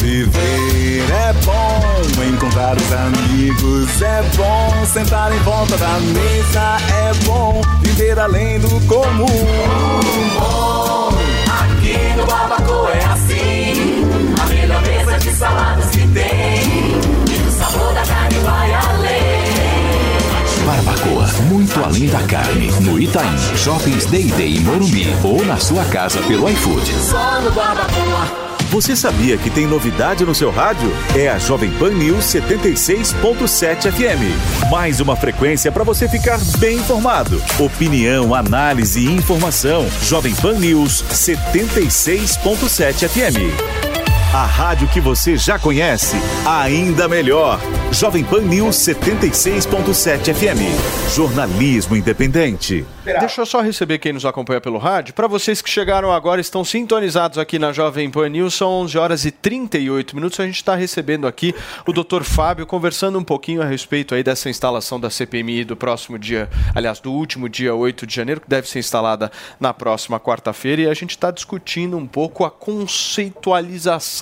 [0.00, 7.60] Viver é bom, encontrar os amigos é bom, sentar em volta da mesa é bom,
[8.00, 9.26] viver além do comum.
[10.38, 11.10] Bom,
[11.46, 14.04] aqui no Barbacoa é assim,
[14.40, 16.62] a melhor mesa de saladas que tem,
[17.28, 19.20] e o sabor da carne vai além.
[20.64, 22.70] Barbacoa, muito além da carne.
[22.80, 26.92] No Itaim, Shoppings Day Day em Morumbi ou na sua casa pelo iFood.
[27.02, 28.49] Só no Barbacoa.
[28.70, 30.92] Você sabia que tem novidade no seu rádio?
[31.16, 34.70] É a Jovem Pan News 76.7 FM.
[34.70, 37.42] Mais uma frequência para você ficar bem informado.
[37.58, 39.84] Opinião, análise e informação.
[40.04, 43.89] Jovem Pan News 76.7 FM.
[44.32, 46.14] A rádio que você já conhece,
[46.46, 47.58] ainda melhor.
[47.90, 51.12] Jovem Pan News 76.7 FM.
[51.12, 52.86] Jornalismo independente.
[53.04, 55.14] Deixa eu só receber quem nos acompanha pelo rádio.
[55.14, 59.24] Para vocês que chegaram agora, estão sintonizados aqui na Jovem Pan News, são 11 horas
[59.24, 60.38] e 38 minutos.
[60.38, 61.52] A gente está recebendo aqui
[61.84, 62.22] o Dr.
[62.22, 67.00] Fábio, conversando um pouquinho a respeito aí dessa instalação da CPMI do próximo dia, aliás,
[67.00, 70.82] do último dia 8 de janeiro, que deve ser instalada na próxima quarta-feira.
[70.82, 74.19] E a gente está discutindo um pouco a conceitualização.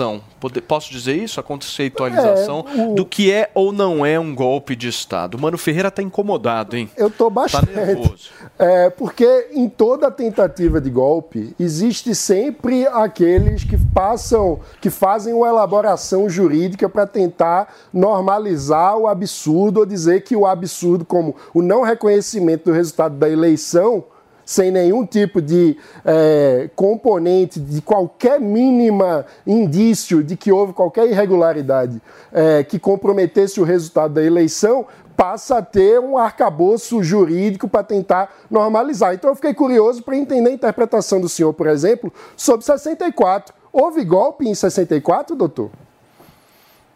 [0.66, 1.41] Posso dizer isso?
[1.41, 5.37] A conceitualização É, o- do que é ou não é um golpe de Estado.
[5.37, 6.89] O Mano Ferreira está incomodado, hein?
[6.97, 7.73] Eu tô Tá bastante.
[7.75, 8.31] nervoso.
[8.59, 15.49] É, porque em toda tentativa de golpe existe sempre aqueles que passam, que fazem uma
[15.49, 21.83] elaboração jurídica para tentar normalizar o absurdo ou dizer que o absurdo, como o não
[21.83, 24.05] reconhecimento do resultado da eleição,
[24.49, 32.01] sem nenhum tipo de é, componente, de qualquer mínima indício de que houve qualquer irregularidade
[32.33, 38.35] é, que comprometesse o resultado da eleição, passa a ter um arcabouço jurídico para tentar
[38.51, 39.12] normalizar.
[39.12, 43.55] Então eu fiquei curioso para entender a interpretação do senhor, por exemplo, sobre 64.
[43.70, 45.70] Houve golpe em 64, doutor?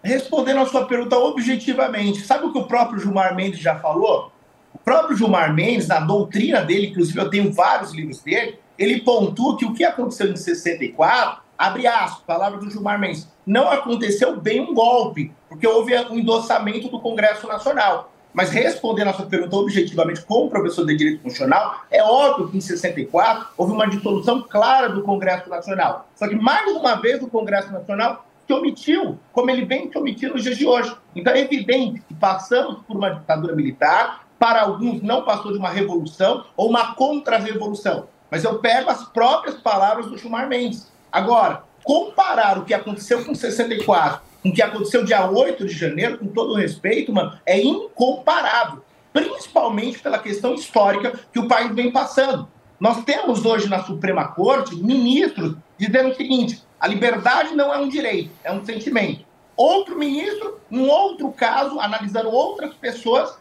[0.02, 4.31] Respondendo a sua pergunta objetivamente, sabe o que o próprio Gilmar Mendes já falou?
[4.74, 9.56] O próprio Gilmar Mendes, na doutrina dele, inclusive eu tenho vários livros dele, ele pontua
[9.56, 14.60] que o que aconteceu em 64, abre aspas, palavra do Gilmar Mendes, não aconteceu bem
[14.60, 18.12] um golpe, porque houve um endossamento do Congresso Nacional.
[18.32, 22.60] Mas respondendo a sua pergunta objetivamente, como professor de Direito Constitucional, é óbvio que em
[22.60, 26.08] 64 houve uma dissolução clara do Congresso Nacional.
[26.14, 30.34] Só que, mais uma vez, o Congresso Nacional se omitiu, como ele vem se omitindo
[30.34, 30.94] nos dias de hoje.
[31.14, 35.68] Então é evidente que passamos por uma ditadura militar, para alguns não passou de uma
[35.68, 38.08] revolução ou uma contra-revolução.
[38.28, 40.90] Mas eu pego as próprias palavras do Gilmar Mendes.
[41.12, 46.18] Agora, comparar o que aconteceu com 64 com o que aconteceu dia 8 de janeiro,
[46.18, 48.82] com todo respeito, mano, é incomparável.
[49.12, 52.48] Principalmente pela questão histórica que o país vem passando.
[52.80, 57.88] Nós temos hoje na Suprema Corte ministros dizendo o seguinte: a liberdade não é um
[57.88, 59.24] direito, é um sentimento.
[59.56, 63.40] Outro ministro, num outro caso, analisando outras pessoas,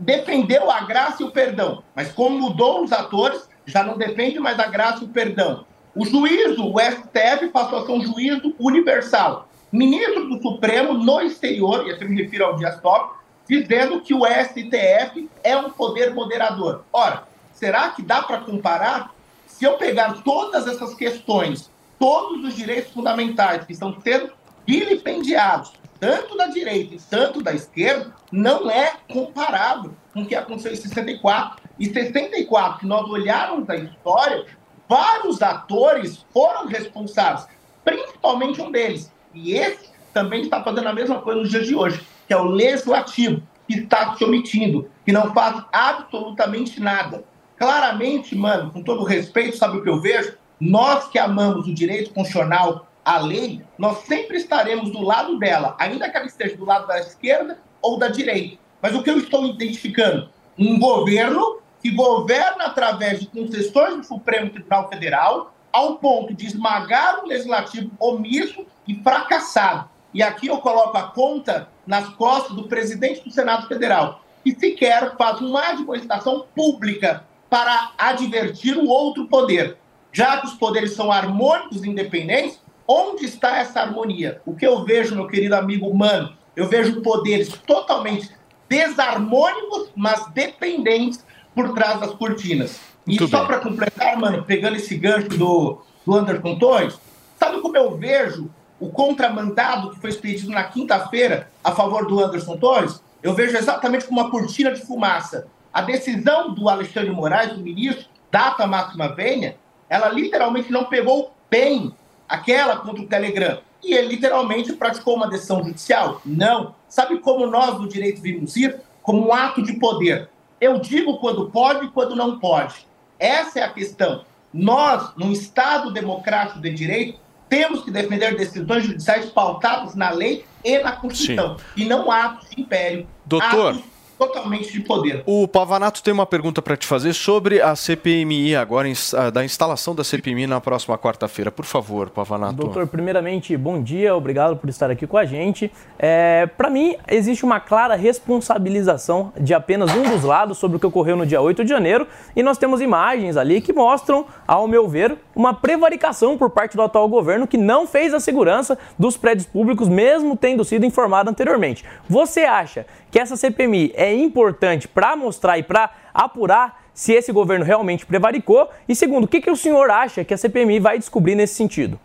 [0.00, 1.84] defendeu a graça e o perdão.
[1.94, 5.66] Mas como mudou os atores, já não defende mais a graça e o perdão.
[5.94, 9.48] O juízo, o STF, passou a ser um juízo universal.
[9.70, 14.24] Ministro do Supremo no exterior, e eu me refiro ao Dias Toffoli, dizendo que o
[14.24, 16.84] STF é um poder moderador.
[16.92, 19.12] Ora, será que dá para comparar?
[19.46, 24.32] Se eu pegar todas essas questões, todos os direitos fundamentais que estão sendo
[24.66, 30.72] vilipendiados, tanto da direita e tanto da esquerda, não é comparável com o que aconteceu
[30.72, 31.62] em 64.
[31.78, 34.46] E 64, se nós olharmos a história,
[34.88, 37.46] vários atores foram responsáveis,
[37.84, 39.12] principalmente um deles.
[39.34, 42.44] E esse também está fazendo a mesma coisa nos dias de hoje, que é o
[42.44, 47.24] legislativo, que está se omitindo, que não faz absolutamente nada.
[47.56, 50.34] Claramente, mano, com todo respeito, sabe o que eu vejo?
[50.58, 56.08] Nós que amamos o direito constitucional, a lei, nós sempre estaremos do lado dela, ainda
[56.08, 58.58] que ela esteja do lado da esquerda ou da direita.
[58.80, 60.30] Mas o que eu estou identificando?
[60.56, 67.24] Um governo que governa através de concessões do Supremo Tribunal Federal, ao ponto de esmagar
[67.24, 69.88] o legislativo omisso e fracassado.
[70.14, 75.16] E aqui eu coloco a conta nas costas do presidente do Senado Federal, que sequer
[75.16, 79.76] faz uma admoestação pública para advertir o outro poder.
[80.12, 82.60] Já que os poderes são harmônicos e independentes,
[82.90, 84.40] onde está essa harmonia?
[84.44, 88.30] O que eu vejo, meu querido amigo humano, eu vejo poderes totalmente
[88.68, 92.80] desarmônicos, mas dependentes por trás das cortinas.
[93.06, 96.98] E Muito só para completar, mano, pegando esse gancho do, do Anderson Torres,
[97.38, 98.50] sabe como eu vejo
[98.80, 103.00] o contramandado que foi expedido na quinta-feira a favor do Anderson Torres?
[103.22, 105.46] eu vejo exatamente como uma cortina de fumaça.
[105.72, 109.56] A decisão do Alexandre Moraes, do ministro, data máxima venha,
[109.88, 111.94] ela literalmente não pegou bem
[112.30, 113.58] aquela contra o Telegram.
[113.82, 116.20] E ele literalmente praticou uma decisão judicial?
[116.24, 116.74] Não.
[116.88, 118.78] Sabe como nós do direito vimos isso?
[119.02, 120.28] Como um ato de poder.
[120.60, 122.86] Eu digo quando pode e quando não pode.
[123.18, 124.24] Essa é a questão.
[124.52, 130.78] Nós, num Estado democrático de direito, temos que defender decisões judiciais pautadas na lei e
[130.78, 131.64] na Constituição, Sim.
[131.76, 133.06] e não atos de império.
[133.26, 133.72] Doutor.
[133.72, 133.89] Atos
[134.20, 135.22] totalmente de poder.
[135.24, 138.86] O Pavanato tem uma pergunta para te fazer sobre a CPMI agora,
[139.32, 141.50] da instalação da CPMI na próxima quarta-feira.
[141.50, 142.52] Por favor, Pavanato.
[142.52, 145.72] Doutor, primeiramente, bom dia, obrigado por estar aqui com a gente.
[145.98, 150.86] É, para mim, existe uma clara responsabilização de apenas um dos lados sobre o que
[150.86, 152.06] ocorreu no dia 8 de janeiro
[152.36, 156.82] e nós temos imagens ali que mostram, ao meu ver, uma prevaricação por parte do
[156.82, 161.82] atual governo que não fez a segurança dos prédios públicos, mesmo tendo sido informado anteriormente.
[162.06, 167.64] Você acha que essa CPMI é importante para mostrar e para apurar se esse governo
[167.64, 168.68] realmente prevaricou?
[168.86, 171.98] E segundo, o que, que o senhor acha que a CPMI vai descobrir nesse sentido?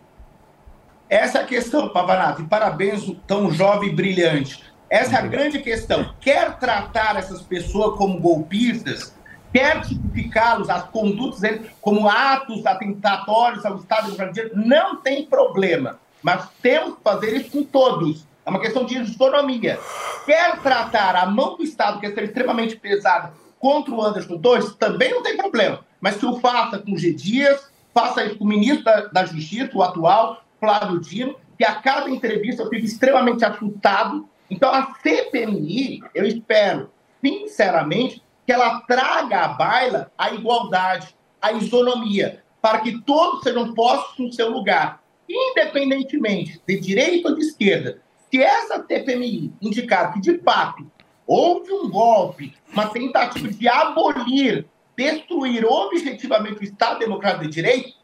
[1.06, 4.64] Essa é a questão, Pavanato, e parabéns, tão jovem e brilhante.
[4.88, 6.14] Essa é a grande questão.
[6.20, 9.14] Quer tratar essas pessoas como golpistas,
[9.56, 15.98] quer tipificá-los, as condutas deles, como atos atentatórios ao Estado Democrático, não tem problema.
[16.22, 18.26] Mas temos que fazer isso com todos.
[18.44, 19.80] É uma questão de autonomia.
[20.26, 25.10] Quer tratar a mão do Estado, que é extremamente pesada, contra o Anderson Torres, também
[25.10, 25.80] não tem problema.
[26.02, 27.14] Mas que o faça com G.
[27.14, 31.76] Dias, faça isso com o ministro da, da Justiça, o atual, Flávio Dino, que a
[31.76, 34.28] cada entrevista eu fico extremamente assustado.
[34.50, 36.90] Então, a CPMI, eu espero,
[37.24, 44.18] sinceramente, que ela traga à baila a igualdade, a isonomia, para que todos sejam postos
[44.18, 48.00] no seu lugar, independentemente de direita ou de esquerda,
[48.30, 50.86] se essa TPMI indicar que, de fato,
[51.26, 54.66] houve um golpe, uma tentativa de abolir,
[54.96, 57.96] destruir objetivamente o Estado Democrático de Direito,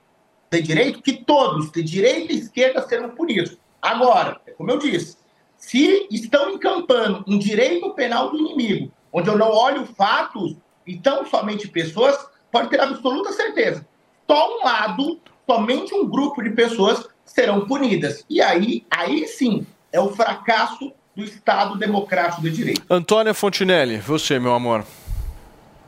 [0.51, 3.57] de direito, que todos, de direita e esquerda, serão punidos.
[3.81, 5.17] Agora, como eu disse,
[5.57, 10.57] se estão encampando um direito penal do inimigo, onde eu não olho fatos
[10.87, 12.19] e tão somente pessoas,
[12.51, 13.87] pode ter absoluta certeza.
[14.29, 18.25] Só um lado, somente um grupo de pessoas serão punidas.
[18.29, 22.83] E aí, aí sim, é o fracasso do Estado democrático de direito.
[22.89, 24.85] Antônia Fontinelli, você, meu amor.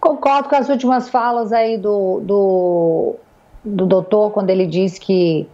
[0.00, 3.16] Concordo com as últimas falas aí do, do,
[3.64, 5.48] do doutor, quando ele diz que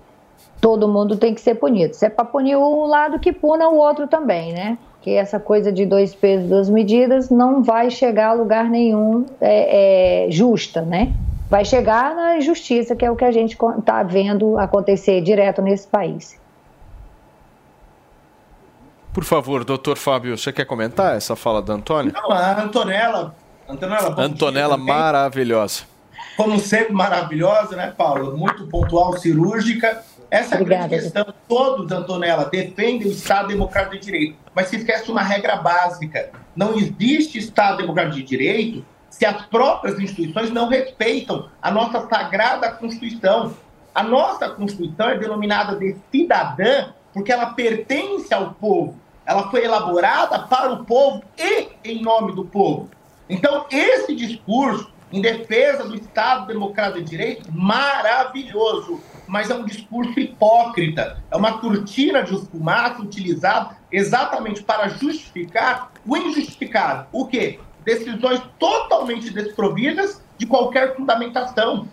[0.60, 1.94] todo mundo tem que ser punido.
[1.94, 4.76] Se é para punir um lado, que puna o outro também, né?
[5.02, 10.26] Que essa coisa de dois pesos, duas medidas não vai chegar a lugar nenhum é,
[10.26, 11.12] é, justa, né?
[11.48, 15.86] Vai chegar na injustiça, que é o que a gente está vendo acontecer direto nesse
[15.86, 16.38] país.
[19.12, 22.12] Por favor, doutor Fábio, você quer comentar essa fala da Antônia?
[22.14, 23.34] Não, a Antonella.
[23.68, 25.82] Antonella, Antonella maravilhosa.
[26.36, 28.36] Como sempre, maravilhosa, né, Paulo?
[28.36, 30.02] Muito pontual, cirúrgica.
[30.30, 31.34] Essa é a grande questão.
[31.48, 36.30] Todos, Antonella, defendem o Estado Democrático de Direito, mas se esquece uma regra básica.
[36.54, 42.70] Não existe Estado Democrático de Direito se as próprias instituições não respeitam a nossa sagrada
[42.70, 43.54] Constituição.
[43.92, 48.96] A nossa Constituição é denominada de cidadã porque ela pertence ao povo.
[49.26, 52.88] Ela foi elaborada para o povo e em nome do povo.
[53.28, 59.00] Então, esse discurso em defesa do Estado Democrático de Direito, maravilhoso,
[59.30, 61.22] mas é um discurso hipócrita.
[61.30, 67.06] É uma cortina de fumaça utilizada exatamente para justificar o injustificado.
[67.12, 67.60] O quê?
[67.84, 71.86] Decisões totalmente desprovidas de qualquer fundamentação.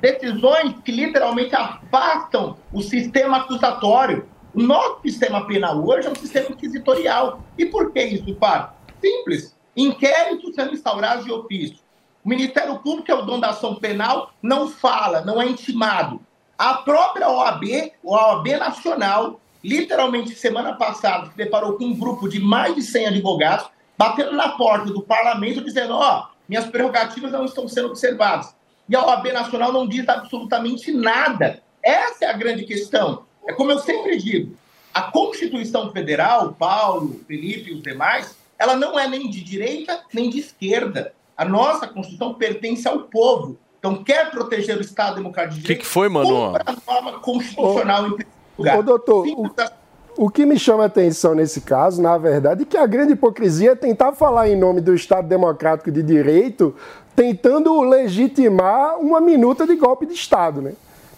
[0.00, 4.26] Decisões que literalmente afastam o sistema acusatório.
[4.54, 7.42] O nosso sistema penal hoje é um sistema inquisitorial.
[7.58, 8.70] E por que isso, Fábio?
[8.98, 9.54] Simples.
[9.76, 11.76] Inquéritos sendo instaurados de ofício.
[12.24, 16.26] O Ministério Público, que é o dono da ação penal, não fala, não é intimado.
[16.58, 22.40] A própria OAB, a OAB Nacional, literalmente semana passada, se deparou com um grupo de
[22.40, 27.44] mais de 100 advogados, batendo na porta do parlamento, dizendo: Ó, oh, minhas prerrogativas não
[27.44, 28.56] estão sendo observadas.
[28.88, 31.62] E a OAB Nacional não diz absolutamente nada.
[31.80, 33.22] Essa é a grande questão.
[33.46, 34.56] É como eu sempre digo,
[34.92, 40.28] a Constituição Federal, Paulo, Felipe e os demais, ela não é nem de direita nem
[40.28, 41.14] de esquerda.
[41.36, 43.56] A nossa Constituição pertence ao povo.
[43.78, 45.78] Então, quer proteger o Estado Democrático de Direito?
[45.78, 46.56] O que, que, foi, mano?
[46.56, 48.78] a norma constitucional ô, em primeiro lugar.
[48.78, 52.76] Ô, doutor, o, o que me chama a atenção nesse caso, na verdade, é que
[52.76, 56.74] a grande hipocrisia é tentar falar em nome do Estado Democrático de Direito,
[57.14, 60.72] tentando legitimar uma minuta de golpe de Estado, né?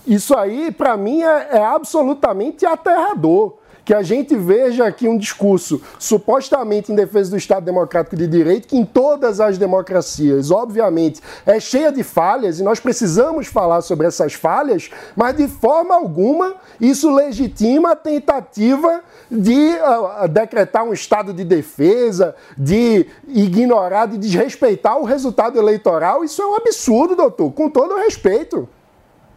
[0.06, 3.59] Isso aí, para mim, é, é absolutamente aterrador.
[3.84, 8.68] Que a gente veja aqui um discurso supostamente em defesa do Estado Democrático de Direito,
[8.68, 14.06] que em todas as democracias, obviamente, é cheia de falhas e nós precisamos falar sobre
[14.06, 19.00] essas falhas, mas de forma alguma isso legitima a tentativa
[19.30, 26.24] de uh, decretar um estado de defesa, de ignorar, de desrespeitar o resultado eleitoral.
[26.24, 28.68] Isso é um absurdo, doutor, com todo o respeito.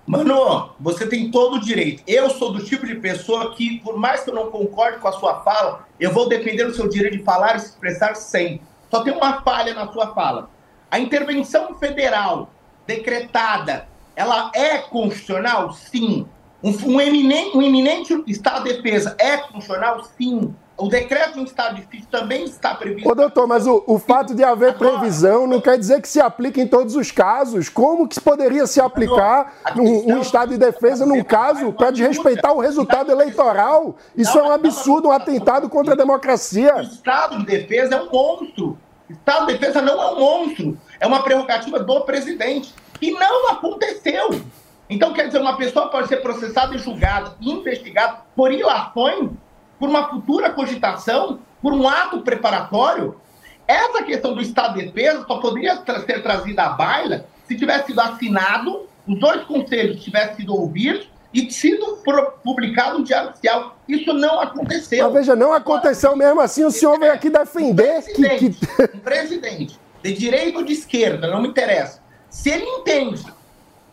[0.06, 2.04] Mano, você tem todo o direito.
[2.06, 5.14] Eu sou do tipo de pessoa que, por mais que eu não concorde com a
[5.14, 8.62] sua fala, eu vou defender o seu direito de falar e se expressar sempre.
[8.92, 10.50] Só tem uma falha na sua fala.
[10.92, 12.52] A intervenção federal
[12.86, 15.72] decretada, ela é constitucional?
[15.72, 16.28] Sim.
[16.62, 20.04] Um, um, eminente, um iminente estado de defesa é constitucional?
[20.18, 20.54] Sim.
[20.76, 23.08] O decreto de um estado difícil também está previsto.
[23.08, 26.20] Ô, doutor, mas o, o fato de haver Agora, previsão não quer dizer que se
[26.20, 27.70] aplica em todos os casos.
[27.70, 32.60] Como que poderia se aplicar um, um estado de defesa num caso para desrespeitar o
[32.60, 33.96] resultado eleitoral?
[34.18, 36.76] Isso é um absurdo, um atentado contra a democracia.
[36.78, 38.78] O estado de defesa é um monstro.
[39.08, 40.78] O estado de defesa não é um monstro.
[41.00, 42.74] É uma prerrogativa do presidente.
[43.00, 44.42] E não aconteceu.
[44.90, 49.30] Então, quer dizer, uma pessoa pode ser processada e julgada, investigada por ilações
[49.84, 53.18] por uma futura cogitação, por um ato preparatório.
[53.68, 58.00] Essa questão do estado de defesa só poderia ser trazida à baila se tivesse sido
[58.00, 61.98] assinado, os dois conselhos tivessem sido ouvidos e sido
[62.46, 63.78] publicado no Diário Oficial.
[63.86, 65.04] Isso não aconteceu.
[65.04, 68.96] Mas veja, não aconteceu mesmo assim, o senhor veio aqui defender um que, que...
[68.96, 72.02] Um presidente de direita ou de esquerda, não me interessa.
[72.30, 73.26] Se ele entende,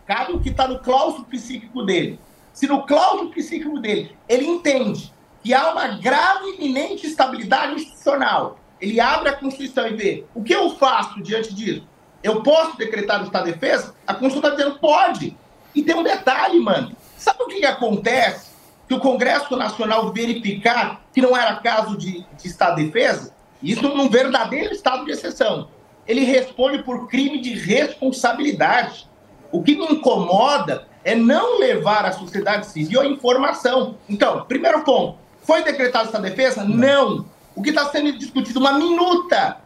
[0.06, 2.20] cabe o que está no claustro psíquico dele,
[2.52, 5.12] se no claustro psíquico dele ele entende
[5.42, 8.58] que há uma grave iminente estabilidade institucional.
[8.80, 11.86] Ele abre a Constituição e vê o que eu faço diante disso.
[12.22, 13.94] Eu posso decretar o estado de defesa?
[14.06, 15.36] A Constituição está dizendo pode.
[15.74, 16.94] E tem um detalhe, mano.
[17.16, 18.50] Sabe o que, que acontece?
[18.88, 23.82] Que o Congresso Nacional verificar que não era caso de, de estado de defesa, isso
[23.82, 25.68] num verdadeiro estado de exceção.
[26.06, 29.08] Ele responde por crime de responsabilidade.
[29.52, 33.96] O que me incomoda é não levar a sociedade civil à informação.
[34.08, 35.18] Então, primeiro ponto,
[35.50, 36.62] foi decretada essa defesa?
[36.64, 37.26] Não.
[37.56, 38.60] O que está sendo discutido?
[38.60, 39.56] Uma minuta.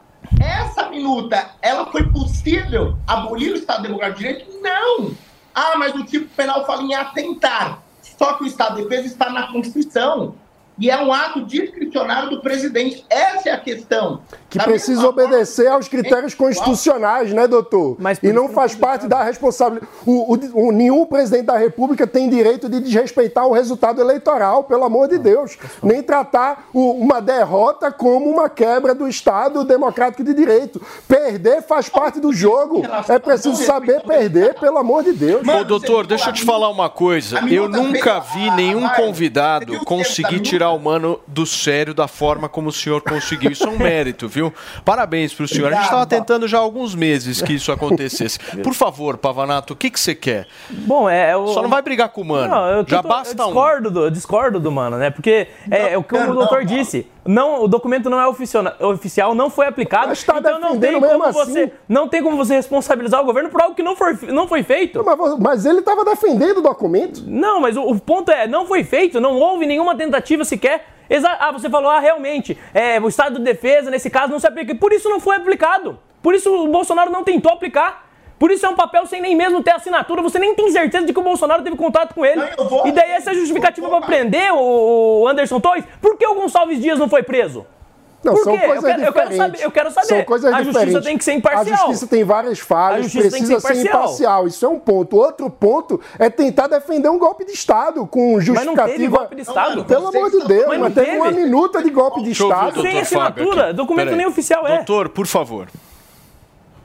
[0.40, 4.62] Essa minuta, ela foi possível abolir o Estado Democrático de Direito?
[4.62, 5.14] Não.
[5.54, 7.82] Ah, mas o tipo penal fala em atentar.
[8.00, 10.34] Só que o Estado de Defesa está na Constituição.
[10.78, 13.04] E é um ato discricionário do presidente.
[13.10, 14.22] Essa é a questão.
[14.54, 17.96] Que da precisa obedecer aos critérios constitucionais, né, doutor?
[17.98, 19.90] Mas e não faz parte da responsabilidade.
[20.04, 24.84] O, o, o, nenhum presidente da República tem direito de desrespeitar o resultado eleitoral, pelo
[24.84, 25.56] amor de Deus.
[25.82, 30.80] Nem tratar o, uma derrota como uma quebra do Estado democrático de direito.
[31.06, 32.82] Perder faz parte do jogo.
[33.08, 35.46] É preciso saber perder, pelo amor de Deus.
[35.46, 37.40] Ô, doutor, deixa eu te falar uma coisa.
[37.48, 42.68] Eu nunca vi nenhum convidado conseguir tirar tirar o mano do sério da forma como
[42.68, 43.50] o senhor conseguiu.
[43.50, 44.43] Isso é um mérito, viu?
[44.84, 45.72] Parabéns para o senhor.
[45.72, 48.38] A gente estava tentando já há alguns meses que isso acontecesse.
[48.62, 50.46] Por favor, Pavanato, o que, que você quer?
[50.70, 51.32] Bom, é.
[51.52, 52.48] Só não vai brigar com o mano.
[52.48, 53.92] Não, eu, já basta eu discordo, um.
[53.92, 55.10] do, eu discordo do mano, né?
[55.10, 57.06] Porque é, é o que o doutor disse.
[57.26, 60.08] Não, o documento não é oficial, não foi aplicado.
[60.08, 61.38] Mas tá então não tem como assim.
[61.38, 64.62] você não tem como você responsabilizar o governo por algo que não, for, não foi
[64.62, 65.02] feito.
[65.04, 67.22] Mas, mas ele estava defendendo o documento.
[67.26, 70.93] Não, mas o, o, ponto é, não foi feito, não houve nenhuma tentativa sequer.
[71.08, 74.46] Exa ah, você falou, ah, realmente, é, o estado de defesa, nesse caso, não se
[74.46, 74.74] aplica.
[74.74, 75.98] Por isso não foi aplicado.
[76.22, 78.04] Por isso o Bolsonaro não tentou aplicar.
[78.38, 81.12] Por isso é um papel sem nem mesmo ter assinatura, você nem tem certeza de
[81.12, 82.42] que o Bolsonaro teve contato com ele.
[82.56, 85.84] Não, vou, e daí essa é justificativa para prender o Anderson Torres.
[86.00, 87.64] Por que o Gonçalves Dias não foi preso?
[88.24, 88.66] Não, Por são quê?
[88.66, 89.06] coisas eu quero, diferentes.
[89.06, 90.06] Eu quero, saber, eu quero saber.
[90.06, 90.80] São coisas a diferentes.
[90.80, 91.74] justiça tem que ser imparcial.
[91.74, 94.46] A justiça tem várias falhas, precisa ser, ser imparcial.
[94.46, 95.16] Isso é um ponto.
[95.16, 98.64] Outro ponto é tentar defender um golpe de Estado com justificativa.
[98.64, 99.76] Mas não teve golpe de Estado.
[99.76, 102.80] Não, Pelo amor de Deus, mas, mas teve uma minuta de golpe de Estado.
[102.80, 104.76] Sem assinatura, documento nem oficial é.
[104.76, 105.68] Doutor, por favor.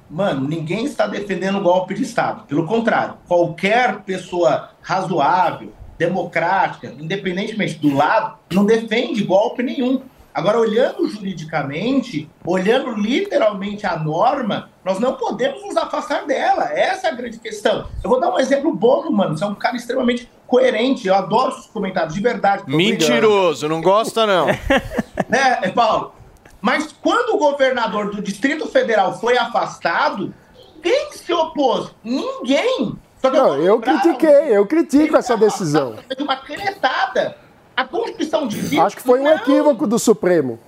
[0.10, 2.44] Mano, ninguém está defendendo golpe de Estado.
[2.48, 10.02] Pelo contrário, qualquer pessoa razoável, democrática, independentemente do lado, não defende golpe nenhum.
[10.40, 16.72] Agora, olhando juridicamente, olhando literalmente a norma, nós não podemos nos afastar dela.
[16.72, 17.90] Essa é a grande questão.
[18.02, 19.38] Eu vou dar um exemplo bobo, mano.
[19.38, 21.10] Você é um cara extremamente coerente.
[21.10, 22.64] Eu adoro seus comentários, de verdade.
[22.68, 24.48] Mentiroso, não gosta, não.
[25.28, 26.14] né, Paulo?
[26.62, 30.34] Mas quando o governador do Distrito Federal foi afastado,
[30.82, 31.94] quem se opôs?
[32.02, 32.98] Ninguém.
[33.22, 35.96] Só que Não, eu, eu critiquei, eu critico essa decisão.
[36.16, 37.36] De uma canetada.
[37.80, 40.60] A Constituição diz Acho que foi um equívoco do Supremo.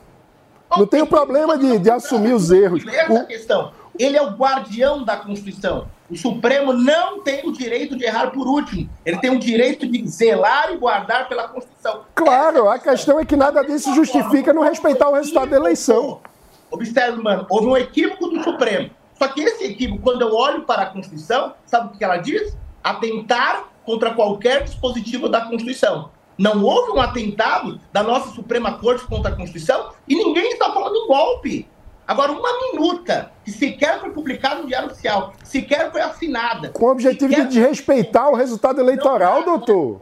[0.77, 2.87] Não tem o problema de, de assumir os erros.
[2.87, 3.27] Essa o...
[3.27, 3.73] questão.
[3.99, 5.89] Ele é o guardião da Constituição.
[6.09, 8.89] O Supremo não tem o direito de errar por último.
[9.05, 12.05] Ele tem o direito de zelar e guardar pela Constituição.
[12.15, 12.69] claro.
[12.69, 16.21] A questão é que nada disso justifica não respeitar o resultado da eleição.
[16.71, 18.89] Observe, mano, houve um equívoco do Supremo.
[19.19, 22.55] Só que esse equívoco, quando eu olho para a Constituição, sabe o que ela diz?
[22.81, 26.09] Atentar contra qualquer dispositivo da Constituição.
[26.41, 30.95] Não houve um atentado da nossa Suprema Corte contra a Constituição e ninguém está falando
[30.95, 31.69] em golpe.
[32.07, 36.69] Agora, uma minuta, que sequer foi publicada no Diário Oficial, sequer foi assinada.
[36.69, 39.99] Com o objetivo de desrespeitar o resultado eleitoral, doutor.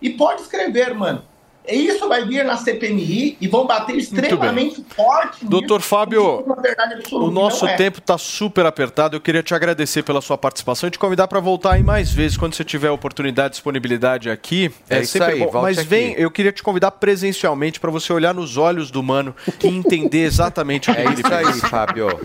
[0.00, 1.24] E pode escrever, mano.
[1.66, 5.44] Isso vai vir na CPMI e vão bater extremamente forte.
[5.46, 6.44] Doutor nisso, Fábio,
[6.78, 7.26] absoluta.
[7.26, 7.74] O nosso é.
[7.76, 9.16] tempo está super apertado.
[9.16, 12.36] Eu queria te agradecer pela sua participação e te convidar para voltar aí mais vezes
[12.36, 14.70] quando você tiver oportunidade, disponibilidade aqui.
[14.90, 15.88] É isso aí, volte Mas aqui.
[15.88, 20.24] vem, eu queria te convidar presencialmente para você olhar nos olhos do mano e entender
[20.24, 21.68] exatamente o que É ele isso aí, pensa.
[21.68, 22.20] Fábio.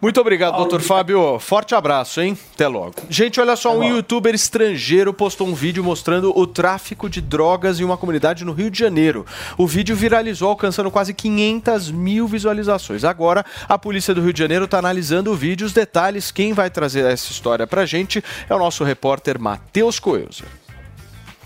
[0.00, 1.38] Muito obrigado, doutor Fábio.
[1.38, 2.36] Forte abraço, hein?
[2.54, 2.94] Até logo.
[3.08, 7.84] Gente, olha só, um youtuber estrangeiro postou um vídeo mostrando o tráfico de drogas em
[7.84, 9.24] uma comunidade no Rio de Janeiro.
[9.56, 13.04] O vídeo viralizou, alcançando quase 500 mil visualizações.
[13.04, 16.30] Agora, a polícia do Rio de Janeiro está analisando o vídeo, os detalhes.
[16.30, 20.63] Quem vai trazer essa história pra gente é o nosso repórter Matheus Coelho.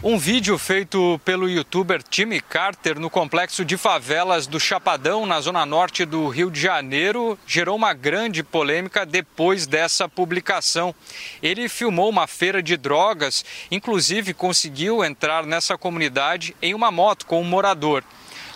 [0.01, 5.67] Um vídeo feito pelo youtuber Timmy Carter no complexo de favelas do Chapadão, na zona
[5.67, 10.95] norte do Rio de Janeiro, gerou uma grande polêmica depois dessa publicação.
[11.43, 17.41] Ele filmou uma feira de drogas, inclusive conseguiu entrar nessa comunidade em uma moto com
[17.41, 18.05] um morador.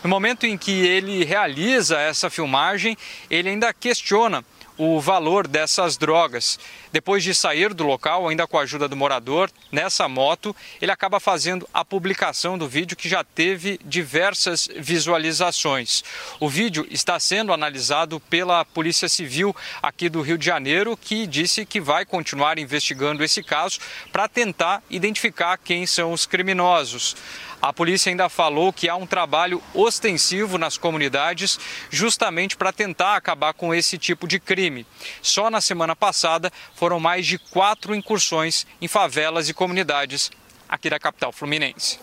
[0.04, 2.96] No momento em que ele realiza essa filmagem,
[3.28, 4.44] ele ainda questiona
[4.84, 6.58] o valor dessas drogas.
[6.90, 11.20] Depois de sair do local, ainda com a ajuda do morador, nessa moto, ele acaba
[11.20, 16.02] fazendo a publicação do vídeo que já teve diversas visualizações.
[16.40, 21.64] O vídeo está sendo analisado pela Polícia Civil aqui do Rio de Janeiro, que disse
[21.64, 23.78] que vai continuar investigando esse caso
[24.10, 27.14] para tentar identificar quem são os criminosos.
[27.62, 31.60] A polícia ainda falou que há um trabalho ostensivo nas comunidades
[31.90, 34.84] justamente para tentar acabar com esse tipo de crime.
[35.22, 40.28] Só na semana passada foram mais de quatro incursões em favelas e comunidades
[40.68, 42.00] aqui da capital fluminense.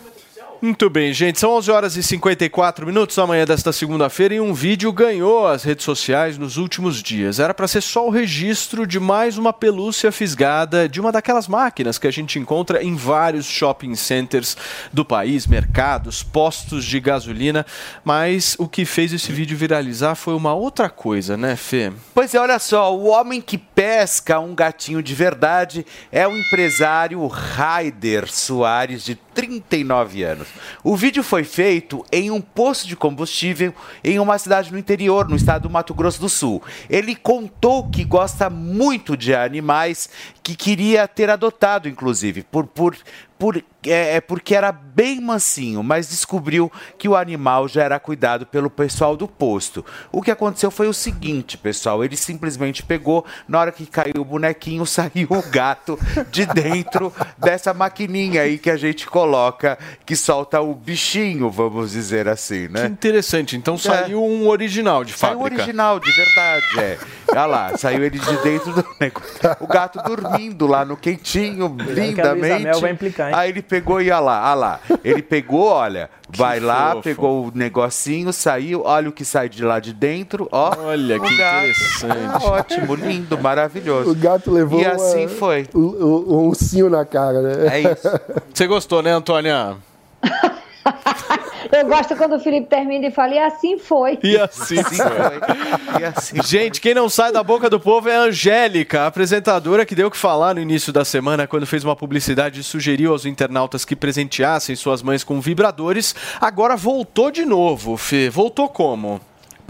[0.62, 1.40] Muito bem, gente.
[1.40, 5.62] São 11 horas e 54 minutos da manhã desta segunda-feira e um vídeo ganhou as
[5.62, 7.40] redes sociais nos últimos dias.
[7.40, 11.96] Era para ser só o registro de mais uma pelúcia fisgada de uma daquelas máquinas
[11.96, 14.54] que a gente encontra em vários shopping centers
[14.92, 17.64] do país, mercados, postos de gasolina.
[18.04, 21.90] Mas o que fez esse vídeo viralizar foi uma outra coisa, né, Fê?
[22.12, 27.26] Pois é, olha só, o homem que pesca um gatinho de verdade é o empresário
[27.26, 30.48] Raider Soares, de 39 anos.
[30.82, 35.36] O vídeo foi feito em um posto de combustível em uma cidade no interior, no
[35.36, 36.62] estado do Mato Grosso do Sul.
[36.88, 40.10] Ele contou que gosta muito de animais,
[40.42, 42.96] que queria ter adotado, inclusive, por, por,
[43.38, 48.44] por, é, é porque era bem mansinho, mas descobriu que o animal já era cuidado
[48.46, 49.84] pelo pessoal do posto.
[50.12, 54.24] O que aconteceu foi o seguinte, pessoal: ele simplesmente pegou, na hora que caiu o
[54.24, 55.98] bonequinho, saiu o gato
[56.30, 62.28] de dentro dessa maquininha aí que a gente coloca, que solta o bichinho, vamos dizer
[62.28, 62.86] assim, Que né?
[62.86, 63.56] interessante.
[63.56, 65.62] Então saiu um original de Saiu fábrica.
[65.62, 66.98] original, de verdade, é.
[67.30, 69.30] Olha lá, saiu ele de dentro do negócio.
[69.60, 72.64] O gato dormindo lá no quentinho, que a Luísa lindamente.
[72.64, 73.34] Mel vai implicar, hein?
[73.36, 74.80] Aí ele pegou e olha lá, olha lá.
[75.04, 77.02] Ele pegou, olha, vai lá, fofo.
[77.04, 80.72] pegou o negocinho, saiu, olha o que sai de lá de dentro, ó.
[80.76, 81.64] Olha que gato.
[81.66, 82.18] interessante.
[82.28, 84.10] Ah, ótimo, lindo, maravilhoso.
[84.10, 85.66] O gato levou E assim uma- foi.
[85.72, 87.76] o, o, o ursinho na cara, né?
[87.76, 88.08] É isso.
[88.52, 89.76] Você gostou, né, Antônia?
[91.72, 94.18] Eu gosto quando o Felipe termina e fala, e assim foi.
[94.22, 96.00] E assim foi.
[96.00, 99.86] E assim Gente, quem não sai da boca do povo é a Angélica, a apresentadora
[99.86, 103.12] que deu o que falar no início da semana quando fez uma publicidade e sugeriu
[103.12, 106.14] aos internautas que presenteassem suas mães com vibradores.
[106.40, 108.28] Agora voltou de novo, Fê.
[108.28, 109.20] Voltou como?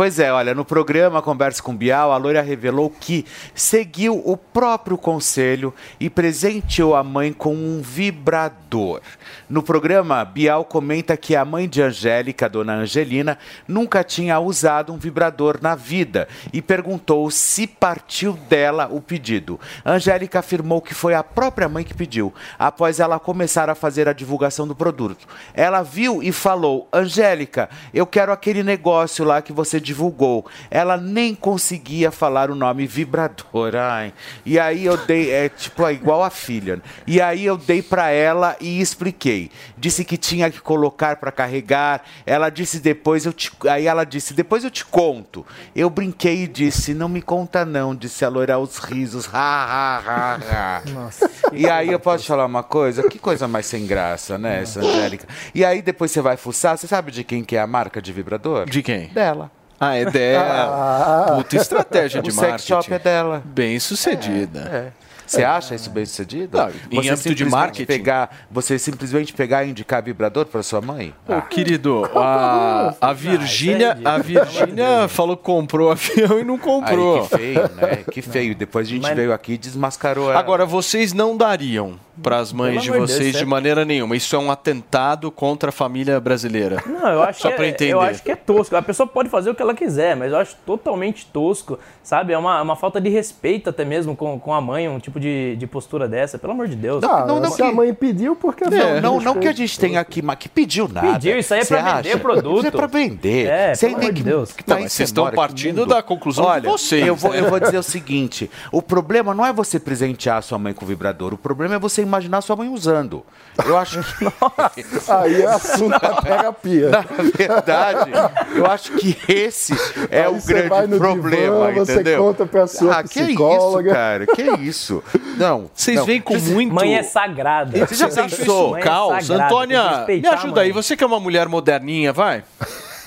[0.01, 4.97] Pois é, olha, no programa Conversa com Bial, a loira revelou que seguiu o próprio
[4.97, 9.03] conselho e presenteou a mãe com um vibrador.
[9.47, 13.37] No programa, Bial comenta que a mãe de Angélica, dona Angelina,
[13.69, 19.61] nunca tinha usado um vibrador na vida e perguntou se partiu dela o pedido.
[19.85, 24.15] Angélica afirmou que foi a própria mãe que pediu, após ela começar a fazer a
[24.15, 25.29] divulgação do produto.
[25.53, 30.47] Ela viu e falou: Angélica, eu quero aquele negócio lá que você divulgou.
[30.71, 33.75] Ela nem conseguia falar o nome vibrador.
[33.75, 34.13] Ai.
[34.47, 36.81] E aí eu dei, é tipo, é igual a filha.
[37.07, 39.51] E aí eu dei pra ela e expliquei.
[39.77, 42.03] Disse que tinha que colocar pra carregar.
[42.25, 45.45] Ela disse depois eu te, aí ela disse depois eu te conto.
[45.75, 47.95] Eu brinquei e disse não me conta não.
[47.95, 49.29] Disse a loira aos risos.
[49.33, 50.83] Ha ha ha ha.
[50.91, 51.29] Nossa.
[51.53, 53.09] E aí eu posso te falar uma coisa?
[53.09, 55.27] Que coisa mais sem graça, né, essa Angélica?
[55.53, 58.13] E aí depois você vai fuçar, você sabe de quem que é a marca de
[58.13, 58.67] vibrador?
[58.67, 59.09] De quem?
[59.09, 59.51] Dela.
[59.81, 61.37] Ah, é dela.
[61.39, 62.59] Puta estratégia de o marketing.
[62.59, 63.43] sex shop é dela.
[63.45, 64.93] Bem sucedida.
[64.97, 65.11] É.
[65.27, 66.59] Você acha isso bem sucedido?
[66.59, 67.87] Não, em âmbito de marketing.
[67.87, 71.15] Pegar, você simplesmente pegar e indicar vibrador para sua mãe?
[71.29, 77.21] Ô, querido, a, a Virgínia, a Virgínia falou que comprou o avião e não comprou.
[77.21, 77.97] Aí, que feio, né?
[78.11, 78.55] Que feio.
[78.57, 80.39] Depois a gente Mas- veio aqui e desmascarou ela.
[80.41, 83.49] Agora, vocês não dariam para as mães de de Deus, vocês de sério.
[83.49, 84.17] maneira nenhuma.
[84.17, 86.83] Isso é um atentado contra a família brasileira.
[86.87, 87.93] Não, eu acho, Só que pra é, entender.
[87.93, 88.75] eu acho que é tosco.
[88.77, 92.33] A pessoa pode fazer o que ela quiser, mas eu acho totalmente tosco, sabe?
[92.33, 95.57] É uma, uma falta de respeito até mesmo com, com a mãe, um tipo de,
[95.57, 96.39] de postura dessa.
[96.39, 97.03] Pelo amor de Deus.
[97.05, 99.79] Ah, não, não se a mãe pediu, por que Não, não, não que a gente
[99.79, 101.13] tenha aqui, mas que pediu nada.
[101.15, 102.59] Pediu, isso aí é pra vender produto.
[102.59, 103.47] Isso é pra vender.
[103.47, 104.53] É, Você pelo amor de que- Deus.
[104.53, 107.07] que Não, mas você vocês estão que partindo da conclusão de Olha, vocês.
[107.07, 110.59] Eu vou, eu vou dizer o seguinte: o problema não é você presentear a sua
[110.59, 113.25] mãe com vibrador, o problema é você imaginar sua mãe usando.
[113.65, 114.27] Eu acho que.
[115.11, 116.91] Aí é assunto da terapia.
[116.91, 117.01] Na
[117.37, 118.11] verdade,
[118.55, 119.73] eu acho que esse
[120.11, 122.25] é Aí o você grande vai no problema, divã, você entendeu?
[122.25, 123.93] conta pra sua ah, que isso, psicóloga.
[123.93, 124.27] cara?
[124.27, 125.03] Que isso?
[125.37, 125.71] Não.
[125.75, 126.05] Vocês não.
[126.07, 126.75] veem com Você- muito.
[126.75, 127.87] Mãe é sagrada.
[127.87, 128.27] Você já pensou?
[128.27, 128.71] isso?
[128.71, 129.31] Mãe é Caos.
[129.31, 130.73] Antônia, me ajuda aí.
[130.73, 132.45] Você que é uma mulher moderninha, vai.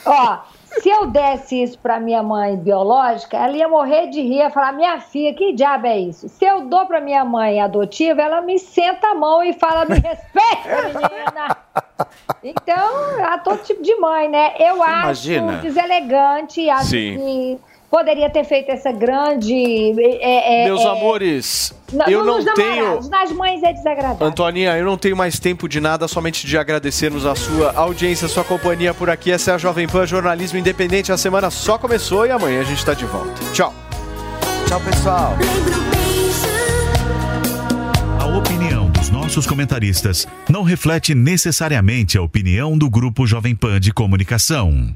[0.05, 0.37] Ó,
[0.81, 4.71] se eu desse isso pra minha mãe biológica, ela ia morrer de rir, ia falar:
[4.73, 6.27] minha filha, que diabo é isso?
[6.29, 9.95] Se eu dou pra minha mãe adotiva, ela me senta a mão e fala: me
[9.99, 11.57] respeita, menina.
[12.43, 14.53] Então, há todo tipo de mãe, né?
[14.59, 15.53] Eu Imagina.
[15.53, 17.17] acho deselegante, acho Sim.
[17.17, 19.53] que poderia ter feito essa grande.
[20.19, 23.07] é, é, Meus é, amores, na- eu não tenho.
[23.07, 24.25] Nas mães é desagradável.
[24.25, 28.29] Antoninha, eu não tenho mais tempo de nada, somente de agradecermos a sua audiência, a
[28.29, 29.31] sua companhia por aqui.
[29.31, 31.11] Essa é a Jovem Pan Jornalismo Independente.
[31.11, 33.39] A semana só começou e amanhã a gente está de volta.
[33.53, 33.71] Tchau.
[34.67, 35.33] Tchau, pessoal.
[38.19, 43.93] A opinião dos nossos comentaristas não reflete necessariamente a opinião do Grupo Jovem Pan de
[43.93, 44.95] Comunicação.